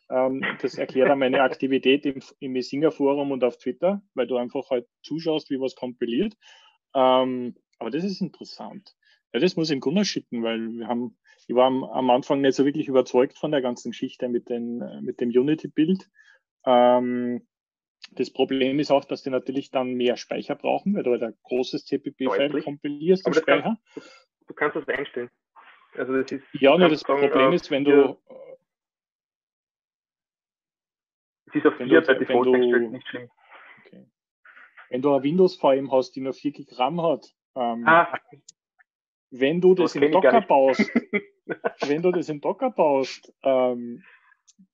ähm, 0.10 0.42
das 0.62 0.76
erklärt 0.78 1.10
auch 1.12 1.16
meine 1.16 1.42
Aktivität 1.42 2.06
im, 2.06 2.22
im 2.40 2.54
Messinger 2.54 2.92
Forum 2.92 3.32
und 3.32 3.44
auf 3.44 3.58
Twitter, 3.58 4.02
weil 4.14 4.28
du 4.28 4.38
einfach 4.38 4.70
halt 4.70 4.88
zuschaust, 5.02 5.50
wie 5.50 5.60
was 5.60 5.76
kompiliert. 5.76 6.34
Ähm, 6.96 7.56
aber 7.80 7.92
das 7.92 8.04
ist 8.04 8.22
interessant. 8.22 8.96
Ja, 9.34 9.40
das 9.40 9.56
muss 9.56 9.70
ich 9.70 9.80
Gunnar 9.82 10.06
schicken, 10.06 10.44
weil 10.44 10.60
wir 10.72 10.88
haben, 10.88 11.18
ich 11.48 11.56
war 11.56 11.68
am, 11.68 11.84
am, 11.84 12.10
Anfang 12.10 12.42
nicht 12.42 12.56
so 12.56 12.66
wirklich 12.66 12.88
überzeugt 12.88 13.38
von 13.38 13.52
der 13.52 13.62
ganzen 13.62 13.92
Geschichte 13.92 14.28
mit, 14.28 14.50
den, 14.50 14.80
mit 15.02 15.22
dem 15.22 15.30
Unity-Bild. 15.30 16.10
Ähm, 16.66 17.48
das 18.12 18.32
Problem 18.32 18.80
ist 18.80 18.92
auch, 18.92 19.06
dass 19.06 19.24
die 19.24 19.30
natürlich 19.30 19.72
dann 19.72 19.94
mehr 19.94 20.18
Speicher 20.18 20.56
brauchen, 20.56 20.96
weil 20.96 21.04
du 21.04 21.12
halt 21.12 21.24
ein 21.24 21.38
großes 21.44 21.86
CPP-File 21.86 22.62
kompilierst. 22.62 23.26
Aber 23.26 23.36
Speicher. 23.36 23.78
Kannst, 23.94 24.28
du 24.48 24.54
kannst 24.54 24.76
das 24.76 24.88
einstellen. 24.88 25.30
Also 25.96 26.14
das 26.14 26.32
ist, 26.32 26.44
ja, 26.54 26.78
nur 26.78 26.90
das 26.90 27.04
Problem 27.04 27.54
ist, 27.54 27.72
wenn 27.72 27.84
du, 27.86 28.18
Es 31.48 31.56
ist 31.56 31.66
auf 31.66 31.78
4 31.78 32.02
bei 32.02 32.14
Default 32.16 32.54
eingestellt, 32.54 32.92
nicht 32.92 33.08
schlimm. 33.08 33.30
Okay. 33.86 34.06
Wenn 34.90 35.02
du 35.02 35.14
eine 35.14 35.24
Windows-VM 35.24 35.92
hast, 35.92 36.12
die 36.12 36.22
nur 36.22 36.34
4 36.34 36.52
GB 36.52 36.76
RAM 36.76 37.02
hat, 37.02 37.34
ähm, 37.56 37.88
ah. 37.88 38.20
Wenn 39.30 39.62
du 39.62 39.76
das, 39.76 39.94
das 39.94 40.02
in 40.02 40.12
Docker 40.12 40.42
baust, 40.42 40.80
wenn 41.88 42.02
du 42.02 42.12
das 42.12 42.30
in 42.30 42.42
Docker 42.42 42.72
baust, 42.72 43.34
ähm, 43.44 44.04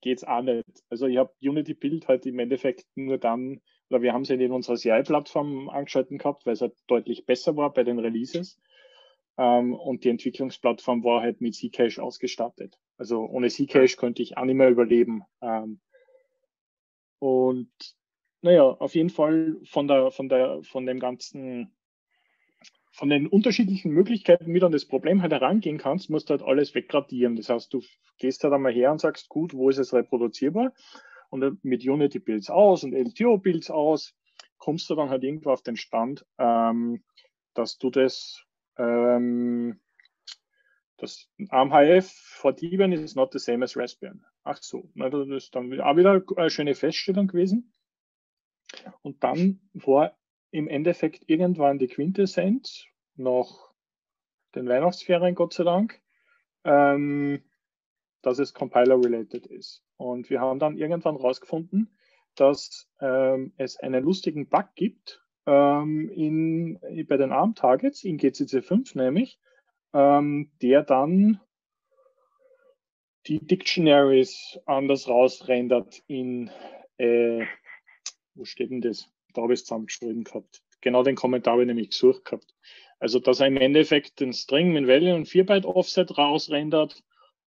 geht's 0.02 0.24
auch 0.24 0.42
nicht. 0.42 0.66
Also 0.90 1.08
ich 1.08 1.18
habe 1.18 1.34
Unity 1.42 1.74
Build 1.74 2.08
halt 2.08 2.26
im 2.26 2.40
Endeffekt 2.40 2.86
nur 2.96 3.18
dann, 3.18 3.62
oder 3.90 4.02
wir 4.02 4.14
haben 4.14 4.22
es 4.24 4.30
ja 4.30 4.36
in 4.36 4.52
unserer 4.52 4.76
CI-Plattform 4.76 5.70
angeschalten 5.70 6.18
gehabt, 6.18 6.46
weil 6.46 6.54
es 6.54 6.62
halt 6.62 6.76
deutlich 6.88 7.26
besser 7.26 7.56
war 7.58 7.74
bei 7.74 7.84
den 7.84 8.00
Releases. 8.00 8.60
Ähm, 9.38 9.74
und 9.74 10.04
die 10.04 10.10
Entwicklungsplattform 10.10 11.04
war 11.04 11.22
halt 11.22 11.42
mit 11.42 11.56
Zcash 11.56 12.00
ausgestattet. 12.00 12.78
Also 12.98 13.26
ohne 13.26 13.50
Zcash 13.50 13.98
könnte 13.98 14.22
ich 14.22 14.38
auch 14.38 14.46
nicht 14.46 14.56
mehr 14.56 14.70
überleben. 14.70 15.24
Ähm, 15.42 15.80
und 17.20 17.72
naja, 18.42 18.64
auf 18.64 18.94
jeden 18.94 19.10
Fall 19.10 19.58
von 19.64 19.88
der, 19.88 20.12
von 20.12 20.30
der, 20.30 20.62
von 20.64 20.86
dem 20.86 21.00
ganzen, 21.00 21.76
von 22.94 23.10
den 23.10 23.26
unterschiedlichen 23.26 23.92
Möglichkeiten, 23.92 24.54
wie 24.54 24.60
du 24.60 24.68
an 24.68 24.72
das 24.72 24.86
Problem 24.86 25.24
halt 25.24 25.32
herangehen 25.32 25.80
kannst, 25.80 26.12
musst 26.12 26.30
du 26.30 26.34
halt 26.34 26.44
alles 26.44 26.76
weggradieren. 26.76 27.36
Das 27.36 27.50
heißt, 27.50 27.74
du 27.74 27.82
gehst 28.20 28.44
halt 28.44 28.54
einmal 28.54 28.72
her 28.72 28.92
und 28.92 29.02
sagst, 29.02 29.30
gut, 29.30 29.54
wo 29.56 29.70
ist 29.70 29.80
es 29.80 29.94
reproduzierbar? 29.94 30.74
Und 31.32 31.64
mit 31.64 31.84
Unity 31.84 32.20
Builds 32.20 32.52
aus 32.52 32.84
und 32.84 32.94
LTO 32.94 33.40
Builds 33.40 33.72
aus, 33.72 34.16
kommst 34.60 34.90
du 34.92 34.96
dann 34.96 35.10
halt 35.10 35.24
irgendwo 35.24 35.50
auf 35.50 35.64
den 35.64 35.76
Stand, 35.76 36.24
ähm, 36.38 37.04
dass 37.56 37.80
du 37.80 37.90
das, 37.90 38.46
ähm, 38.78 39.82
das 40.98 41.28
ARM-HF 41.50 42.12
for 42.12 42.54
Debian 42.54 42.92
is 42.92 43.16
not 43.16 43.34
the 43.34 43.40
same 43.40 43.66
as 43.66 43.76
Raspbian. 43.76 44.24
Ach 44.44 44.60
so, 44.62 44.92
na, 44.94 45.10
das 45.10 45.28
ist 45.30 45.56
dann 45.56 45.82
auch 45.82 45.98
wieder 45.98 46.24
eine 46.38 46.50
schöne 46.52 46.76
Feststellung 46.76 47.26
gewesen. 47.26 47.74
Und 49.02 49.24
dann 49.24 49.62
war 49.74 50.16
im 50.54 50.68
Endeffekt 50.68 51.28
irgendwann 51.28 51.80
die 51.80 51.88
Quintessenz, 51.88 52.86
nach 53.16 53.72
den 54.54 54.68
Weihnachtsferien 54.70 55.34
Gott 55.34 55.54
sei 55.54 55.64
Dank, 55.64 56.00
ähm, 56.64 57.44
dass 58.22 58.38
es 58.38 58.54
Compiler-related 58.54 59.48
ist. 59.48 59.84
Und 59.98 60.30
wir 60.30 60.42
haben 60.42 60.60
dann 60.60 60.78
irgendwann 60.78 61.16
rausgefunden, 61.16 61.98
dass 62.36 62.88
ähm, 63.02 63.54
es 63.58 63.78
einen 63.78 64.04
lustigen 64.04 64.48
Bug 64.48 64.68
gibt 64.76 65.24
ähm, 65.48 66.10
in, 66.10 66.80
bei 67.08 67.18
den 67.18 67.32
ARM-Targets, 67.32 68.04
in 68.04 68.20
GCC5 68.20 68.96
nämlich, 68.96 69.40
ähm, 69.94 70.52
der 70.62 70.84
dann 70.84 71.42
die 73.26 73.40
Dictionaries 73.40 74.60
anders 74.68 75.08
rausrendert 75.08 76.04
in, 76.06 76.52
äh, 76.98 77.44
wo 78.36 78.46
steht 78.46 78.70
denn 78.70 78.82
das? 78.82 79.13
Da 79.34 79.42
habe 79.42 79.54
ich 79.54 79.62
es 79.62 79.66
zusammengeschrieben 79.66 80.24
gehabt. 80.24 80.62
Genau 80.82 81.04
den 81.04 81.16
Kommentar 81.16 81.54
habe 81.54 81.64
ich 81.64 81.68
nämlich 81.68 81.90
gesucht 81.90 82.26
gehabt. 82.26 82.54
Also, 83.00 83.20
dass 83.20 83.40
er 83.40 83.48
im 83.48 83.58
Endeffekt 83.58 84.20
den 84.20 84.34
String 84.34 84.72
mit 84.72 84.88
Value 84.88 85.16
und 85.16 85.28
4 85.28 85.46
Byte 85.46 85.66
Offset 85.66 86.18
rausrendert 86.18 87.04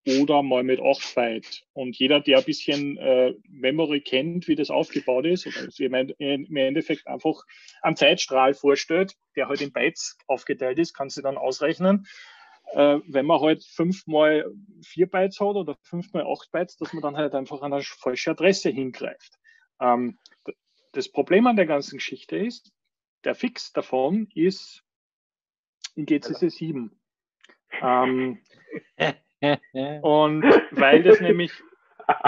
oder 0.06 0.42
mal 0.42 0.62
mit 0.62 0.80
8 0.80 1.14
Byte. 1.14 1.62
Und 1.72 1.98
jeder, 1.98 2.20
der 2.20 2.38
ein 2.38 2.44
bisschen 2.44 2.96
äh, 2.98 3.34
Memory 3.48 4.00
kennt, 4.00 4.48
wie 4.48 4.54
das 4.54 4.70
aufgebaut 4.70 5.26
ist, 5.26 5.46
oder 5.46 5.60
also 5.60 5.82
im 5.82 6.56
Endeffekt 6.56 7.06
einfach 7.06 7.42
einen 7.82 7.96
Zeitstrahl 7.96 8.54
vorstellt, 8.54 9.14
der 9.34 9.48
halt 9.48 9.60
in 9.60 9.72
Bytes 9.72 10.16
aufgeteilt 10.26 10.78
ist, 10.78 10.94
kann 10.94 11.10
sie 11.10 11.22
dann 11.22 11.36
ausrechnen, 11.36 12.06
äh, 12.72 12.98
wenn 13.06 13.26
man 13.26 13.40
halt 13.40 13.64
fünfmal 13.64 14.52
vier 14.82 15.08
Bytes 15.08 15.40
hat 15.40 15.56
oder 15.56 15.76
fünfmal 15.82 16.26
acht 16.26 16.50
Bytes, 16.52 16.76
dass 16.76 16.92
man 16.92 17.02
dann 17.02 17.16
halt 17.16 17.34
einfach 17.34 17.62
an 17.62 17.72
eine 17.72 17.82
falsche 17.82 18.30
Adresse 18.30 18.70
hingreift. 18.70 19.38
Ähm, 19.80 20.18
das 20.96 21.08
Problem 21.08 21.46
an 21.46 21.56
der 21.56 21.66
ganzen 21.66 21.98
Geschichte 21.98 22.36
ist, 22.36 22.72
der 23.24 23.34
Fix 23.34 23.72
davon 23.72 24.28
ist 24.34 24.82
in 25.94 26.06
GCC 26.06 26.50
7. 26.50 26.98
Ähm, 27.82 28.40
und 30.02 30.42
weil 30.70 31.02
das 31.02 31.20
nämlich 31.20 31.52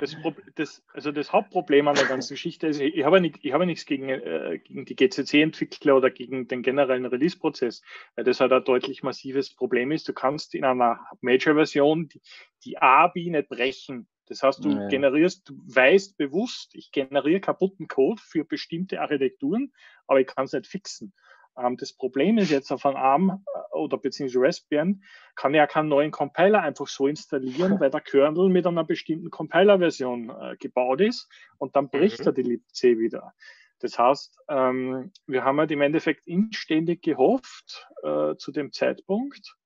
das, 0.00 0.16
das, 0.56 0.84
also 0.92 1.12
das 1.12 1.32
Hauptproblem 1.32 1.88
an 1.88 1.94
der 1.94 2.06
ganzen 2.06 2.34
Geschichte 2.34 2.66
ist, 2.66 2.80
ich 2.80 3.04
habe, 3.04 3.20
nicht, 3.20 3.38
ich 3.42 3.52
habe 3.52 3.64
nichts 3.64 3.86
gegen, 3.86 4.08
äh, 4.08 4.58
gegen 4.62 4.84
die 4.84 4.96
GCC-Entwickler 4.96 5.96
oder 5.96 6.10
gegen 6.10 6.48
den 6.48 6.62
generellen 6.62 7.06
Release-Prozess, 7.06 7.82
weil 8.16 8.24
das 8.24 8.40
halt 8.40 8.52
ein 8.52 8.64
deutlich 8.64 9.02
massives 9.02 9.54
Problem 9.54 9.92
ist. 9.92 10.08
Du 10.08 10.12
kannst 10.12 10.54
in 10.54 10.64
einer 10.64 11.00
Major-Version 11.20 12.08
die, 12.08 12.20
die 12.64 12.78
ABI 12.78 13.30
nicht 13.30 13.48
brechen. 13.48 14.08
Das 14.28 14.42
heißt, 14.42 14.64
du 14.64 14.70
ja. 14.70 14.88
generierst, 14.88 15.48
du 15.48 15.54
weißt 15.66 16.16
bewusst, 16.16 16.74
ich 16.74 16.92
generiere 16.92 17.40
kaputten 17.40 17.88
Code 17.88 18.20
für 18.22 18.44
bestimmte 18.44 19.00
Architekturen, 19.00 19.72
aber 20.06 20.20
ich 20.20 20.26
kann 20.26 20.44
es 20.44 20.52
nicht 20.52 20.66
fixen. 20.66 21.12
Ähm, 21.58 21.76
das 21.76 21.92
Problem 21.92 22.38
ist 22.38 22.50
jetzt 22.50 22.70
auf 22.70 22.86
einem 22.86 22.96
ARM 22.96 23.44
äh, 23.46 23.76
oder 23.76 23.98
beziehungsweise 23.98 24.44
Raspbian 24.44 25.02
kann 25.34 25.54
ich 25.54 25.58
ja 25.58 25.66
keinen 25.66 25.88
neuen 25.88 26.10
Compiler 26.10 26.62
einfach 26.62 26.86
so 26.86 27.06
installieren, 27.06 27.78
weil 27.80 27.90
der 27.90 28.00
Kernel 28.00 28.48
mit 28.48 28.66
einer 28.66 28.84
bestimmten 28.84 29.30
Compiler-Version 29.30 30.30
äh, 30.30 30.56
gebaut 30.58 31.00
ist 31.00 31.28
und 31.58 31.76
dann 31.76 31.90
bricht 31.90 32.20
mhm. 32.20 32.26
er 32.26 32.32
die 32.32 32.42
libc 32.42 32.82
wieder. 32.82 33.34
Das 33.80 33.98
heißt, 33.98 34.36
ähm, 34.48 35.12
wir 35.26 35.44
haben 35.44 35.58
halt 35.58 35.70
im 35.70 35.80
Endeffekt 35.80 36.26
inständig 36.26 37.02
gehofft 37.02 37.88
äh, 38.02 38.34
zu 38.36 38.50
dem 38.50 38.72
Zeitpunkt 38.72 39.56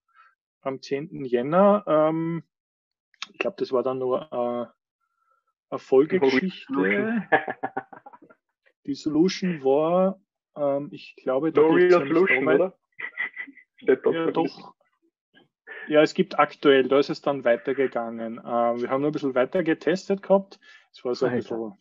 am 0.60 0.80
10. 0.80 1.24
Jänner. 1.24 1.84
Ähm, 1.86 2.44
ich 3.30 3.38
glaube, 3.38 3.56
das 3.58 3.72
war 3.72 3.82
dann 3.82 3.98
nur 3.98 4.22
äh, 4.32 4.66
eine 5.70 5.78
Folgegeschichte. 5.78 7.28
Die 8.86 8.94
Solution 8.94 9.62
war 9.62 10.20
ähm, 10.56 10.88
ich 10.90 11.16
glaube, 11.16 11.52
da 11.52 11.62
no 11.62 11.68
Real 11.68 11.90
Solution, 11.90 12.48
oder? 12.48 12.78
ja, 13.80 13.96
doch. 14.30 14.74
Ja, 15.88 16.02
es 16.02 16.14
gibt 16.14 16.38
aktuell, 16.38 16.88
da 16.88 16.98
ist 16.98 17.10
es 17.10 17.22
dann 17.22 17.44
weitergegangen. 17.44 18.38
Äh, 18.38 18.42
wir 18.42 18.90
haben 18.90 19.00
nur 19.00 19.10
ein 19.10 19.12
bisschen 19.12 19.34
weiter 19.34 19.62
getestet 19.62 20.22
gehabt. 20.22 20.60
Es 20.92 21.04
war 21.04 21.14
so 21.14 21.26
ein 21.26 21.36
bisschen. 21.36 21.72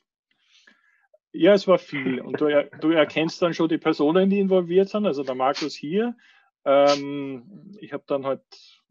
Ja, 1.34 1.54
es 1.54 1.68
war 1.68 1.78
viel. 1.78 2.20
Und 2.20 2.42
du, 2.42 2.70
du, 2.82 2.90
erkennst 2.90 3.42
dann 3.42 3.54
schon 3.54 3.70
die 3.70 3.78
Personen, 3.78 4.30
die 4.30 4.40
involviert 4.40 4.90
sind. 4.90 5.06
Also 5.06 5.24
der 5.24 5.36
Markus 5.36 5.76
hier. 5.76 6.16
Ähm, 6.66 7.74
ich 7.80 7.94
habe 7.94 8.04
dann 8.08 8.26
halt, 8.26 8.42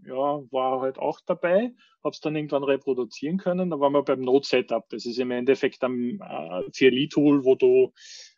ja, 0.06 0.40
war 0.50 0.80
halt 0.80 0.98
auch 0.98 1.20
dabei, 1.26 1.72
habe 2.02 2.12
es 2.12 2.20
dann 2.20 2.36
irgendwann 2.36 2.64
reproduzieren 2.64 3.38
können. 3.38 3.70
Da 3.70 3.80
waren 3.80 3.92
wir 3.92 4.02
beim 4.02 4.20
Node-Setup. 4.20 4.88
Das 4.88 5.06
ist 5.06 5.18
im 5.18 5.30
Endeffekt 5.30 5.82
ein 5.84 6.20
äh, 6.20 6.70
CLI-Tool, 6.70 7.44
wo 7.44 7.54
du 7.54 7.92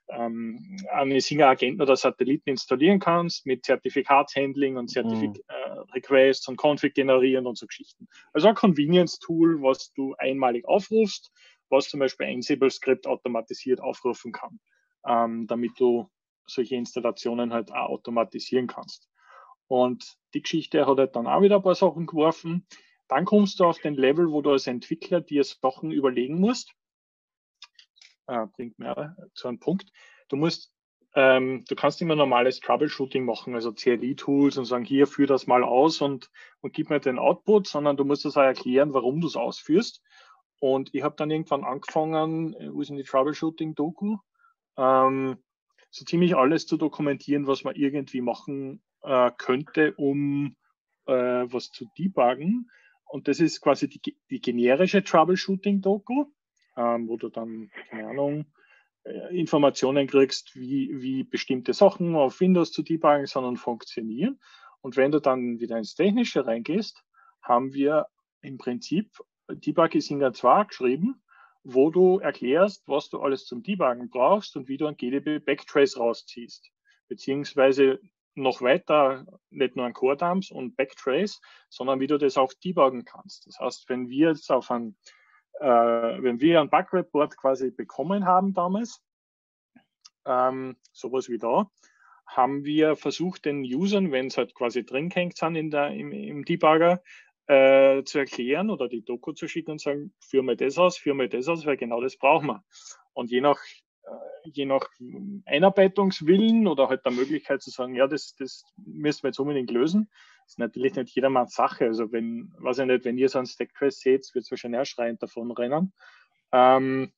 ähm, 0.09 0.77
eine 0.91 1.21
Singer-Agenten 1.21 1.81
oder 1.81 1.97
Satelliten 1.97 2.51
installieren 2.51 2.99
kannst 2.99 3.47
mit 3.47 3.65
Zertifikatshandling 3.65 4.77
und 4.77 4.89
Zertifik 4.89 5.31
mhm. 5.31 5.43
äh, 5.49 5.79
Requests 5.95 6.49
und 6.49 6.61
Config 6.61 6.95
generieren 6.95 7.47
und 7.47 7.57
so 7.57 7.67
Geschichten. 7.67 8.09
Also 8.33 8.49
ein 8.49 8.55
Convenience-Tool, 8.55 9.63
was 9.63 9.93
du 9.93 10.15
einmalig 10.19 10.67
aufrufst, 10.67 11.33
was 11.71 11.89
zum 11.89 12.01
Beispiel 12.01 12.27
ein 12.27 12.37
Ansible-Skript 12.37 13.07
automatisiert 13.07 13.81
aufrufen 13.81 14.33
kann, 14.33 14.61
ähm, 15.07 15.47
damit 15.47 15.73
du 15.79 16.09
solche 16.47 16.77
Installationen 16.77 17.53
halt 17.53 17.73
auch 17.73 17.89
automatisieren 17.89 18.67
kannst. 18.67 19.09
Und 19.73 20.17
die 20.35 20.43
Geschichte 20.43 20.87
hat 20.87 20.99
halt 20.99 21.17
dann 21.17 21.27
auch 21.27 21.41
wieder 21.41 21.57
ein 21.57 21.63
paar 21.63 21.75
Sachen 21.75 22.07
geworfen. 22.07 22.67
Dann 23.09 23.25
kommst 23.25 23.59
du 23.59 23.65
auf 23.65 23.79
den 23.79 23.95
Level, 23.95 24.31
wo 24.31 24.43
du 24.43 24.51
als 24.51 24.67
Entwickler 24.67 25.21
dir 25.21 25.45
Sachen 25.45 25.91
überlegen 25.91 26.39
musst 26.39 26.75
äh, 28.27 28.47
bringt 28.57 28.79
mir 28.79 29.17
zu 29.35 29.49
einem 29.49 29.59
Punkt. 29.59 29.91
Du 30.29 30.37
musst, 30.37 30.73
ähm, 31.15 31.65
du 31.69 31.75
kannst 31.75 32.01
immer 32.01 32.17
normales 32.17 32.61
Troubleshooting 32.61 33.25
machen, 33.25 33.55
also 33.55 33.73
CLI-Tools 33.73 34.57
und 34.59 34.65
sagen, 34.65 34.85
hier 34.85 35.07
führ 35.07 35.27
das 35.27 35.47
mal 35.47 35.65
aus 35.65 36.01
und, 36.01 36.31
und 36.61 36.73
gib 36.73 36.91
mir 36.91 37.01
den 37.01 37.19
Output, 37.19 37.67
sondern 37.67 37.97
du 37.97 38.05
musst 38.05 38.25
das 38.25 38.37
auch 38.37 38.43
erklären, 38.43 38.95
warum 38.95 39.21
du 39.21 39.27
es 39.27 39.37
ausführst. 39.37 40.03
Und 40.59 40.95
ich 40.95 41.03
habe 41.03 41.17
dann 41.17 41.31
irgendwann 41.31 41.65
angefangen, 41.65 42.55
äh, 42.55 42.73
wo 42.73 42.81
ist 42.81 42.89
denn 42.89 42.97
die 42.97 43.05
Troubleshooting-Doku? 43.05 44.17
Ähm, 44.77 45.43
so 45.91 46.05
ziemlich 46.07 46.35
alles 46.37 46.67
zu 46.67 46.79
dokumentieren, 46.79 47.47
was 47.47 47.65
man 47.65 47.75
irgendwie 47.75 48.23
machen 48.23 48.83
äh, 49.03 49.31
könnte, 49.37 49.95
um 49.95 50.57
äh, 51.07 51.13
was 51.13 51.71
zu 51.71 51.87
debuggen. 51.99 52.71
Und 53.07 53.29
das 53.29 53.41
ist 53.41 53.61
quasi 53.61 53.89
die, 53.89 54.17
die 54.31 54.41
generische 54.41 55.03
Troubleshooting-Doku 55.03 56.27
ähm, 56.77 57.09
wo 57.09 57.17
du 57.17 57.29
dann, 57.29 57.71
keine 57.89 58.09
Ahnung, 58.09 58.47
äh, 59.05 59.39
Informationen 59.39 60.07
kriegst, 60.07 60.55
wie, 60.55 60.91
wie 61.01 61.25
bestimmte 61.25 61.73
Sachen 61.75 62.15
auf 62.15 62.41
Windows 62.41 62.73
zu 62.73 62.83
debuggen, 62.83 63.27
sondern 63.27 63.57
funktionieren. 63.57 64.41
Und 64.81 64.97
wenn 64.97 65.13
du 65.13 65.21
dann 65.21 65.61
wieder 65.61 65.77
ins 65.77 65.95
Technische 65.95 66.47
reingehst, 66.47 67.03
haben 67.43 67.73
wir 67.73 68.07
im 68.41 68.59
Prinzip 68.59 69.11
Debug 69.49 69.95
ist 69.95 70.11
in 70.11 70.21
der 70.21 70.33
2 70.33 70.65
geschrieben, 70.65 71.23
wo 71.63 71.91
du 71.91 72.19
erklärst, 72.19 72.89
was 72.89 73.09
du 73.11 73.21
alles 73.21 73.45
zum 73.45 73.63
Debuggen 73.63 74.09
brauchst 74.09 74.57
und 74.57 74.69
wie 74.69 74.77
du 74.77 74.87
ein 74.87 74.97
GDB 74.97 75.39
Backtrace 75.39 75.99
rausziehst. 75.99 76.71
Beziehungsweise 77.09 78.01
noch 78.35 78.63
weiter, 78.63 79.27
nicht 79.51 79.77
nur 79.77 79.87
ein 79.87 79.93
Core 79.93 80.17
Dumps 80.17 80.51
und 80.51 80.77
Backtrace, 80.77 81.41
sondern 81.69 82.01
wie 82.01 82.07
du 82.07 82.19
das 82.19 82.39
auch 82.39 82.53
debuggen 82.65 83.05
kannst. 83.05 83.47
Das 83.47 83.59
heißt, 83.59 83.89
wenn 83.89 84.09
wir 84.09 84.29
jetzt 84.29 84.51
auf 84.51 84.71
ein 84.71 84.97
äh, 85.61 86.23
wenn 86.23 86.41
wir 86.41 86.61
einen 86.61 86.71
Bug-Report 86.71 87.37
quasi 87.37 87.71
bekommen 87.71 88.27
haben 88.27 88.53
damals, 88.53 89.03
ähm, 90.25 90.77
sowas 90.93 91.29
wie 91.29 91.39
da, 91.39 91.71
haben 92.27 92.65
wir 92.65 92.97
versucht, 92.97 93.45
den 93.45 93.63
Usern, 93.63 94.13
wenn 94.13 94.29
es 94.29 94.39
halt 94.39 94.55
quasi 94.55 94.85
drin 94.85 95.11
hängt 95.11 95.37
sind 95.37 95.57
in 95.57 95.71
der, 95.71 95.91
im, 95.91 96.13
im 96.13 96.45
Debugger, 96.45 97.03
äh, 97.47 98.05
zu 98.05 98.19
erklären 98.19 98.71
oder 98.71 98.89
die 98.89 99.05
Doku 99.05 99.33
zu 99.33 99.49
schicken 99.49 99.73
und 99.73 99.81
sagen, 99.81 100.15
führ 100.21 100.43
mal 100.43 100.57
das 100.57 100.79
aus, 100.79 100.97
führ 100.97 101.15
mal 101.15 101.29
das 101.29 101.49
aus, 101.49 101.67
weil 101.67 101.77
genau 101.77 102.01
das 102.01 102.17
brauchen 102.17 102.47
wir. 102.47 102.65
Und 103.13 103.31
je 103.31 103.41
nach, 103.41 103.59
je 104.45 104.65
nach 104.67 104.87
Einarbeitungswillen 105.47 106.67
oder 106.67 106.89
halt 106.89 107.05
der 107.05 107.13
Möglichkeit 107.13 107.63
zu 107.63 107.71
sagen, 107.71 107.95
ja, 107.95 108.07
das, 108.07 108.35
das 108.37 108.65
müssen 108.77 109.23
wir 109.23 109.29
jetzt 109.29 109.41
unbedingt 109.41 109.71
lösen, 109.71 110.11
ist 110.47 110.59
natürlich 110.59 110.95
nicht 110.95 111.15
jedermanns 111.15 111.55
Sache. 111.55 111.87
Also 111.87 112.13
wenn, 112.13 112.53
weiß 112.59 112.79
ich 112.79 112.87
nicht, 112.87 113.05
wenn 113.05 113.19
ihr 113.19 113.29
so 113.29 113.39
einen 113.39 113.47
Stacktrace 113.47 114.01
seht, 114.01 114.35
wird 114.35 114.45
es 114.45 114.51
wahrscheinlich 114.51 114.81
auch 114.81 114.87
schreiend 114.87 115.23
davon 115.23 115.51
rennen. 115.51 115.93
Ähm, 116.53 117.13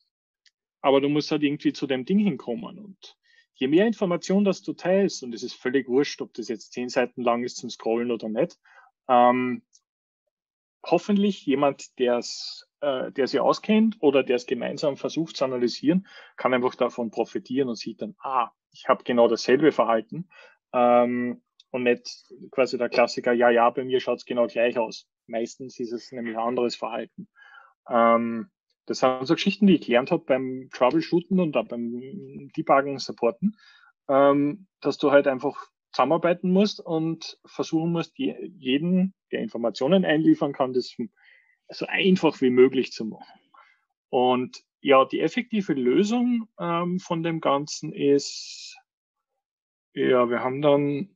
aber 0.81 1.01
du 1.01 1.09
musst 1.09 1.31
halt 1.31 1.43
irgendwie 1.43 1.73
zu 1.73 1.87
dem 1.87 2.05
Ding 2.05 2.19
hinkommen. 2.19 2.79
Und 2.79 3.17
je 3.55 3.69
mehr 3.69 3.87
Information 3.87 4.45
das 4.45 4.63
du 4.63 4.75
teilst, 4.75 5.23
und 5.23 5.35
es 5.35 5.43
ist 5.43 5.55
völlig 5.55 5.89
wurscht, 5.89 6.21
ob 6.21 6.35
das 6.35 6.49
jetzt 6.49 6.73
zehn 6.73 6.89
Seiten 6.89 7.23
lang 7.23 7.43
ist 7.43 7.57
zum 7.57 7.71
Scrollen 7.71 8.11
oder 8.11 8.29
nicht, 8.29 8.59
ähm, 9.09 9.63
hoffentlich 10.85 11.47
jemand, 11.47 11.99
der's, 11.99 12.69
äh, 12.85 13.13
der 13.13 13.27
sie 13.27 13.41
auskennt 13.41 13.97
oder 14.01 14.23
der 14.23 14.37
es 14.37 14.47
gemeinsam 14.47 14.97
versucht 14.97 15.37
zu 15.37 15.45
analysieren, 15.45 16.07
kann 16.37 16.53
einfach 16.53 16.75
davon 16.75 17.11
profitieren 17.11 17.69
und 17.69 17.77
sieht 17.77 18.03
dann, 18.03 18.15
ah, 18.21 18.51
ich 18.73 18.89
habe 18.89 19.05
genau 19.05 19.29
dasselbe 19.29 19.73
Verhalten. 19.73 20.29
Ähm, 20.73 21.43
und 21.71 21.83
nicht 21.83 22.09
quasi 22.53 22.79
der 22.79 22.89
Klassiker, 22.89 23.33
ja, 23.33 23.51
ja, 23.51 23.69
bei 23.71 23.85
mir 23.85 24.01
schaut 24.01 24.19
es 24.19 24.25
genau 24.25 24.47
gleich 24.47 24.79
aus. 24.79 25.09
Meistens 25.27 25.81
ist 25.81 25.93
es 25.93 26.13
nämlich 26.13 26.37
ein 26.37 26.43
anderes 26.43 26.77
Verhalten. 26.77 27.29
Ähm, 27.89 28.51
das 28.87 28.99
sind 28.99 29.27
so 29.27 29.35
Geschichten, 29.35 29.67
die 29.67 29.77
ich 29.77 29.87
gelernt 29.87 30.11
habe 30.11 30.25
beim 30.25 30.69
Troubleshooten 30.73 31.41
und 31.41 31.57
auch 31.57 31.67
beim 31.67 32.51
Debuggen, 32.57 32.99
Supporten, 32.99 33.57
ähm, 34.09 34.67
dass 34.81 34.99
du 34.99 35.11
halt 35.11 35.27
einfach 35.27 35.57
zusammenarbeiten 35.91 36.53
musst 36.53 36.81
und 36.81 37.39
versuchen 37.47 37.93
musst, 37.93 38.19
jeden, 38.19 39.15
der 39.33 39.41
Informationen 39.41 40.05
einliefern 40.05 40.53
kann, 40.53 40.73
das 40.73 40.95
so 41.75 41.87
einfach 41.87 42.41
wie 42.41 42.51
möglich 42.51 42.93
zu 42.93 43.05
machen. 43.05 43.41
Und 44.09 44.63
ja, 44.81 45.05
die 45.05 45.21
effektive 45.21 45.73
Lösung 45.73 46.49
ähm, 46.61 46.99
von 47.01 47.23
dem 47.23 47.41
Ganzen 47.41 47.93
ist, 47.93 48.77
ja, 49.95 50.29
wir 50.29 50.41
haben 50.41 50.63
dann 50.63 51.15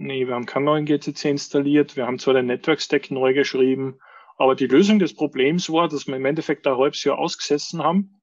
Nee, 0.00 0.28
wir 0.28 0.36
haben 0.36 0.46
keinen 0.46 0.64
neuen 0.64 0.86
GCC 0.86 1.24
installiert. 1.24 1.96
Wir 1.96 2.06
haben 2.06 2.20
zwar 2.20 2.34
den 2.34 2.46
Network 2.46 2.80
Stack 2.80 3.10
neu 3.10 3.34
geschrieben, 3.34 3.98
aber 4.36 4.54
die 4.54 4.68
Lösung 4.68 5.00
des 5.00 5.12
Problems 5.12 5.70
war, 5.70 5.88
dass 5.88 6.06
wir 6.06 6.14
im 6.14 6.24
Endeffekt 6.24 6.68
ein 6.68 6.76
halbes 6.76 7.02
Jahr 7.02 7.18
ausgesessen 7.18 7.82
haben, 7.82 8.20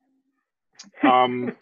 ähm, 1.02 1.54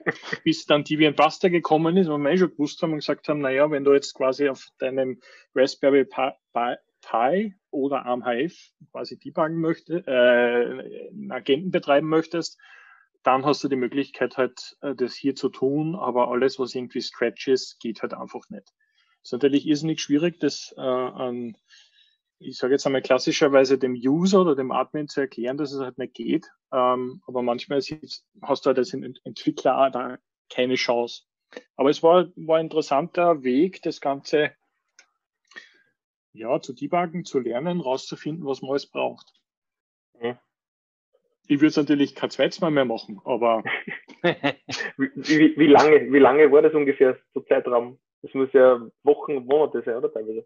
bis 0.43 0.67
dann 0.67 0.83
Debian 0.83 1.15
Buster 1.15 1.49
gekommen 1.49 1.97
ist 1.97 2.09
und 2.09 2.21
wir 2.21 2.29
eh 2.29 2.37
schon 2.37 2.51
gewusst 2.51 2.79
haben 2.83 2.91
und 2.91 2.99
gesagt 2.99 3.27
haben, 3.27 3.39
naja, 3.39 3.71
wenn 3.71 3.83
du 3.83 3.93
jetzt 3.93 4.13
quasi 4.13 4.47
auf 4.49 4.67
deinem 4.77 5.19
Raspberry 5.55 6.05
Pi 6.05 6.29
oder 7.71 8.05
ARM-HF 8.05 8.55
quasi 8.91 9.17
debuggen 9.17 9.59
möchtest, 9.59 10.07
äh, 10.07 10.11
einen 10.11 11.31
Agenten 11.31 11.71
betreiben 11.71 12.07
möchtest, 12.07 12.59
dann 13.23 13.45
hast 13.45 13.63
du 13.63 13.67
die 13.67 13.75
Möglichkeit 13.75 14.37
halt, 14.37 14.77
äh, 14.81 14.95
das 14.95 15.15
hier 15.15 15.35
zu 15.35 15.49
tun, 15.49 15.95
aber 15.95 16.29
alles, 16.29 16.59
was 16.59 16.75
irgendwie 16.75 17.01
Stretch 17.01 17.47
ist, 17.47 17.79
geht 17.79 18.01
halt 18.01 18.13
einfach 18.13 18.49
nicht 18.49 18.71
ist 19.23 19.31
natürlich 19.31 19.65
irrsinnig 19.65 20.01
schwierig, 20.01 20.39
das 20.39 20.73
äh, 20.77 20.81
an, 20.81 21.57
ich 22.39 22.57
sage 22.57 22.73
jetzt 22.73 22.85
einmal 22.85 23.01
klassischerweise 23.01 23.77
dem 23.77 23.93
User 23.93 24.41
oder 24.41 24.55
dem 24.55 24.71
Admin 24.71 25.07
zu 25.07 25.21
erklären, 25.21 25.57
dass 25.57 25.71
es 25.71 25.79
halt 25.79 25.97
nicht 25.97 26.13
geht. 26.13 26.51
Ähm, 26.73 27.21
aber 27.25 27.41
manchmal 27.41 27.79
hast 27.79 28.65
du 28.65 28.67
halt 28.67 28.77
als 28.77 28.93
Entwickler 28.93 29.89
da 29.91 30.17
keine 30.49 30.75
Chance. 30.75 31.23
Aber 31.77 31.89
es 31.89 32.03
war, 32.03 32.27
war 32.35 32.57
ein 32.57 32.65
interessanter 32.65 33.43
Weg, 33.43 33.81
das 33.83 34.01
Ganze 34.01 34.51
ja, 36.33 36.59
zu 36.59 36.73
debuggen, 36.73 37.25
zu 37.25 37.39
lernen, 37.39 37.79
rauszufinden, 37.79 38.45
was 38.45 38.61
man 38.61 38.71
alles 38.71 38.87
braucht. 38.87 39.31
Ja. 40.21 40.39
ich 41.47 41.57
würde 41.57 41.67
es 41.67 41.77
natürlich 41.77 42.15
kein 42.15 42.29
zweites 42.29 42.61
Mal 42.61 42.71
mehr 42.71 42.85
machen, 42.85 43.21
aber. 43.23 43.63
wie, 44.97 45.11
wie, 45.15 45.57
wie, 45.57 45.67
lange, 45.67 46.11
wie 46.11 46.19
lange 46.19 46.51
war 46.51 46.61
das 46.61 46.73
ungefähr, 46.73 47.17
so 47.33 47.41
Zeitraum? 47.41 47.99
Das 48.21 48.33
muss 48.33 48.51
ja 48.53 48.79
Wochen, 49.03 49.45
Monate 49.45 49.81
sein, 49.83 49.97
oder 49.97 50.11
teilweise? 50.11 50.45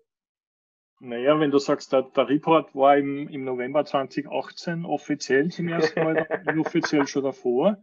Naja, 1.00 1.40
wenn 1.40 1.52
du 1.52 1.60
sagst, 1.60 1.94
der, 1.94 2.04
der 2.04 2.28
Report 2.28 2.74
war 2.74 2.98
im, 2.98 3.28
im 3.28 3.46
November 3.46 3.86
2018 3.86 4.84
offiziell 4.84 5.52
zum 5.52 5.68
ersten 5.68 6.04
Mal, 6.04 6.28
offiziell 6.60 7.06
schon 7.08 7.24
davor. 7.24 7.78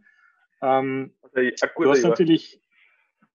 Ähm, 0.61 1.15
also, 1.21 1.39
du 1.77 1.89
hast 1.89 2.01
Jahr. 2.01 2.09
natürlich, 2.09 2.61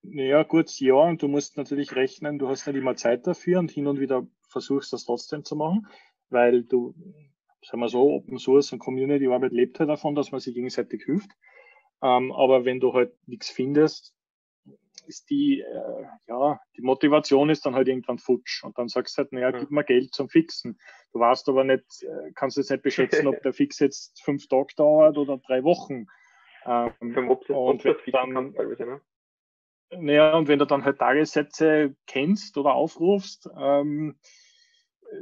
naja, 0.02 0.42
gutes 0.42 0.78
Jahr 0.80 1.04
und 1.04 1.22
du 1.22 1.28
musst 1.28 1.56
natürlich 1.56 1.96
rechnen, 1.96 2.38
du 2.38 2.48
hast 2.48 2.66
nicht 2.66 2.76
immer 2.76 2.94
Zeit 2.94 3.26
dafür 3.26 3.58
und 3.58 3.70
hin 3.70 3.86
und 3.86 4.00
wieder 4.00 4.26
versuchst 4.50 4.92
das 4.92 5.04
trotzdem 5.04 5.44
zu 5.44 5.56
machen, 5.56 5.86
weil 6.28 6.62
du, 6.64 6.94
sagen 7.62 7.80
wir 7.80 7.88
so, 7.88 8.10
Open 8.10 8.38
Source 8.38 8.72
und 8.72 8.78
Community 8.78 9.26
Arbeit 9.28 9.52
lebt 9.52 9.78
halt 9.80 9.88
davon, 9.88 10.14
dass 10.14 10.32
man 10.32 10.40
sich 10.40 10.54
gegenseitig 10.54 11.04
hilft. 11.04 11.30
Ähm, 12.02 12.32
aber 12.32 12.64
wenn 12.64 12.80
du 12.80 12.94
halt 12.94 13.12
nichts 13.26 13.50
findest, 13.50 14.14
ist 15.06 15.28
die, 15.30 15.60
äh, 15.60 16.04
ja, 16.28 16.60
die 16.76 16.82
Motivation 16.82 17.50
ist 17.50 17.66
dann 17.66 17.74
halt 17.74 17.88
irgendwann 17.88 18.18
futsch. 18.18 18.64
Und 18.64 18.78
dann 18.78 18.88
sagst 18.88 19.16
du 19.16 19.22
halt, 19.22 19.32
naja, 19.32 19.50
gib 19.50 19.70
mir 19.70 19.84
Geld 19.84 20.14
zum 20.14 20.28
Fixen. 20.28 20.78
Du 21.12 21.20
weißt 21.20 21.48
aber 21.48 21.64
nicht, 21.64 22.02
äh, 22.02 22.32
kannst 22.34 22.56
jetzt 22.56 22.70
nicht 22.70 22.82
beschätzen, 22.82 23.26
ob 23.26 23.40
der 23.42 23.52
Fix 23.52 23.78
jetzt 23.80 24.22
fünf 24.22 24.46
Tage 24.48 24.74
dauert 24.76 25.18
oder 25.18 25.38
drei 25.38 25.64
Wochen. 25.64 26.06
Ähm, 26.64 26.92
und 27.00 27.16
wenn 27.16 27.96
dann, 28.12 28.34
kann, 28.34 28.54
teilweise, 28.54 28.86
ne? 28.86 29.00
Naja, 29.90 30.36
und 30.36 30.48
wenn 30.48 30.58
du 30.58 30.66
dann 30.66 30.84
halt 30.84 30.98
Tagessätze 30.98 31.96
kennst 32.06 32.56
oder 32.56 32.74
aufrufst, 32.74 33.48
ähm, 33.58 34.16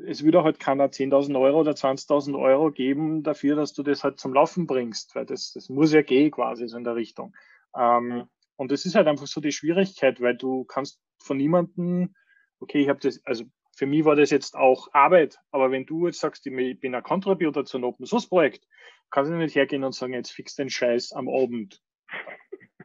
es 0.06 0.22
würde 0.22 0.44
halt 0.44 0.60
keiner 0.60 0.90
10.000 0.90 1.38
Euro 1.38 1.60
oder 1.60 1.72
20.000 1.72 2.38
Euro 2.38 2.70
geben 2.70 3.22
dafür, 3.22 3.56
dass 3.56 3.72
du 3.72 3.82
das 3.82 4.04
halt 4.04 4.20
zum 4.20 4.34
Laufen 4.34 4.66
bringst, 4.66 5.14
weil 5.14 5.24
das, 5.24 5.52
das 5.52 5.70
muss 5.70 5.92
ja 5.92 6.02
gehen 6.02 6.30
quasi 6.30 6.68
so 6.68 6.76
in 6.76 6.84
der 6.84 6.96
Richtung. 6.96 7.34
Ähm, 7.74 8.28
und 8.56 8.70
das 8.70 8.84
ist 8.84 8.94
halt 8.94 9.06
einfach 9.06 9.26
so 9.26 9.40
die 9.40 9.52
Schwierigkeit, 9.52 10.20
weil 10.20 10.36
du 10.36 10.64
kannst 10.64 11.00
von 11.18 11.38
niemandem, 11.38 12.14
okay, 12.60 12.82
ich 12.82 12.88
habe 12.88 13.00
das, 13.00 13.24
also 13.24 13.44
für 13.74 13.86
mich 13.86 14.04
war 14.04 14.16
das 14.16 14.30
jetzt 14.30 14.56
auch 14.56 14.88
Arbeit, 14.92 15.38
aber 15.52 15.70
wenn 15.70 15.86
du 15.86 16.06
jetzt 16.06 16.20
sagst, 16.20 16.44
ich 16.46 16.80
bin 16.80 16.94
ein 16.94 17.02
Contributor 17.02 17.64
zu 17.64 17.76
einem 17.76 17.84
Open 17.84 18.04
Source 18.04 18.28
Projekt, 18.28 18.66
kannst 19.10 19.30
du 19.30 19.36
nicht 19.36 19.54
hergehen 19.54 19.84
und 19.84 19.94
sagen, 19.94 20.12
jetzt 20.12 20.32
fix 20.32 20.56
den 20.56 20.68
Scheiß 20.68 21.12
am 21.12 21.28
Abend. 21.28 21.80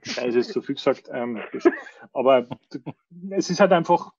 Scheiße 0.03 0.39
ist 0.39 0.53
zu 0.53 0.61
viel 0.61 0.75
gesagt. 0.75 1.09
Ähm, 1.11 1.41
aber 2.13 2.47
es 3.31 3.49
ist 3.49 3.59
halt 3.59 3.71
einfach 3.71 4.11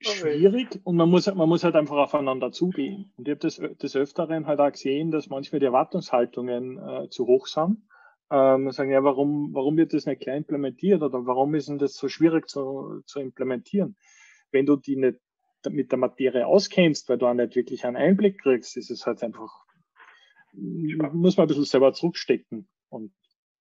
schwierig 0.00 0.80
und 0.84 0.96
man 0.96 1.08
muss, 1.08 1.32
man 1.32 1.48
muss 1.48 1.62
halt 1.62 1.76
einfach 1.76 1.96
aufeinander 1.96 2.50
zugehen. 2.50 3.12
Und 3.16 3.28
ich 3.28 3.32
habe 3.32 3.40
das 3.40 3.56
des 3.56 3.96
Öfteren 3.96 4.46
halt 4.46 4.60
auch 4.60 4.72
gesehen, 4.72 5.10
dass 5.10 5.28
manchmal 5.28 5.60
die 5.60 5.66
Erwartungshaltungen 5.66 6.78
äh, 6.78 7.08
zu 7.08 7.26
hoch 7.26 7.46
sind 7.46 7.82
ähm, 8.32 8.70
sagen, 8.70 8.90
ja, 8.90 9.04
warum, 9.04 9.52
warum 9.52 9.76
wird 9.76 9.92
das 9.92 10.06
nicht 10.06 10.22
klar 10.22 10.36
implementiert 10.36 11.02
oder 11.02 11.26
warum 11.26 11.54
ist 11.54 11.68
denn 11.68 11.78
das 11.78 11.94
so 11.94 12.08
schwierig 12.08 12.48
zu, 12.48 13.02
zu 13.04 13.20
implementieren? 13.20 13.94
Wenn 14.50 14.64
du 14.64 14.76
die 14.76 14.96
nicht 14.96 15.18
mit 15.68 15.92
der 15.92 15.98
Materie 15.98 16.46
auskennst, 16.46 17.08
weil 17.08 17.18
du 17.18 17.26
auch 17.26 17.34
nicht 17.34 17.54
wirklich 17.54 17.84
einen 17.84 17.96
Einblick 17.96 18.40
kriegst, 18.40 18.78
ist 18.78 18.90
es 18.90 19.06
halt 19.06 19.22
einfach, 19.22 19.52
muss 20.54 21.36
man 21.36 21.44
ein 21.44 21.48
bisschen 21.48 21.64
selber 21.64 21.92
zurückstecken. 21.92 22.68
Und 22.88 23.12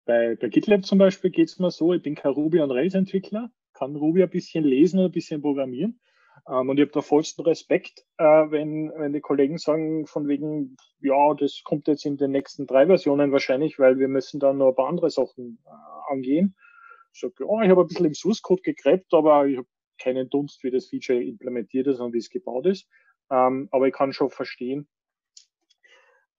bei, 0.06 0.36
bei 0.36 0.50
GitLab 0.50 0.86
zum 0.86 0.98
Beispiel 0.98 1.32
geht 1.32 1.50
es 1.50 1.60
mir 1.60 1.72
so, 1.72 1.94
ich 1.94 2.02
bin 2.02 2.16
kein 2.16 2.32
Ruby- 2.32 2.62
und 2.62 2.72
Rails-Entwickler, 2.72 3.52
kann 3.74 3.96
Ruby 3.96 4.24
ein 4.24 4.30
bisschen 4.30 4.64
lesen 4.64 5.00
und 5.00 5.06
ein 5.06 5.12
bisschen 5.12 5.42
programmieren, 5.42 6.00
ähm, 6.48 6.70
und 6.70 6.78
ich 6.78 6.82
habe 6.82 6.92
da 6.92 7.02
vollsten 7.02 7.46
Respekt, 7.46 8.06
äh, 8.18 8.24
wenn, 8.24 8.92
wenn 8.96 9.14
die 9.14 9.22
Kollegen 9.22 9.58
sagen, 9.58 10.08
von 10.08 10.28
wegen, 10.28 10.76
ja, 11.00 11.34
das 11.34 11.62
kommt 11.64 11.88
jetzt 11.88 12.06
in 12.06 12.18
den 12.18 12.32
nächsten 12.32 12.66
drei 12.68 12.88
Versionen 12.88 13.32
wahrscheinlich, 13.32 13.78
weil 13.80 14.00
wir 14.00 14.08
müssen 14.08 14.40
dann 14.40 14.58
noch 14.58 14.70
ein 14.70 14.76
paar 14.76 14.90
andere 14.90 15.10
Sachen 15.10 15.60
äh, 15.66 16.12
angehen. 16.12 16.56
Ich 17.14 17.20
sage, 17.20 17.34
ja, 17.40 17.64
ich 17.64 17.70
habe 17.70 17.82
ein 17.82 17.88
bisschen 17.88 18.06
im 18.06 18.14
Source 18.14 18.42
Code 18.42 18.62
gegräbt, 18.62 19.14
aber 19.14 19.46
ich 19.46 19.58
habe 19.58 19.68
keinen 20.00 20.30
Dunst, 20.30 20.64
wie 20.64 20.72
das 20.72 20.88
Feature 20.88 21.22
implementiert 21.22 21.88
ist 21.88 22.00
und 22.00 22.14
wie 22.14 22.20
es 22.20 22.30
gebaut 22.30 22.66
ist. 22.66 22.88
Ähm, 23.30 23.68
aber 23.72 23.88
ich 23.88 23.94
kann 23.94 24.14
schon 24.14 24.30
verstehen, 24.30 24.88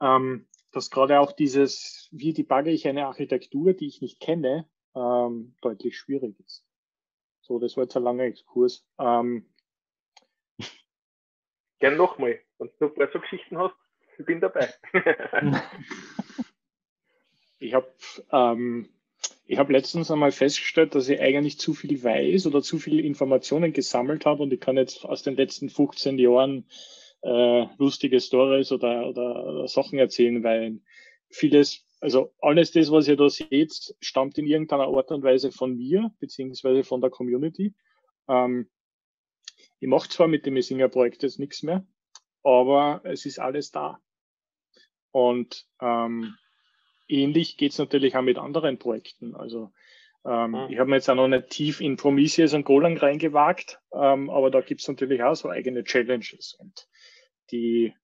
ähm, 0.01 0.47
dass 0.73 0.91
gerade 0.91 1.21
auch 1.21 1.33
dieses, 1.33 2.09
wie 2.11 2.33
debugge 2.33 2.71
ich 2.71 2.89
eine 2.89 3.07
Architektur, 3.07 3.75
die 3.75 3.87
ich 3.87 4.01
nicht 4.01 4.21
kenne, 4.21 4.69
ähm, 4.95 5.55
deutlich 5.61 5.97
schwierig 5.97 6.39
ist. 6.41 6.65
So, 7.43 7.59
das 7.59 7.77
war 7.77 7.85
jetzt 7.85 7.97
ein 7.97 8.03
langer 8.03 8.25
Exkurs. 8.25 8.87
Ähm, 8.99 9.47
Gern 11.79 11.97
nochmal. 11.97 12.39
Wenn 12.59 12.69
du 12.79 12.87
noch 12.87 12.93
ein 12.93 12.95
paar 12.95 13.11
so 13.13 13.21
Geschichten 13.21 13.59
hast, 13.59 13.75
ich 14.19 14.25
bin 14.25 14.41
dabei. 14.41 14.73
ich 17.59 17.75
habe 17.75 17.93
ähm, 18.31 18.89
ich 19.47 19.59
hab 19.59 19.69
letztens 19.69 20.11
einmal 20.11 20.33
festgestellt, 20.33 20.95
dass 20.95 21.09
ich 21.09 21.21
eigentlich 21.21 21.59
zu 21.59 21.75
viel 21.75 22.03
weiß 22.03 22.47
oder 22.47 22.63
zu 22.63 22.79
viele 22.79 23.03
Informationen 23.03 23.73
gesammelt 23.73 24.27
habe 24.27 24.45
und 24.45 24.53
ich 24.53 24.61
kann 24.61 24.77
jetzt 24.77 25.05
aus 25.05 25.23
den 25.23 25.35
letzten 25.35 25.69
15 25.69 26.19
Jahren 26.19 26.67
äh, 27.23 27.67
lustige 27.79 28.21
Stories 28.21 28.73
oder, 28.73 29.09
oder, 29.09 29.47
oder 29.47 29.69
Sachen 29.69 29.99
erzählen, 29.99 30.43
weil 30.43 30.81
vieles, 31.29 31.85
also 32.01 32.35
alles 32.41 32.73
das, 32.73 32.91
was 32.91 33.09
ihr 33.09 33.17
da 33.17 33.29
seht, 33.29 33.95
stammt 34.01 34.39
in 34.39 34.47
irgendeiner 34.47 34.89
Art 34.89 35.11
und 35.11 35.23
Weise 35.23 35.53
von 35.53 35.77
mir, 35.77 36.13
beziehungsweise 36.19 36.85
von 36.85 37.01
der 37.01 37.11
Community. 37.11 37.75
Ähm, 38.29 38.69
ich 39.81 39.89
mache 39.89 40.09
zwar 40.09 40.29
mit 40.29 40.47
dem 40.47 40.55
Messinger-Projekt 40.55 41.23
jetzt 41.23 41.39
nichts 41.39 41.63
mehr, 41.63 41.87
aber 42.43 43.01
es 43.05 43.27
ist 43.27 43.39
alles 43.39 43.71
da. 43.71 43.99
Und 45.11 45.67
ähm, 45.81 46.37
ähnlich 47.09 47.57
geht 47.57 47.73
es 47.73 47.79
natürlich 47.79 48.17
auch 48.17 48.23
mit 48.23 48.39
anderen 48.39 48.79
Projekten. 48.79 49.35
Also 49.35 49.73
ähm, 50.25 50.53
mhm. 50.53 50.67
ich 50.71 50.79
habe 50.79 50.89
mir 50.89 50.97
jetzt 50.97 51.11
auch 51.11 51.15
noch 51.15 51.29
nicht 51.29 51.51
tief 51.51 51.81
in 51.81 51.97
Prometheus 51.97 52.55
und 52.55 52.65
Golang 52.65 52.97
reingewagt, 52.97 53.81
ähm, 53.93 54.31
aber 54.31 54.51
da 54.51 54.61
gibt 54.61 54.81
es 54.81 54.89
natürlich 54.89 55.23
auch 55.23 55.35
so 55.35 55.49
eigene 55.49 55.85
Challenges. 55.85 56.55
Und 56.55 56.89
die 57.53 57.95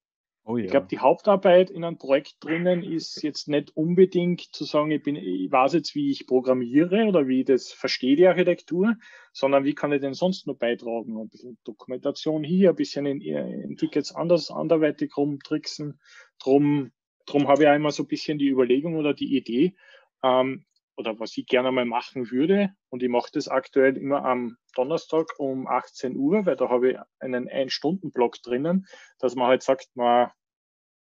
Oh 0.48 0.56
ja. 0.56 0.64
Ich 0.64 0.70
glaube, 0.70 0.86
die 0.90 0.98
Hauptarbeit 0.98 1.68
in 1.68 1.84
einem 1.84 1.98
Projekt 1.98 2.36
drinnen 2.40 2.82
ist 2.82 3.22
jetzt 3.22 3.48
nicht 3.48 3.76
unbedingt 3.76 4.40
zu 4.40 4.64
sagen, 4.64 4.90
ich, 4.90 5.02
bin, 5.02 5.14
ich 5.14 5.52
weiß 5.52 5.74
jetzt, 5.74 5.94
wie 5.94 6.10
ich 6.10 6.26
programmiere 6.26 7.04
oder 7.04 7.28
wie 7.28 7.40
ich 7.40 7.44
das 7.44 7.70
verstehe, 7.70 8.16
die 8.16 8.26
Architektur, 8.26 8.94
sondern 9.34 9.64
wie 9.64 9.74
kann 9.74 9.92
ich 9.92 10.00
denn 10.00 10.14
sonst 10.14 10.46
noch 10.46 10.56
beitragen? 10.56 11.20
Ein 11.20 11.28
bisschen 11.28 11.58
Dokumentation 11.64 12.42
hier, 12.44 12.70
ein 12.70 12.76
bisschen 12.76 13.04
in, 13.04 13.20
in 13.20 13.76
Tickets 13.76 14.14
anders, 14.14 14.50
anderweitig 14.50 15.14
rumtricksen. 15.18 16.00
Drum, 16.42 16.92
drum 17.26 17.46
habe 17.46 17.64
ich 17.64 17.68
einmal 17.68 17.92
so 17.92 18.04
ein 18.04 18.08
bisschen 18.08 18.38
die 18.38 18.48
Überlegung 18.48 18.96
oder 18.96 19.12
die 19.12 19.36
Idee, 19.36 19.76
ähm, 20.22 20.64
oder 20.98 21.18
was 21.20 21.36
ich 21.36 21.46
gerne 21.46 21.70
mal 21.70 21.84
machen 21.84 22.30
würde. 22.30 22.74
Und 22.90 23.02
ich 23.02 23.08
mache 23.08 23.30
das 23.32 23.48
aktuell 23.48 23.96
immer 23.96 24.24
am 24.24 24.56
Donnerstag 24.74 25.26
um 25.38 25.68
18 25.68 26.16
Uhr, 26.16 26.44
weil 26.44 26.56
da 26.56 26.68
habe 26.68 26.90
ich 26.90 26.98
einen 27.20 27.48
Ein-Stunden-Block 27.48 28.42
drinnen, 28.42 28.86
dass 29.20 29.36
man 29.36 29.46
halt 29.46 29.62
sagt, 29.62 29.88
man 29.94 30.30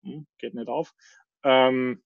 hm, 0.03 0.26
geht 0.39 0.55
nicht 0.55 0.68
auf, 0.68 0.95
ähm, 1.45 2.03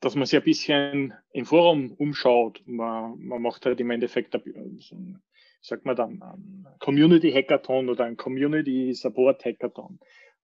dass 0.00 0.14
man 0.14 0.26
sich 0.26 0.38
ein 0.38 0.44
bisschen 0.44 1.14
im 1.32 1.44
Forum 1.44 1.92
umschaut. 1.92 2.62
Man, 2.66 3.18
man 3.18 3.42
macht 3.42 3.66
halt 3.66 3.80
im 3.80 3.90
Endeffekt, 3.90 4.34
ein, 4.36 5.22
sagt 5.60 5.84
man 5.84 5.96
dann, 5.96 6.22
ein 6.22 6.66
Community 6.78 7.32
Hackathon 7.32 7.88
oder 7.88 8.04
ein 8.04 8.16
Community 8.16 8.94
Support 8.94 9.44
Hackathon. 9.44 9.98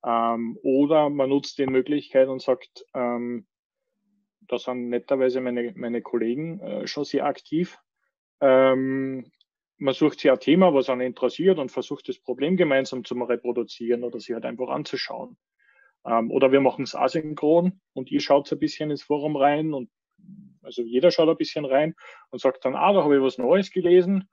Ähm, 0.04 0.58
oder 0.64 1.08
man 1.08 1.28
nutzt 1.28 1.58
die 1.58 1.66
Möglichkeit 1.66 2.26
und 2.26 2.42
sagt, 2.42 2.84
ähm, 2.94 3.46
da 4.48 4.58
sind 4.58 4.88
netterweise 4.88 5.40
meine, 5.40 5.72
meine 5.76 6.02
Kollegen 6.02 6.60
äh, 6.60 6.86
schon 6.86 7.04
sehr 7.04 7.26
aktiv. 7.26 7.78
Ähm, 8.40 9.30
man 9.78 9.94
sucht 9.94 10.20
sich 10.20 10.30
ein 10.30 10.38
Thema, 10.40 10.74
was 10.74 10.88
einen 10.88 11.00
interessiert 11.00 11.58
und 11.58 11.70
versucht 11.70 12.08
das 12.08 12.18
Problem 12.18 12.56
gemeinsam 12.56 13.04
zu 13.04 13.14
reproduzieren 13.14 14.04
oder 14.04 14.20
sich 14.20 14.34
halt 14.34 14.44
einfach 14.44 14.68
anzuschauen. 14.68 15.36
Ähm, 16.04 16.30
oder 16.30 16.52
wir 16.52 16.60
machen 16.60 16.84
es 16.84 16.94
asynchron 16.94 17.80
und 17.92 18.10
ihr 18.10 18.20
schaut 18.20 18.50
ein 18.52 18.58
bisschen 18.58 18.90
ins 18.90 19.02
Forum 19.02 19.36
rein 19.36 19.72
und 19.72 19.90
also 20.62 20.82
jeder 20.82 21.10
schaut 21.10 21.28
ein 21.28 21.36
bisschen 21.36 21.64
rein 21.64 21.94
und 22.30 22.40
sagt 22.40 22.64
dann, 22.64 22.76
ah, 22.76 22.92
da 22.92 23.02
habe 23.02 23.16
ich 23.16 23.22
was 23.22 23.38
Neues 23.38 23.70
gelesen. 23.70 24.28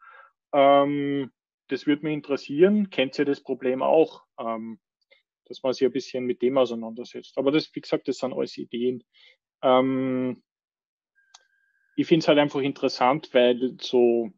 Ähm, 0.54 1.32
das 1.68 1.88
würde 1.88 2.04
mich 2.04 2.14
interessieren. 2.14 2.90
Kennt 2.90 3.18
ihr 3.18 3.26
das 3.26 3.42
Problem 3.42 3.82
auch? 3.82 4.24
Ähm, 4.40 4.80
dass 5.46 5.64
man 5.64 5.74
sich 5.74 5.86
ein 5.86 5.92
bisschen 5.92 6.26
mit 6.26 6.42
dem 6.42 6.58
auseinandersetzt. 6.58 7.38
Aber 7.38 7.52
das, 7.52 7.74
wie 7.74 7.82
gesagt, 7.82 8.08
das 8.08 8.20
sind 8.20 8.34
alles 8.34 8.58
Ideen. 8.58 9.04
Ähm, 9.62 10.42
ich 11.96 12.08
finde 12.08 12.24
es 12.24 12.28
halt 12.28 12.40
einfach 12.40 12.62
interessant, 12.62 13.34
weil 13.34 13.76
so, 13.82 14.32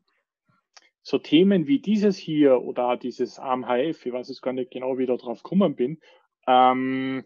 so 1.03 1.19
Themen 1.19 1.67
wie 1.67 1.79
dieses 1.79 2.17
hier 2.17 2.61
oder 2.61 2.97
dieses 2.97 3.37
AMHF, 3.39 4.05
ich 4.05 4.13
weiß 4.13 4.29
jetzt 4.29 4.41
gar 4.41 4.53
nicht 4.53 4.71
genau, 4.71 4.97
wie 4.97 5.03
ich 5.03 5.09
da 5.09 5.17
drauf 5.17 5.43
gekommen 5.43 5.75
bin, 5.75 6.01
ähm, 6.47 7.23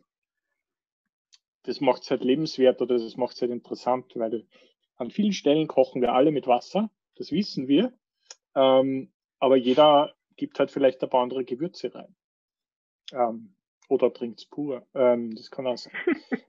das 1.64 1.82
macht 1.82 2.04
es 2.04 2.12
halt 2.12 2.24
lebenswert 2.24 2.82
oder 2.82 2.98
das 2.98 3.18
macht 3.18 3.36
es 3.36 3.42
halt 3.42 3.52
interessant, 3.52 4.12
weil 4.16 4.46
an 4.98 5.10
vielen 5.10 5.34
Stellen 5.34 5.68
kochen 5.68 6.02
wir 6.02 6.14
alle 6.14 6.32
mit 6.32 6.48
Wasser, 6.48 6.92
das 7.16 7.32
wissen 7.32 7.68
wir, 7.68 7.94
ähm, 8.56 9.12
aber 9.40 9.56
jeder 9.56 10.14
gibt 10.36 10.60
halt 10.60 10.72
vielleicht 10.72 11.02
ein 11.02 11.10
paar 11.10 11.24
andere 11.24 11.46
Gewürze 11.46 11.94
rein. 11.94 12.16
Ähm, 13.14 13.55
Oder 13.88 14.12
trinkt 14.14 14.40
es 14.40 14.46
pur. 14.46 14.86
Ähm, 14.94 15.36
das 15.36 15.52
kann 15.52 15.68
auch 15.68 15.78
sein. 15.78 15.94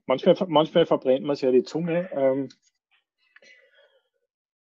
manchmal, 0.05 0.35
manchmal 0.47 0.85
verbrennt 0.85 1.25
man 1.25 1.35
sich 1.35 1.43
ja 1.43 1.51
die 1.51 1.63
Zunge. 1.63 2.09
Ähm, 2.13 2.49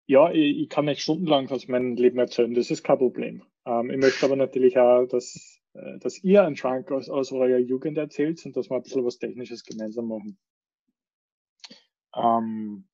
ja, 0.07 0.31
ich, 0.31 0.59
ich, 0.59 0.69
kann 0.69 0.89
euch 0.89 1.03
stundenlang 1.03 1.51
aus 1.51 1.69
meinem 1.69 1.97
Leben 1.97 2.19
erzählen, 2.19 2.55
das 2.55 2.71
ist 2.71 2.85
kein 2.85 2.99
Problem. 2.99 3.43
Ähm, 3.65 3.91
ich 3.91 3.97
möchte 3.97 4.25
aber 4.25 4.37
natürlich 4.37 4.79
auch, 4.79 5.07
dass, 5.07 5.61
äh, 5.75 5.99
dass 5.99 6.23
ihr 6.23 6.45
einen 6.45 6.57
Schrank 6.57 6.93
aus, 6.93 7.09
aus 7.09 7.33
eurer 7.33 7.59
Jugend 7.59 7.99
erzählt 7.99 8.45
und 8.47 8.57
dass 8.57 8.71
wir 8.71 8.77
ein 8.77 8.83
bisschen 8.83 9.05
was 9.05 9.19
Technisches 9.19 9.65
gemeinsam 9.65 10.09
machen. 10.09 10.39
Ähm, 12.15 12.87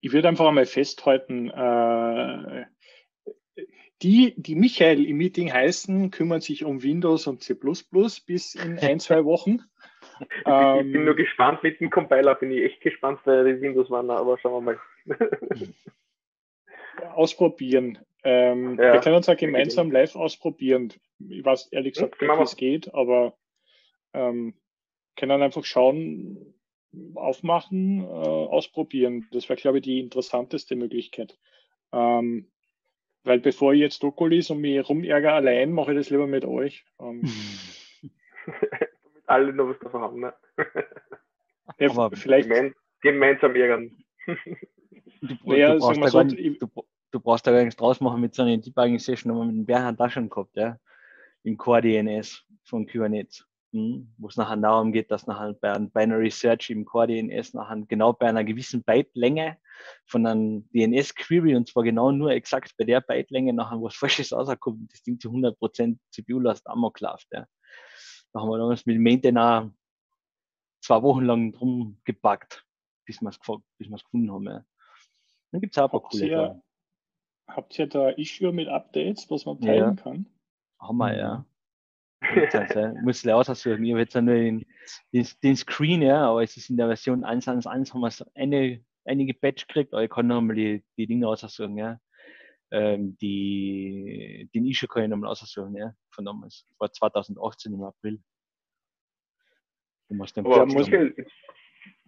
ich 0.00 0.12
würde 0.12 0.28
einfach 0.28 0.46
einmal 0.46 0.66
festhalten, 0.66 1.48
äh, 1.50 2.66
die, 4.02 4.34
die 4.36 4.54
Michael 4.54 5.04
im 5.04 5.16
Meeting 5.16 5.52
heißen, 5.52 6.10
kümmern 6.10 6.40
sich 6.40 6.64
um 6.64 6.82
Windows 6.82 7.26
und 7.26 7.42
C++ 7.42 7.54
bis 8.26 8.54
in 8.54 8.78
ein, 8.80 9.00
zwei 9.00 9.24
Wochen. 9.24 9.60
Ich 10.20 10.44
bin, 10.44 10.86
ich 10.86 10.92
bin 10.92 11.04
nur 11.04 11.12
ähm, 11.12 11.16
gespannt 11.16 11.62
mit 11.62 11.80
dem 11.80 11.90
Compiler, 11.90 12.34
bin 12.34 12.50
ich 12.50 12.62
echt 12.62 12.80
gespannt, 12.80 13.20
weil 13.24 13.54
die 13.54 13.60
Windows 13.60 13.90
waren, 13.90 14.10
aber 14.10 14.38
schauen 14.38 14.64
wir 14.64 14.78
mal. 15.06 15.18
ausprobieren. 17.14 17.98
Ähm, 18.22 18.78
ja, 18.78 18.94
wir 18.94 19.00
können 19.00 19.16
uns 19.16 19.26
ja 19.26 19.34
gemeinsam 19.34 19.90
live 19.90 20.16
ausprobieren. 20.16 20.92
Ich 21.28 21.44
weiß 21.44 21.68
ehrlich 21.72 21.94
gesagt 21.94 22.20
nicht, 22.20 22.30
wie 22.30 22.42
es 22.42 22.56
geht, 22.56 22.94
aber 22.94 23.36
ähm, 24.12 24.54
können 25.16 25.42
einfach 25.42 25.64
schauen, 25.64 26.54
aufmachen, 27.14 28.00
äh, 28.00 28.04
ausprobieren. 28.04 29.28
Das 29.32 29.48
wäre, 29.48 29.60
glaube 29.60 29.78
ich, 29.78 29.84
die 29.84 30.00
interessanteste 30.00 30.76
Möglichkeit. 30.76 31.36
Ähm, 31.92 32.50
weil 33.24 33.40
bevor 33.40 33.72
ich 33.72 33.80
jetzt 33.80 34.02
Dokol 34.02 34.34
ist 34.34 34.50
und 34.50 34.60
mich 34.60 34.86
rumärger 34.88 35.32
allein, 35.32 35.72
mache 35.72 35.92
ich 35.92 35.98
das 35.98 36.10
lieber 36.10 36.26
mit 36.26 36.44
euch. 36.44 36.84
Ähm, 37.00 37.22
Damit 38.46 39.22
alle 39.26 39.52
noch 39.52 39.68
was 39.68 39.78
davon 39.80 40.02
haben, 40.02 40.20
ne? 40.20 40.34
ja, 41.78 41.90
Aber 41.90 42.14
vielleicht 42.16 42.48
gemein, 42.48 42.74
gemeinsam 43.00 43.56
ärgern. 43.56 43.96
Du, 44.26 45.34
naja, 45.44 45.74
du, 45.74 45.80
brauchst 45.80 46.02
da 46.02 46.08
so, 46.08 46.22
nicht, 46.22 46.62
du, 46.62 46.68
du, 47.10 47.20
brauchst 47.20 47.46
da 47.46 47.52
gar 47.52 47.60
nichts 47.60 47.76
draus 47.76 48.00
machen 48.00 48.20
mit 48.20 48.34
so 48.34 48.42
einer 48.42 48.58
Debugging-Session, 48.58 49.32
haben 49.32 49.38
wir 49.38 49.46
mit 49.46 49.56
dem 49.56 49.66
Bernhard 49.66 49.98
da 49.98 50.10
schon 50.10 50.28
gehabt, 50.28 50.56
ja. 50.56 50.78
Im 51.42 51.56
Core 51.56 51.82
DNS 51.82 52.44
von 52.64 52.86
Kubernetes. 52.86 53.46
Hm, 53.74 54.14
wo 54.18 54.28
es 54.28 54.36
nachher 54.36 54.56
darum 54.56 54.92
geht, 54.92 55.10
dass 55.10 55.26
nachher 55.26 55.52
bei 55.54 55.72
einem 55.72 55.90
Binary 55.90 56.30
Search 56.30 56.70
im 56.70 56.84
Core 56.84 57.08
DNS 57.08 57.54
nachher 57.54 57.82
genau 57.88 58.12
bei 58.12 58.28
einer 58.28 58.44
gewissen 58.44 58.84
Byte-Länge 58.84 59.58
von 60.06 60.24
einem 60.24 60.68
DNS-Query 60.70 61.56
und 61.56 61.68
zwar 61.68 61.82
genau 61.82 62.12
nur 62.12 62.30
exakt 62.30 62.76
bei 62.78 62.84
der 62.84 63.00
Byte-Länge 63.00 63.52
nachher 63.52 63.82
was 63.82 63.96
Falsches 63.96 64.32
rauskommt, 64.32 64.92
das 64.92 65.02
Ding 65.02 65.18
zu 65.18 65.28
100% 65.28 65.98
CPU-Last 66.12 66.68
amok 66.68 67.00
läuft. 67.00 67.26
Ja. 67.32 67.48
Da 68.32 68.40
haben 68.40 68.48
wir 68.48 68.58
damals 68.58 68.86
mit 68.86 68.94
dem 68.94 69.02
Maintainer 69.02 69.74
zwei 70.80 71.02
Wochen 71.02 71.24
lang 71.24 71.50
drum 71.50 72.00
gepackt, 72.04 72.64
bis 73.06 73.20
wir 73.20 73.30
es 73.30 73.40
gefunden 73.40 74.30
haben. 74.30 74.46
Ja. 74.46 74.64
Dann 75.50 75.60
gibt 75.60 75.76
es 75.76 75.78
auch 75.82 75.86
ein 75.86 75.90
paar 75.90 76.00
habt 76.00 76.12
coole 76.12 76.26
ihr, 76.28 76.62
Habt 77.48 77.76
ihr 77.76 77.88
da 77.88 78.10
Issue 78.10 78.52
mit 78.52 78.68
Updates, 78.68 79.28
was 79.32 79.46
man 79.46 79.60
teilen 79.60 79.96
ja. 79.96 80.02
kann? 80.02 80.26
Haben 80.78 80.98
wir, 80.98 81.16
ja. 81.16 81.46
Also, 82.52 82.94
muss 83.02 83.24
ich 83.24 83.32
aussuchen. 83.32 83.84
Ich 83.84 83.92
habe 83.92 84.00
jetzt 84.00 84.14
nur 84.14 84.34
den, 84.34 84.64
den, 85.12 85.26
den, 85.42 85.56
Screen, 85.56 86.02
ja, 86.02 86.28
aber 86.28 86.42
es 86.42 86.56
ist 86.56 86.70
in 86.70 86.76
der 86.76 86.86
Version 86.86 87.24
1.1.1 87.24 87.92
haben 87.92 88.00
wir 88.00 88.10
so 88.10 88.24
eine, 88.34 88.84
einige 89.04 89.34
Patch 89.34 89.66
gekriegt, 89.66 89.92
aber 89.92 90.04
ich 90.04 90.10
kann 90.10 90.26
nochmal 90.26 90.56
die, 90.56 90.84
die 90.96 91.06
Dinge 91.06 91.28
aussuchen, 91.28 91.76
ja. 91.76 91.98
Ähm, 92.70 93.16
die, 93.20 94.48
den 94.54 94.66
Issue 94.66 94.88
kann 94.88 95.04
ich 95.04 95.08
nochmal 95.08 95.30
aussuchen, 95.30 95.76
ja, 95.76 95.94
von 96.10 96.24
damals. 96.24 96.66
War 96.78 96.92
2018 96.92 97.72
im 97.72 97.82
April. 97.82 98.20
Du 100.08 100.14
musst 100.14 100.36
den 100.36 100.46
aber 100.46 100.66
Michael, 100.66 101.14
jetzt, 101.16 101.32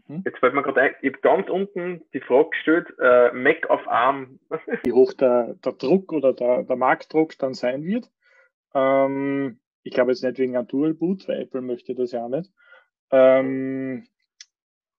hm? 0.06 0.22
jetzt 0.24 0.38
fällt 0.38 0.54
mir 0.54 0.62
gerade 0.62 0.80
ein, 0.80 0.94
ich 1.02 1.12
habe 1.12 1.20
ganz 1.20 1.48
unten 1.48 2.02
die 2.12 2.20
Frage 2.20 2.50
gestellt, 2.50 2.88
äh, 3.00 3.32
Mac 3.32 3.68
auf 3.70 3.86
ARM. 3.86 4.40
Wie 4.84 4.92
hoch 4.92 5.12
der, 5.14 5.54
der 5.64 5.72
Druck 5.72 6.12
oder 6.12 6.32
der, 6.32 6.64
der 6.64 6.76
Marktdruck 6.76 7.38
dann 7.38 7.54
sein 7.54 7.84
wird. 7.84 8.10
Ähm, 8.74 9.60
ich 9.86 9.92
glaube 9.92 10.10
jetzt 10.10 10.24
nicht 10.24 10.38
wegen 10.38 10.56
einem 10.56 10.66
Dual 10.66 10.94
Boot, 10.94 11.28
weil 11.28 11.42
Apple 11.42 11.60
möchte 11.60 11.94
das 11.94 12.10
ja 12.10 12.24
auch 12.24 12.28
nicht. 12.28 12.50
Ähm, 13.12 14.04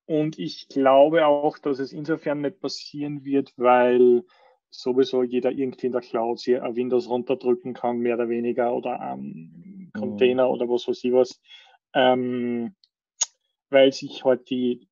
und 0.05 0.39
ich 0.39 0.69
glaube 0.69 1.25
auch, 1.25 1.57
dass 1.57 1.79
es 1.79 1.91
insofern 1.91 2.39
nicht 2.39 2.61
passieren 2.61 3.25
wird, 3.25 3.53
weil 3.57 4.23
sowieso 4.69 5.23
jeder 5.23 5.51
irgendwie 5.51 5.87
in 5.87 5.91
der 5.91 6.01
Cloud 6.01 6.39
hier 6.39 6.63
ein 6.63 6.77
Windows 6.77 7.09
runterdrücken 7.09 7.73
kann, 7.73 7.97
mehr 7.97 8.15
oder 8.15 8.29
weniger, 8.29 8.73
oder 8.73 9.01
am 9.01 9.91
Container 9.93 10.47
mhm. 10.47 10.53
oder 10.53 10.69
was 10.69 10.87
weiß 10.87 11.03
ich 11.03 11.11
was. 11.11 11.41
Ähm, 11.93 12.73
weil 13.69 13.91
sich 13.91 14.23
halt 14.23 14.49
die, 14.49 14.87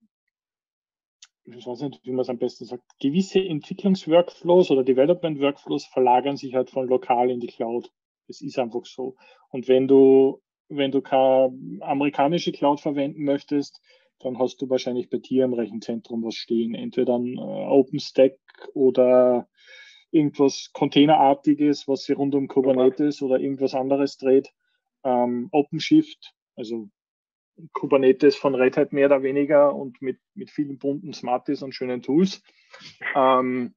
ich 1.46 1.66
weiß 1.66 1.82
nicht, 1.82 2.02
wie 2.04 2.12
man 2.12 2.22
es 2.22 2.30
am 2.30 2.38
besten 2.38 2.66
sagt, 2.66 2.84
gewisse 3.00 3.40
Entwicklungsworkflows 3.40 4.72
oder 4.72 4.84
Development-Workflows 4.84 5.86
verlagern 5.86 6.36
sich 6.36 6.54
halt 6.54 6.70
von 6.70 6.86
lokal 6.90 7.30
in 7.30 7.40
die 7.40 7.48
Cloud. 7.48 7.90
Das 8.28 8.42
ist 8.42 8.58
einfach 8.60 8.86
so. 8.86 9.16
Und 9.50 9.68
wenn 9.68 9.88
du, 9.88 10.42
wenn 10.70 10.92
du 10.92 11.02
keine 11.02 11.54
amerikanische 11.82 12.52
Cloud 12.52 12.82
verwenden 12.82 13.24
möchtest, 13.24 13.82
dann 14.20 14.40
hast 14.40 14.62
du 14.62 14.70
wahrscheinlich 14.70 15.10
bei 15.10 15.18
dir 15.18 15.46
im 15.46 15.54
Rechenzentrum 15.54 16.24
was 16.24 16.36
stehen. 16.36 16.74
Entweder 16.74 17.18
ein 17.18 17.38
äh, 17.38 17.42
OpenStack 17.42 18.38
oder 18.74 19.48
irgendwas 20.12 20.72
Containerartiges, 20.74 21.88
was 21.88 22.06
sich 22.06 22.18
rund 22.18 22.34
um 22.36 22.48
Kubernetes 22.48 23.22
oder 23.22 23.40
irgendwas 23.40 23.76
anderes 23.76 24.18
dreht. 24.18 24.52
Ähm, 25.04 25.50
OpenShift, 25.52 26.34
also 26.56 26.90
Kubernetes 27.74 28.36
von 28.36 28.56
Red 28.56 28.78
Hat 28.78 28.94
mehr 28.94 29.08
oder 29.08 29.24
weniger 29.24 29.76
und 29.76 30.02
mit, 30.02 30.20
mit 30.34 30.50
vielen 30.50 30.78
bunten 30.78 31.14
Smarties 31.14 31.62
und 31.62 31.74
schönen 31.74 32.02
Tools. 32.02 32.42
Ähm, 33.16 33.76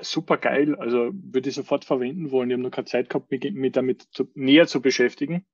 super 0.00 0.36
geil. 0.36 0.76
Also 0.76 1.10
würde 1.12 1.48
ich 1.48 1.54
sofort 1.54 1.84
verwenden 1.84 2.30
wollen. 2.30 2.50
Ich 2.50 2.54
habe 2.54 2.62
noch 2.62 2.70
keine 2.70 2.86
Zeit 2.86 3.08
gehabt, 3.08 3.30
mich, 3.30 3.42
mich 3.52 3.72
damit 3.72 4.02
zu, 4.12 4.30
näher 4.34 4.66
zu 4.66 4.80
beschäftigen. 4.80 5.44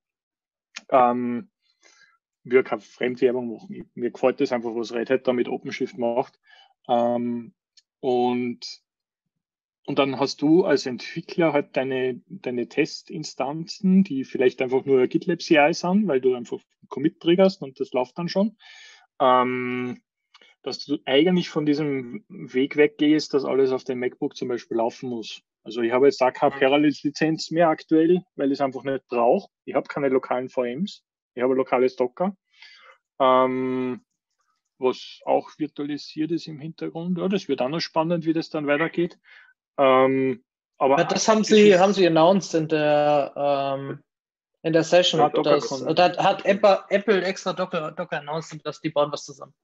Ähm, 0.90 1.50
würde 2.44 2.64
keine 2.64 2.80
Fremdwerbung 2.80 3.52
machen. 3.52 3.90
Mir 3.94 4.10
gefällt 4.10 4.40
das 4.40 4.52
einfach, 4.52 4.74
was 4.74 4.92
Red 4.92 5.10
Hat 5.10 5.26
da 5.26 5.32
mit 5.32 5.48
OpenShift 5.48 5.98
macht. 5.98 6.38
Ähm, 6.88 7.54
und, 8.00 8.82
und 9.86 9.98
dann 9.98 10.20
hast 10.20 10.42
du 10.42 10.64
als 10.64 10.86
Entwickler 10.86 11.52
halt 11.52 11.76
deine, 11.76 12.20
deine 12.28 12.68
Testinstanzen, 12.68 14.04
die 14.04 14.24
vielleicht 14.24 14.62
einfach 14.62 14.84
nur 14.84 15.06
GitLab 15.08 15.40
CI 15.40 15.72
sind, 15.72 16.06
weil 16.06 16.20
du 16.20 16.34
einfach 16.34 16.60
Commit 16.88 17.20
triggerst 17.20 17.62
und 17.62 17.80
das 17.80 17.92
läuft 17.92 18.16
dann 18.18 18.28
schon. 18.28 18.56
Ähm, 19.20 20.00
dass 20.66 20.84
du 20.84 20.98
eigentlich 21.04 21.48
von 21.48 21.64
diesem 21.64 22.24
Weg 22.28 22.76
weggehst, 22.76 23.32
dass 23.32 23.44
alles 23.44 23.70
auf 23.70 23.84
dem 23.84 24.00
MacBook 24.00 24.36
zum 24.36 24.48
Beispiel 24.48 24.78
laufen 24.78 25.08
muss. 25.08 25.40
Also 25.62 25.80
ich 25.80 25.92
habe 25.92 26.06
jetzt 26.06 26.20
da 26.20 26.32
keine 26.32 26.56
Parallels-Lizenz 26.56 27.52
mehr 27.52 27.68
aktuell, 27.68 28.22
weil 28.34 28.48
ich 28.48 28.58
es 28.58 28.60
einfach 28.60 28.82
nicht 28.82 29.06
brauche. 29.06 29.48
Ich 29.64 29.76
habe 29.76 29.86
keine 29.86 30.08
lokalen 30.08 30.48
VMs. 30.48 31.04
Ich 31.34 31.42
habe 31.42 31.54
lokales 31.54 31.94
Docker. 31.94 32.36
Ähm, 33.20 34.04
was 34.78 35.20
auch 35.24 35.50
virtualisiert 35.56 36.32
ist 36.32 36.48
im 36.48 36.58
Hintergrund. 36.58 37.16
Ja, 37.18 37.28
das 37.28 37.46
wird 37.46 37.62
auch 37.62 37.68
noch 37.68 37.80
spannend, 37.80 38.26
wie 38.26 38.32
das 38.32 38.50
dann 38.50 38.66
weitergeht. 38.66 39.20
Ähm, 39.78 40.42
aber 40.78 40.98
ja, 40.98 41.04
das 41.04 41.28
haben 41.28 41.44
sie, 41.44 41.78
haben 41.78 41.92
sie 41.92 42.08
announced 42.08 42.54
in 42.54 42.66
der, 42.66 43.32
ähm, 43.36 44.02
in 44.62 44.72
der 44.72 44.82
Session. 44.82 45.20
Ja, 45.20 45.28
das, 45.28 45.68
da 45.94 46.24
hat 46.24 46.44
Apple, 46.44 46.84
Apple 46.88 47.22
extra 47.22 47.52
Docker, 47.52 47.92
Docker 47.92 48.18
announced, 48.18 48.66
dass 48.66 48.80
die 48.80 48.90
bauen 48.90 49.12
was 49.12 49.24
zusammen. 49.24 49.54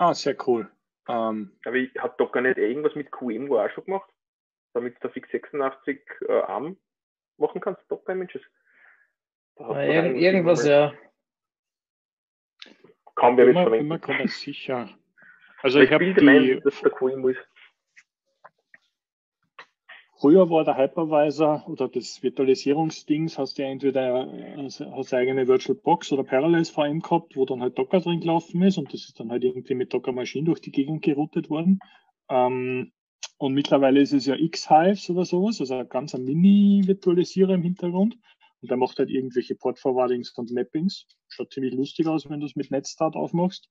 Ah, 0.00 0.14
sehr 0.14 0.34
cool. 0.46 0.66
Ähm, 1.08 1.52
Aber 1.66 1.76
ich 1.76 1.94
hat 1.98 2.18
doch 2.18 2.32
gar 2.32 2.40
nicht 2.40 2.56
irgendwas 2.56 2.94
mit 2.94 3.12
QEMU 3.12 3.58
auch 3.58 3.68
schon 3.68 3.84
gemacht, 3.84 4.10
damit 4.72 4.96
du 5.04 5.10
Fix 5.10 5.30
86 5.30 6.00
äh, 6.26 6.32
ARM 6.32 6.78
machen 7.36 7.60
kannst, 7.60 7.82
doch 7.88 8.02
kein 8.06 8.18
Mensch. 8.18 8.38
Ja, 9.58 9.82
irgend, 9.82 10.16
irgendwas, 10.16 10.66
ja. 10.66 10.94
Kaum 13.14 13.36
wer 13.36 13.48
immer, 13.48 13.64
verwenden. 13.64 13.86
Immer 13.86 13.98
ganz 13.98 14.40
sicher. 14.40 14.88
Also 15.60 15.80
ich, 15.80 15.90
ich 15.90 15.92
habe 15.92 16.14
die... 16.14 16.24
Meinen, 16.24 16.62
dass 16.62 16.80
der 16.80 16.92
QEMU 16.92 17.28
ist. 17.28 17.49
Früher 20.20 20.50
war 20.50 20.64
der 20.64 20.76
Hypervisor 20.76 21.66
oder 21.66 21.88
das 21.88 22.22
Virtualisierungsdings, 22.22 23.38
hast 23.38 23.56
du 23.56 23.64
entweder 23.64 24.30
hast 24.58 24.80
du 25.12 25.16
eigene 25.16 25.48
VirtualBox 25.48 26.12
oder 26.12 26.24
Parallels 26.24 26.68
VM 26.68 27.00
gehabt, 27.00 27.36
wo 27.36 27.46
dann 27.46 27.62
halt 27.62 27.78
Docker 27.78 28.00
drin 28.00 28.20
gelaufen 28.20 28.62
ist 28.62 28.76
und 28.76 28.92
das 28.92 29.06
ist 29.06 29.18
dann 29.18 29.30
halt 29.30 29.44
irgendwie 29.44 29.74
mit 29.74 29.94
Docker 29.94 30.12
Maschinen 30.12 30.44
durch 30.44 30.60
die 30.60 30.72
Gegend 30.72 31.00
geroutet 31.00 31.48
worden. 31.48 31.78
Ähm, 32.28 32.92
und 33.38 33.54
mittlerweile 33.54 34.02
ist 34.02 34.12
es 34.12 34.26
ja 34.26 34.36
X-Hives 34.36 35.08
oder 35.08 35.24
sowas, 35.24 35.58
also 35.60 35.76
ein 35.76 35.88
ganz 35.88 36.14
ein 36.14 36.24
Mini-Virtualisierer 36.24 37.54
im 37.54 37.62
Hintergrund. 37.62 38.18
Und 38.60 38.70
der 38.70 38.76
macht 38.76 38.98
halt 38.98 39.08
irgendwelche 39.08 39.54
Port-Forwardings 39.54 40.32
und 40.36 40.52
Mappings. 40.52 41.06
Schaut 41.28 41.50
ziemlich 41.50 41.72
lustig 41.72 42.06
aus, 42.06 42.28
wenn 42.28 42.40
du 42.40 42.46
es 42.46 42.56
mit 42.56 42.70
Netzstart 42.70 43.16
aufmachst. 43.16 43.70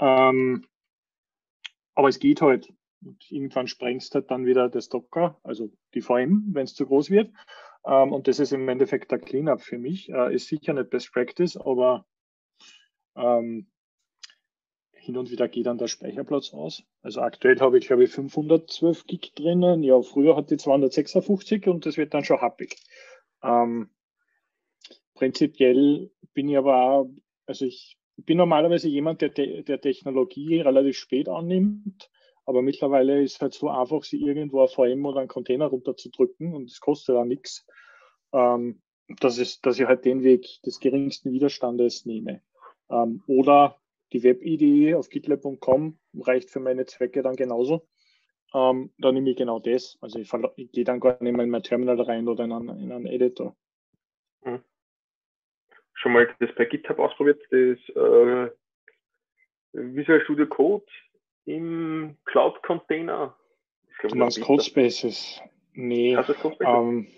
Ähm, 0.00 0.64
aber 1.94 2.08
es 2.08 2.18
geht 2.18 2.40
halt. 2.40 2.72
Und 3.04 3.30
irgendwann 3.30 3.66
sprengst 3.66 4.14
halt 4.14 4.30
dann 4.30 4.46
wieder 4.46 4.68
das 4.68 4.88
Docker, 4.88 5.38
also 5.42 5.70
die 5.94 6.02
VM, 6.02 6.50
wenn 6.52 6.64
es 6.64 6.74
zu 6.74 6.86
groß 6.86 7.10
wird. 7.10 7.32
Ähm, 7.84 8.12
und 8.12 8.28
das 8.28 8.38
ist 8.38 8.52
im 8.52 8.68
Endeffekt 8.68 9.10
der 9.10 9.18
Cleanup 9.18 9.60
für 9.60 9.78
mich. 9.78 10.08
Äh, 10.08 10.34
ist 10.34 10.48
sicher 10.48 10.72
nicht 10.72 10.90
Best 10.90 11.12
Practice, 11.12 11.56
aber 11.56 12.06
ähm, 13.16 13.66
hin 14.92 15.16
und 15.16 15.30
wieder 15.32 15.48
geht 15.48 15.66
dann 15.66 15.78
der 15.78 15.88
Speicherplatz 15.88 16.54
aus. 16.54 16.84
Also 17.02 17.22
aktuell 17.22 17.58
habe 17.58 17.78
ich, 17.78 17.88
glaube 17.88 18.04
ich, 18.04 18.10
512 18.10 19.06
Gig 19.06 19.32
drinnen. 19.34 19.82
Ja, 19.82 20.00
früher 20.00 20.36
hatte 20.36 20.54
ich 20.54 20.60
256 20.60 21.66
und 21.66 21.86
das 21.86 21.96
wird 21.96 22.14
dann 22.14 22.24
schon 22.24 22.40
happig. 22.40 22.76
Ähm, 23.42 23.90
prinzipiell 25.14 26.12
bin 26.34 26.48
ich 26.48 26.56
aber 26.56 26.82
auch, 26.82 27.10
also 27.46 27.64
ich 27.64 27.98
bin 28.16 28.36
normalerweise 28.36 28.88
jemand, 28.88 29.22
der, 29.22 29.30
der 29.30 29.80
Technologie 29.80 30.60
relativ 30.60 30.96
spät 30.96 31.28
annimmt, 31.28 32.10
aber 32.44 32.62
mittlerweile 32.62 33.22
ist 33.22 33.34
es 33.34 33.40
halt 33.40 33.54
so 33.54 33.68
einfach, 33.68 34.02
sie 34.02 34.20
irgendwo 34.20 34.62
ein 34.62 34.68
VM 34.68 35.04
oder 35.06 35.20
einen 35.20 35.28
Container 35.28 35.66
runterzudrücken 35.66 36.54
und 36.54 36.70
es 36.70 36.80
kostet 36.80 37.16
auch 37.16 37.24
nichts. 37.24 37.66
Ähm, 38.32 38.82
das 39.20 39.38
ist, 39.38 39.64
dass 39.66 39.78
ich 39.78 39.86
halt 39.86 40.04
den 40.04 40.22
Weg 40.22 40.46
des 40.64 40.80
geringsten 40.80 41.32
Widerstandes 41.32 42.06
nehme. 42.06 42.42
Ähm, 42.90 43.22
oder 43.26 43.78
die 44.12 44.22
Web-IDE 44.22 44.94
auf 44.94 45.08
gitlab.com 45.08 45.98
reicht 46.20 46.50
für 46.50 46.60
meine 46.60 46.84
Zwecke 46.86 47.22
dann 47.22 47.36
genauso. 47.36 47.86
Ähm, 48.54 48.92
da 48.98 49.12
nehme 49.12 49.30
ich 49.30 49.36
genau 49.36 49.58
das. 49.58 49.98
Also 50.00 50.18
ich, 50.18 50.30
ich 50.56 50.72
gehe 50.72 50.84
dann 50.84 51.00
gar 51.00 51.22
nicht 51.22 51.34
mehr 51.34 51.44
in 51.44 51.50
mein 51.50 51.62
Terminal 51.62 52.00
rein 52.00 52.28
oder 52.28 52.44
in 52.44 52.52
einen, 52.52 52.68
in 52.68 52.92
einen 52.92 53.06
Editor. 53.06 53.56
Hm. 54.42 54.62
Schon 55.94 56.12
mal 56.12 56.28
das 56.40 56.54
bei 56.56 56.64
GitHub 56.64 56.98
ausprobiert, 56.98 57.40
das 57.50 57.78
äh, 57.96 58.50
Visual 59.72 60.20
Studio 60.22 60.46
Code 60.46 60.84
im 61.44 62.16
Cloud-Container? 62.24 63.36
Du 64.02 64.16
meinst 64.16 64.40
Codespaces? 64.40 65.40
Nee. 65.74 66.16
Ähm, 66.60 67.08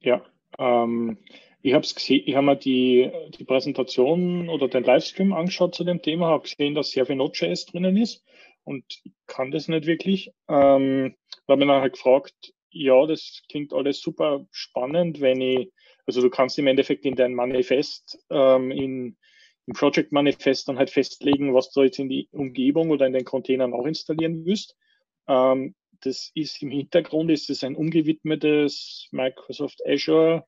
ja. 0.00 0.24
Ähm, 0.58 1.18
ich 1.62 1.74
habe 1.74 1.84
es 1.84 1.94
gesehen, 1.94 2.22
ich 2.24 2.34
habe 2.34 2.46
mir 2.46 2.56
die, 2.56 3.10
die 3.38 3.44
Präsentation 3.44 4.48
oder 4.48 4.68
den 4.68 4.84
Livestream 4.84 5.32
angeschaut 5.32 5.74
zu 5.74 5.84
dem 5.84 6.00
Thema, 6.00 6.28
habe 6.28 6.44
gesehen, 6.44 6.74
dass 6.74 6.90
sehr 6.90 7.04
viel 7.04 7.16
Node.js 7.16 7.66
drinnen 7.66 7.96
ist 7.96 8.24
und 8.64 8.84
ich 9.04 9.12
kann 9.26 9.50
das 9.50 9.68
nicht 9.68 9.86
wirklich. 9.86 10.32
Ähm, 10.48 11.14
habe 11.50 11.58
mich 11.58 11.68
dann 11.68 11.82
halt 11.82 11.94
gefragt, 11.94 12.54
ja, 12.70 13.06
das 13.06 13.42
klingt 13.50 13.72
alles 13.72 14.00
super 14.00 14.46
spannend, 14.50 15.20
wenn 15.20 15.40
ich, 15.40 15.70
also 16.06 16.22
du 16.22 16.30
kannst 16.30 16.58
im 16.58 16.66
Endeffekt 16.66 17.04
in 17.04 17.16
dein 17.16 17.34
Manifest, 17.34 18.24
ähm, 18.30 18.70
in, 18.70 19.16
im 19.70 19.74
Project 19.74 20.10
Manifest 20.10 20.68
dann 20.68 20.78
halt 20.78 20.90
festlegen, 20.90 21.54
was 21.54 21.70
du 21.70 21.82
jetzt 21.82 22.00
in 22.00 22.08
die 22.08 22.28
Umgebung 22.32 22.90
oder 22.90 23.06
in 23.06 23.12
den 23.12 23.24
Containern 23.24 23.72
auch 23.72 23.86
installieren 23.86 24.44
willst. 24.44 24.76
Ähm, 25.28 25.76
das 26.00 26.32
ist 26.34 26.60
im 26.60 26.70
Hintergrund, 26.70 27.30
ist 27.30 27.50
es 27.50 27.62
ein 27.62 27.76
umgewidmetes 27.76 29.06
Microsoft 29.12 29.80
Azure 29.86 30.44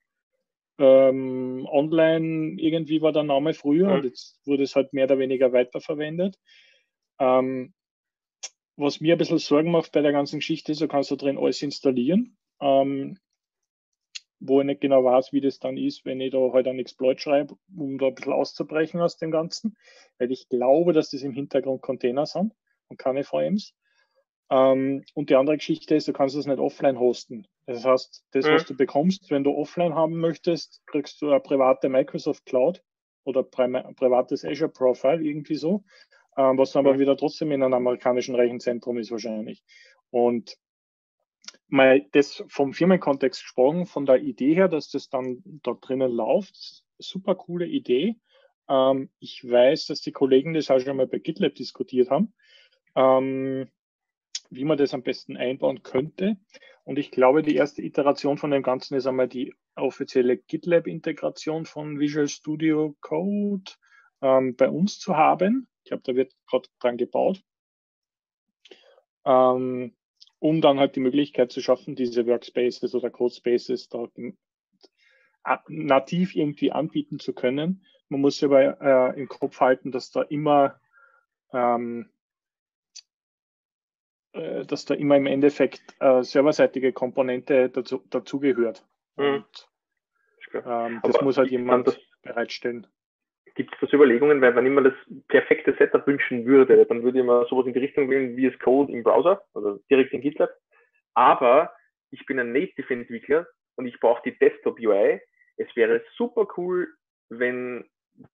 ähm, 0.78 1.68
online 1.70 2.60
irgendwie 2.60 3.00
war 3.00 3.12
der 3.12 3.22
Name 3.22 3.54
früher 3.54 3.88
mhm. 3.88 3.94
und 3.94 4.04
jetzt 4.06 4.40
wurde 4.44 4.64
es 4.64 4.74
halt 4.74 4.92
mehr 4.92 5.04
oder 5.04 5.18
weniger 5.18 5.52
weiterverwendet. 5.52 6.36
Ähm, 7.20 7.74
was 8.76 9.00
mir 9.00 9.14
ein 9.14 9.18
bisschen 9.18 9.38
Sorgen 9.38 9.70
macht 9.70 9.92
bei 9.92 10.00
der 10.00 10.12
ganzen 10.12 10.40
Geschichte 10.40 10.72
du 10.74 10.88
kannst 10.88 11.12
da 11.12 11.16
drin 11.16 11.38
alles 11.38 11.62
installieren, 11.62 12.36
ähm, 12.60 13.18
wo 14.45 14.61
ich 14.61 14.66
nicht 14.66 14.80
genau 14.80 15.05
weiß, 15.05 15.32
wie 15.32 15.40
das 15.40 15.59
dann 15.59 15.76
ist, 15.76 16.05
wenn 16.05 16.20
ich 16.20 16.32
da 16.32 16.53
halt 16.53 16.66
einen 16.66 16.80
Exploit 16.80 17.20
schreibe, 17.20 17.57
um 17.76 17.99
da 17.99 18.07
ein 18.07 18.14
bisschen 18.14 18.32
auszubrechen 18.32 19.01
aus 19.01 19.16
dem 19.16 19.30
Ganzen, 19.30 19.76
weil 20.18 20.32
ich 20.32 20.49
glaube, 20.49 20.93
dass 20.93 21.11
das 21.11 21.22
im 21.22 21.32
Hintergrund 21.32 21.82
Container 21.82 22.26
sind 22.26 22.53
und 22.88 22.99
keine 22.99 23.24
VMs. 23.24 23.74
Ähm, 24.51 25.05
und 25.14 25.30
die 25.30 25.36
andere 25.36 25.57
Geschichte 25.57 25.95
ist, 25.95 26.09
du 26.09 26.12
kannst 26.12 26.36
es 26.36 26.47
nicht 26.47 26.59
offline 26.59 26.99
hosten. 26.99 27.47
Das 27.66 27.84
heißt, 27.84 28.24
das, 28.32 28.47
was 28.47 28.66
du 28.66 28.76
bekommst, 28.76 29.30
wenn 29.30 29.45
du 29.45 29.53
offline 29.53 29.95
haben 29.95 30.18
möchtest, 30.18 30.82
kriegst 30.86 31.22
du 31.22 31.30
eine 31.30 31.40
private 31.40 31.88
Microsoft 31.88 32.45
Cloud 32.45 32.82
oder 33.24 33.47
ein 33.57 33.95
privates 33.95 34.45
Azure 34.45 34.68
Profile, 34.70 35.22
irgendwie 35.22 35.55
so, 35.55 35.84
ähm, 36.36 36.59
was 36.59 36.72
dann 36.72 36.84
aber 36.86 36.99
wieder 36.99 37.16
trotzdem 37.16 37.53
in 37.53 37.62
einem 37.62 37.74
amerikanischen 37.74 38.34
Rechenzentrum 38.34 38.99
ist 38.99 39.12
wahrscheinlich. 39.12 39.62
Und 40.11 40.57
mal 41.72 42.06
das 42.12 42.44
vom 42.48 42.72
Firmenkontext 42.72 43.42
gesprochen, 43.42 43.86
von 43.86 44.06
der 44.06 44.22
Idee 44.22 44.54
her, 44.54 44.68
dass 44.68 44.90
das 44.90 45.08
dann 45.08 45.42
da 45.62 45.72
drinnen 45.72 46.12
läuft, 46.12 46.84
super 46.98 47.34
coole 47.34 47.66
Idee. 47.66 48.16
Ähm, 48.68 49.10
ich 49.18 49.48
weiß, 49.48 49.86
dass 49.86 50.00
die 50.00 50.12
Kollegen 50.12 50.54
das 50.54 50.70
auch 50.70 50.80
schon 50.80 50.96
mal 50.96 51.06
bei 51.06 51.18
GitLab 51.18 51.54
diskutiert 51.54 52.10
haben. 52.10 52.34
Ähm, 52.94 53.68
wie 54.50 54.64
man 54.64 54.76
das 54.76 54.92
am 54.92 55.02
besten 55.02 55.36
einbauen 55.36 55.82
könnte. 55.82 56.36
Und 56.84 56.98
ich 56.98 57.10
glaube, 57.10 57.42
die 57.42 57.56
erste 57.56 57.82
Iteration 57.82 58.36
von 58.36 58.50
dem 58.50 58.62
Ganzen 58.62 58.94
ist 58.96 59.06
einmal 59.06 59.28
die 59.28 59.54
offizielle 59.76 60.36
GitLab-Integration 60.36 61.64
von 61.64 61.98
Visual 61.98 62.28
Studio 62.28 62.94
Code 63.00 63.72
ähm, 64.20 64.56
bei 64.56 64.68
uns 64.68 64.98
zu 64.98 65.16
haben. 65.16 65.68
Ich 65.82 65.88
glaube, 65.88 66.02
da 66.04 66.14
wird 66.14 66.34
gerade 66.46 66.68
dran 66.80 66.98
gebaut. 66.98 67.42
Ähm, 69.24 69.94
um 70.43 70.61
dann 70.61 70.80
halt 70.80 70.97
die 70.97 71.01
Möglichkeit 71.01 71.53
zu 71.53 71.61
schaffen, 71.61 71.95
diese 71.95 72.26
Workspaces 72.26 72.97
oder 72.97 73.11
Codespaces 73.11 73.88
da 73.88 74.09
nativ 75.68 76.34
irgendwie 76.34 76.72
anbieten 76.72 77.20
zu 77.20 77.32
können. 77.32 77.86
Man 78.09 78.20
muss 78.20 78.34
sich 78.34 78.45
aber 78.45 78.80
äh, 78.80 79.20
im 79.20 79.28
Kopf 79.28 79.61
halten, 79.61 79.93
dass 79.93 80.11
da 80.11 80.22
immer 80.22 80.80
ähm, 81.53 82.11
äh, 84.32 84.66
dass 84.66 84.84
da 84.84 84.95
immer 84.95 85.16
im 85.16 85.26
Endeffekt 85.26 85.82
äh, 86.01 86.24
serverseitige 86.24 86.93
Komponente 86.93 87.70
dazu, 87.70 88.03
dazugehört. 88.11 88.84
Mhm. 89.16 89.45
ähm, 90.55 91.01
das 91.05 91.20
muss 91.20 91.38
halt 91.38 91.53
jemand 91.53 91.86
das, 91.86 91.99
bereitstellen. 92.22 92.88
Gibt 93.55 93.74
es 93.74 93.80
das 93.80 93.92
Überlegungen, 93.92 94.40
weil 94.40 94.55
wenn 94.57 94.66
ich 94.66 94.72
mir 94.72 94.82
das 94.82 94.94
perfekte 95.28 95.74
Setup 95.78 96.07
wünschen 96.07 96.46
würde, 96.46 96.86
dann 96.86 97.03
würde 97.03 97.18
ich 97.18 97.24
mir 97.24 97.46
sowas 97.46 97.66
in 97.66 97.72
die 97.72 97.80
Richtung 97.80 98.09
wählen 98.11 98.36
wie 98.36 98.46
es 98.46 98.59
Code 98.61 98.92
im 98.92 99.03
Browser, 99.03 99.42
also 99.55 99.78
direkt 99.90 100.12
in 100.12 100.22
GitLab. 100.22 100.50
Aber 101.14 101.72
ich 102.11 102.24
bin 102.26 102.38
ein 102.38 102.53
Native-Entwickler 102.53 103.46
und 103.76 103.86
ich 103.86 103.98
brauche 104.00 104.22
die 104.24 104.38
Desktop-UI. 104.38 105.20
Es 105.57 105.76
wäre 105.76 106.03
super 106.16 106.46
cool, 106.57 106.88
wenn 107.28 107.84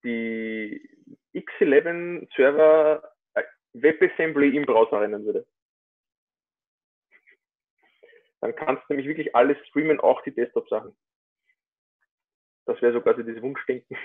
die 0.04 0.88
X11-Server 1.34 3.02
äh, 3.34 3.42
WebAssembly 3.72 4.56
im 4.56 4.66
Browser 4.66 5.00
rennen 5.00 5.24
würde 5.24 5.44
dann 8.40 8.54
kannst 8.54 8.82
du 8.84 8.94
nämlich 8.94 9.08
wirklich 9.08 9.34
alles 9.34 9.56
streamen, 9.68 10.00
auch 10.00 10.22
die 10.22 10.34
Desktop-Sachen. 10.34 10.96
Das 12.66 12.80
wäre 12.82 12.92
so 12.92 13.00
quasi 13.00 13.24
dieses 13.24 13.42
Wunschdenken. 13.42 13.96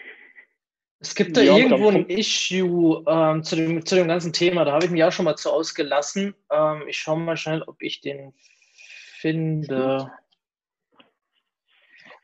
Es 1.04 1.16
gibt 1.16 1.36
da 1.36 1.42
ja, 1.42 1.58
irgendwo 1.58 1.90
ein 1.90 2.08
Issue 2.08 3.04
ähm, 3.08 3.44
zu, 3.44 3.58
dem, 3.58 3.86
zu 3.86 3.96
dem 3.96 4.08
ganzen 4.08 4.32
Thema, 4.32 4.64
da 4.64 4.72
habe 4.72 4.86
ich 4.86 4.92
mich 4.92 5.04
auch 5.04 5.12
schon 5.12 5.26
mal 5.26 5.36
zu 5.36 5.52
ausgelassen. 5.52 6.34
Ähm, 6.50 6.84
ich 6.88 6.98
schaue 6.98 7.20
mal 7.20 7.36
schnell, 7.36 7.62
ob 7.64 7.82
ich 7.82 8.00
den 8.00 8.34
finde. 9.18 10.10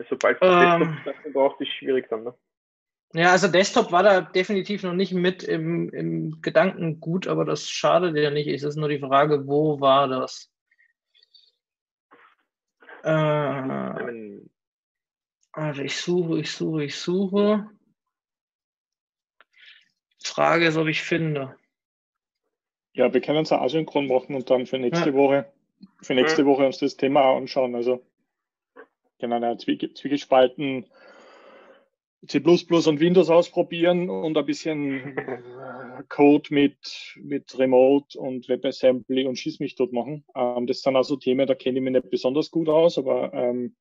Sobald 0.10 0.42
du 0.42 0.46
ähm, 0.46 0.98
Desktop 1.06 1.34
brauchst, 1.34 1.62
ist 1.62 1.68
es 1.68 1.74
schwierig 1.74 2.08
dann, 2.10 2.24
ne? 2.24 2.34
Ja, 3.14 3.32
also 3.32 3.50
Desktop 3.50 3.92
war 3.92 4.04
da 4.04 4.22
definitiv 4.22 4.84
noch 4.84 4.94
nicht 4.94 5.12
mit 5.12 5.44
im, 5.44 5.90
im 5.90 6.42
Gedanken 6.42 7.02
gut, 7.02 7.28
aber 7.28 7.44
das 7.44 7.70
schadet 7.70 8.16
ja 8.16 8.30
nicht. 8.30 8.48
Es 8.48 8.64
ist 8.64 8.78
nur 8.78 8.88
die 8.88 9.00
Frage, 9.00 9.46
wo 9.46 9.82
war 9.82 10.08
das? 10.08 10.50
Äh, 13.04 14.40
also 15.52 15.82
ich 15.82 15.98
suche, 15.98 16.40
ich 16.40 16.52
suche, 16.52 16.86
ich 16.86 16.96
suche. 16.96 17.70
Frage 20.24 20.66
ist, 20.66 20.78
ob 20.78 20.88
ich 20.88 21.02
finde. 21.02 21.56
Ja, 22.94 23.14
wir 23.14 23.22
können 23.22 23.44
es 23.44 23.52
asynchron 23.52 24.08
machen 24.08 24.36
und 24.36 24.50
dann 24.50 24.66
für 24.66 24.78
nächste 24.78 25.10
ja. 25.10 25.16
Woche, 25.16 25.52
für 26.02 26.14
nächste 26.14 26.42
ja. 26.42 26.48
Woche 26.48 26.66
uns 26.66 26.80
das 26.80 26.98
Thema 26.98 27.36
anschauen. 27.36 27.76
Also 27.76 28.02
genau, 29.20 29.56
Zwiegespalten 29.56 30.86
C++ 32.28 32.40
und 32.40 33.00
Windows 33.00 33.30
ausprobieren 33.30 34.10
und 34.10 34.38
ein 34.38 34.46
bisschen 34.46 35.16
Code 36.10 36.54
mit, 36.54 37.16
mit 37.16 37.58
Remote 37.58 38.20
und 38.20 38.50
WebAssembly 38.50 39.26
und 39.26 39.38
Schieß 39.38 39.60
mich 39.60 39.76
dort 39.76 39.94
machen. 39.94 40.26
Ähm, 40.36 40.68
das 40.68 40.82
sind 40.82 40.96
also 40.96 41.16
Themen, 41.16 41.48
da 41.48 41.56
kenne 41.56 41.78
ich 41.78 41.84
mich 41.84 41.94
nicht 41.94 42.10
besonders 42.10 42.52
gut 42.52 42.68
aus, 42.68 42.98
aber 42.98 43.34
ähm, 43.34 43.76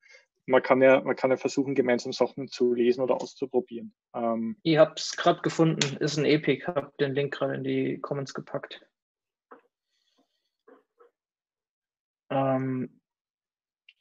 man, 0.48 0.62
kann 0.62 0.82
ja, 0.82 1.00
man 1.00 1.16
kann 1.16 1.30
ja 1.30 1.36
versuchen, 1.36 1.74
gemeinsam 1.74 2.12
Sachen 2.12 2.48
zu 2.48 2.74
lesen 2.74 3.00
oder 3.02 3.16
auszuprobieren. 3.16 3.94
Ähm, 4.14 4.56
ich 4.62 4.78
habe 4.78 4.94
es 4.96 5.16
gerade 5.16 5.40
gefunden, 5.42 5.96
ist 5.98 6.16
ein 6.16 6.24
Epic, 6.24 6.66
habe 6.66 6.92
den 6.98 7.14
Link 7.14 7.34
gerade 7.34 7.54
in 7.54 7.64
die 7.64 7.98
Comments 8.00 8.32
gepackt. 8.34 8.84
Ähm, 12.30 13.00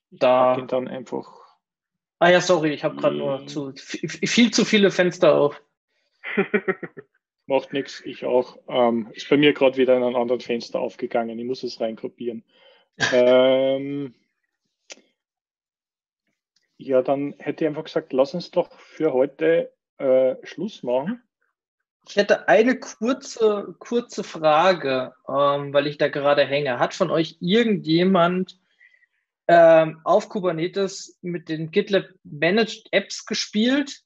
da 0.10 0.62
dann 0.62 0.88
einfach 0.88 1.48
Ah 2.20 2.30
ja, 2.30 2.41
sorry, 2.41 2.74
ich 2.74 2.84
habe 2.84 2.95
gerade 2.95 3.16
nur 3.16 3.39
hm. 3.39 3.48
zu, 3.48 3.74
viel 3.76 4.52
zu 4.52 4.66
viele 4.66 4.89
Fenster 4.89 5.36
auf. 5.36 5.62
Macht 7.45 7.74
nichts, 7.74 8.02
ich 8.06 8.26
auch. 8.26 8.58
Ähm, 8.68 9.10
ist 9.14 9.30
bei 9.30 9.38
mir 9.38 9.54
gerade 9.54 9.78
wieder 9.78 9.95
in 9.95 10.04
einem 10.04 10.16
anderen 10.16 10.41
Fenster 10.41 10.80
aufgegangen. 10.80 11.38
Ich 11.38 11.45
muss 11.45 11.64
es 11.64 11.80
reinkopieren. 11.80 12.43
ähm, 13.14 14.16
Ja, 16.78 17.01
dann 17.01 17.34
hätte 17.39 17.63
ich 17.63 17.67
einfach 17.67 17.86
gesagt, 17.86 18.13
lass 18.13 18.34
uns 18.34 18.51
doch 18.51 18.71
für 18.80 19.11
heute 19.13 19.73
äh, 19.97 20.36
Schluss 20.43 20.84
machen. 20.84 21.23
Ich 22.07 22.15
hätte 22.15 22.47
eine 22.47 22.80
kurze, 22.80 23.75
kurze 23.80 24.23
Frage, 24.23 25.13
ähm, 25.28 25.73
weil 25.73 25.88
ich 25.88 25.97
da 25.97 26.07
gerade 26.07 26.45
hänge. 26.45 26.80
Hat 26.80 26.93
von 26.93 27.11
euch 27.11 27.38
irgendjemand 27.41 28.59
ähm, 29.47 29.99
auf 30.03 30.30
Kubernetes 30.30 31.17
mit 31.21 31.49
den 31.49 31.71
GitLab 31.71 32.05
Managed 32.23 32.88
Apps 32.91 33.25
gespielt? 33.25 34.03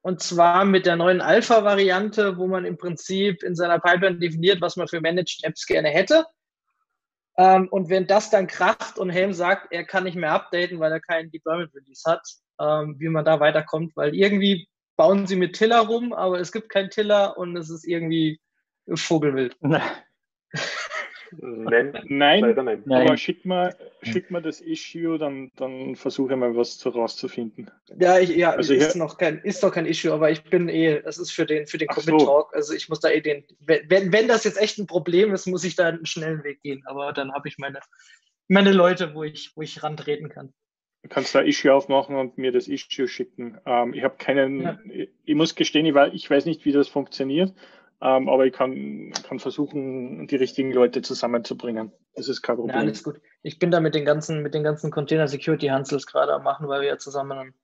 Und 0.00 0.22
zwar 0.22 0.64
mit 0.64 0.86
der 0.86 0.96
neuen 0.96 1.20
Alpha-Variante, 1.20 2.36
wo 2.36 2.46
man 2.46 2.64
im 2.64 2.78
Prinzip 2.78 3.42
in 3.42 3.54
seiner 3.54 3.78
Pipeline 3.78 4.18
definiert, 4.18 4.60
was 4.60 4.76
man 4.76 4.88
für 4.88 5.00
Managed 5.00 5.40
Apps 5.42 5.66
gerne 5.66 5.88
hätte. 5.88 6.26
Ähm, 7.38 7.68
und 7.68 7.90
wenn 7.90 8.06
das 8.06 8.30
dann 8.30 8.46
kracht 8.46 8.98
und 8.98 9.10
Helm 9.10 9.32
sagt, 9.32 9.72
er 9.72 9.84
kann 9.84 10.04
nicht 10.04 10.16
mehr 10.16 10.32
updaten, 10.32 10.80
weil 10.80 10.92
er 10.92 11.00
keinen 11.00 11.30
Deployment 11.30 11.74
Release 11.74 12.02
hat, 12.10 12.22
ähm, 12.58 12.96
wie 12.98 13.08
man 13.08 13.24
da 13.24 13.40
weiterkommt, 13.40 13.94
weil 13.96 14.14
irgendwie 14.14 14.68
bauen 14.96 15.26
sie 15.26 15.36
mit 15.36 15.54
Tiller 15.54 15.80
rum, 15.80 16.12
aber 16.12 16.40
es 16.40 16.52
gibt 16.52 16.70
keinen 16.70 16.90
Tiller 16.90 17.36
und 17.36 17.56
es 17.56 17.68
ist 17.68 17.86
irgendwie 17.86 18.40
Vogelwild. 18.88 19.56
Nein, 21.32 21.92
nein, 22.08 22.82
nein. 22.84 23.06
aber 23.06 23.16
schick 23.16 23.44
mal, 23.44 23.74
schick 24.02 24.30
mal 24.30 24.42
das 24.42 24.60
Issue, 24.60 25.18
dann, 25.18 25.50
dann 25.56 25.96
versuche 25.96 26.32
ich 26.32 26.38
mal 26.38 26.56
was 26.56 26.78
zu 26.78 26.90
rauszufinden. 26.90 27.70
Ja, 27.98 28.18
ich, 28.18 28.30
ja, 28.30 28.52
also 28.52 28.74
ist, 28.74 28.96
noch 28.96 29.18
kein, 29.18 29.38
ist 29.38 29.62
noch 29.62 29.72
kein 29.72 29.86
Issue, 29.86 30.12
aber 30.12 30.30
ich 30.30 30.42
bin 30.44 30.68
eh, 30.68 31.00
das 31.02 31.18
ist 31.18 31.32
für 31.32 31.46
den, 31.46 31.66
für 31.66 31.78
den 31.78 31.88
Commit 31.88 32.20
Talk. 32.20 32.50
So. 32.50 32.56
Also 32.56 32.74
ich 32.74 32.88
muss 32.88 33.00
da 33.00 33.10
eh 33.10 33.20
den, 33.20 33.44
wenn, 33.60 34.12
wenn 34.12 34.28
das 34.28 34.44
jetzt 34.44 34.60
echt 34.60 34.78
ein 34.78 34.86
Problem 34.86 35.32
ist, 35.32 35.46
muss 35.46 35.64
ich 35.64 35.76
da 35.76 35.88
einen 35.88 36.06
schnellen 36.06 36.44
Weg 36.44 36.62
gehen. 36.62 36.82
Aber 36.86 37.12
dann 37.12 37.32
habe 37.32 37.48
ich 37.48 37.58
meine, 37.58 37.80
meine 38.48 38.72
Leute, 38.72 39.14
wo 39.14 39.24
ich, 39.24 39.52
wo 39.56 39.62
ich 39.62 39.82
rantreten 39.82 40.28
kann. 40.28 40.52
Du 41.02 41.08
kannst 41.08 41.34
da 41.36 41.40
Issue 41.40 41.72
aufmachen 41.72 42.16
und 42.16 42.36
mir 42.36 42.50
das 42.50 42.66
Issue 42.66 43.06
schicken. 43.06 43.58
Ähm, 43.64 43.94
ich 43.94 44.02
habe 44.02 44.16
keinen, 44.18 44.60
ja. 44.60 44.78
ich 45.24 45.34
muss 45.36 45.54
gestehen, 45.54 45.86
ich, 45.86 45.94
ich 46.14 46.28
weiß 46.28 46.46
nicht, 46.46 46.64
wie 46.64 46.72
das 46.72 46.88
funktioniert, 46.88 47.54
ähm, 48.00 48.28
aber 48.28 48.44
ich 48.44 48.52
kann, 48.52 49.12
kann 49.26 49.38
versuchen, 49.38 50.26
die 50.26 50.36
richtigen 50.36 50.72
Leute 50.72 51.00
zusammenzubringen. 51.00 51.92
Das 52.14 52.28
ist 52.28 52.42
kein 52.42 52.56
Problem. 52.56 52.76
Ja, 52.76 52.82
alles 52.82 53.02
gut. 53.02 53.20
Ich 53.42 53.58
bin 53.58 53.70
da 53.70 53.80
mit 53.80 53.94
den 53.94 54.04
ganzen, 54.04 54.42
mit 54.42 54.54
den 54.54 54.62
ganzen 54.62 54.90
Container 54.90 55.28
Security 55.28 55.68
Hansels 55.68 56.06
gerade 56.06 56.34
am 56.34 56.42
machen, 56.42 56.68
weil 56.68 56.82
wir 56.82 56.88
ja 56.88 56.98
zusammen 56.98 57.38
einen, 57.38 57.54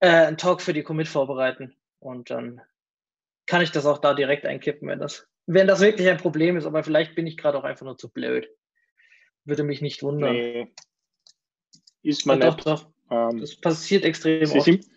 äh, 0.00 0.26
einen 0.26 0.36
Talk 0.36 0.60
für 0.60 0.74
die 0.74 0.82
Commit 0.82 1.08
vorbereiten. 1.08 1.74
Und 2.00 2.30
dann 2.30 2.60
kann 3.46 3.62
ich 3.62 3.70
das 3.70 3.86
auch 3.86 3.98
da 3.98 4.12
direkt 4.12 4.44
einkippen, 4.44 4.88
wenn 4.88 4.98
das, 4.98 5.26
wenn 5.46 5.66
das 5.66 5.80
wirklich 5.80 6.08
ein 6.08 6.18
Problem 6.18 6.56
ist. 6.56 6.66
Aber 6.66 6.84
vielleicht 6.84 7.14
bin 7.14 7.26
ich 7.26 7.38
gerade 7.38 7.56
auch 7.56 7.64
einfach 7.64 7.86
nur 7.86 7.96
zu 7.96 8.10
blöd. 8.10 8.48
Würde 9.44 9.62
mich 9.62 9.80
nicht 9.80 10.02
wundern. 10.02 10.32
Nee. 10.32 10.72
Ist 12.02 12.26
man 12.26 12.40
ja, 12.40 12.46
nicht. 12.46 12.66
Doch, 12.66 12.84
doch. 12.84 12.92
Ähm, 13.10 13.40
das 13.40 13.56
passiert 13.56 14.04
extrem 14.04 14.42
es 14.42 14.54
oft. 14.54 14.68
Ist 14.68 14.90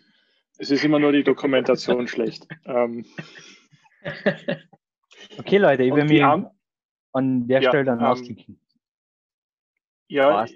es 0.58 0.70
ist 0.70 0.84
immer 0.84 0.98
nur 0.98 1.12
die 1.12 1.24
Dokumentation 1.24 2.08
schlecht. 2.08 2.46
Ähm. 2.64 3.06
Okay, 5.38 5.58
Leute, 5.58 5.82
ich 5.82 5.94
will 5.94 6.04
mich 6.04 6.22
an, 6.22 6.50
an 7.12 7.46
der 7.46 7.62
ja, 7.62 7.70
Stelle 7.70 7.84
dann 7.84 8.00
ähm, 8.00 8.04
ausklicken. 8.04 8.60
Ja, 10.08 10.46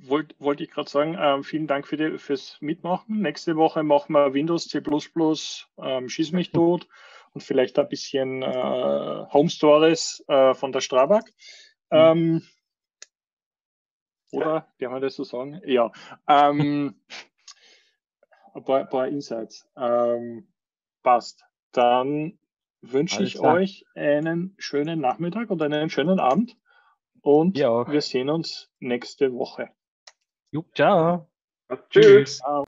wollte 0.00 0.34
wollt 0.38 0.60
ich 0.60 0.70
gerade 0.70 0.90
sagen, 0.90 1.16
ähm, 1.18 1.42
vielen 1.42 1.66
Dank 1.66 1.86
für 1.86 1.96
die, 1.96 2.18
fürs 2.18 2.58
Mitmachen. 2.60 3.20
Nächste 3.20 3.56
Woche 3.56 3.82
machen 3.82 4.12
wir 4.12 4.34
Windows, 4.34 4.68
C++, 4.68 4.82
ähm, 5.78 6.08
Schieß 6.08 6.32
mich 6.32 6.52
tot 6.52 6.88
und 7.32 7.42
vielleicht 7.42 7.78
ein 7.78 7.88
bisschen 7.88 8.42
äh, 8.42 9.26
Home 9.32 9.48
Stories 9.48 10.22
äh, 10.28 10.54
von 10.54 10.72
der 10.72 10.80
Strabag. 10.80 11.24
Mhm. 11.90 11.98
Ähm, 11.98 12.42
oder, 14.32 14.68
kann 14.78 14.92
man 14.92 15.00
das 15.00 15.16
so 15.16 15.24
sagen? 15.24 15.60
Ja. 15.64 15.90
Ähm, 16.28 17.00
ein, 18.54 18.64
paar, 18.64 18.80
ein 18.80 18.88
paar 18.88 19.08
Insights. 19.08 19.66
Ähm, 19.74 20.48
passt. 21.02 21.44
Dann 21.72 22.38
wünsche 22.80 23.22
ich 23.22 23.34
klar. 23.34 23.54
euch 23.56 23.84
einen 23.94 24.54
schönen 24.58 25.00
Nachmittag 25.00 25.50
und 25.50 25.62
einen 25.62 25.90
schönen 25.90 26.20
Abend. 26.20 26.56
Und 27.20 27.56
wir 27.56 28.00
sehen 28.00 28.30
uns 28.30 28.70
nächste 28.78 29.32
Woche. 29.34 29.70
Jupp, 30.50 30.74
ciao. 30.74 31.28
Tschüss. 31.90 32.38
Ciao. 32.38 32.64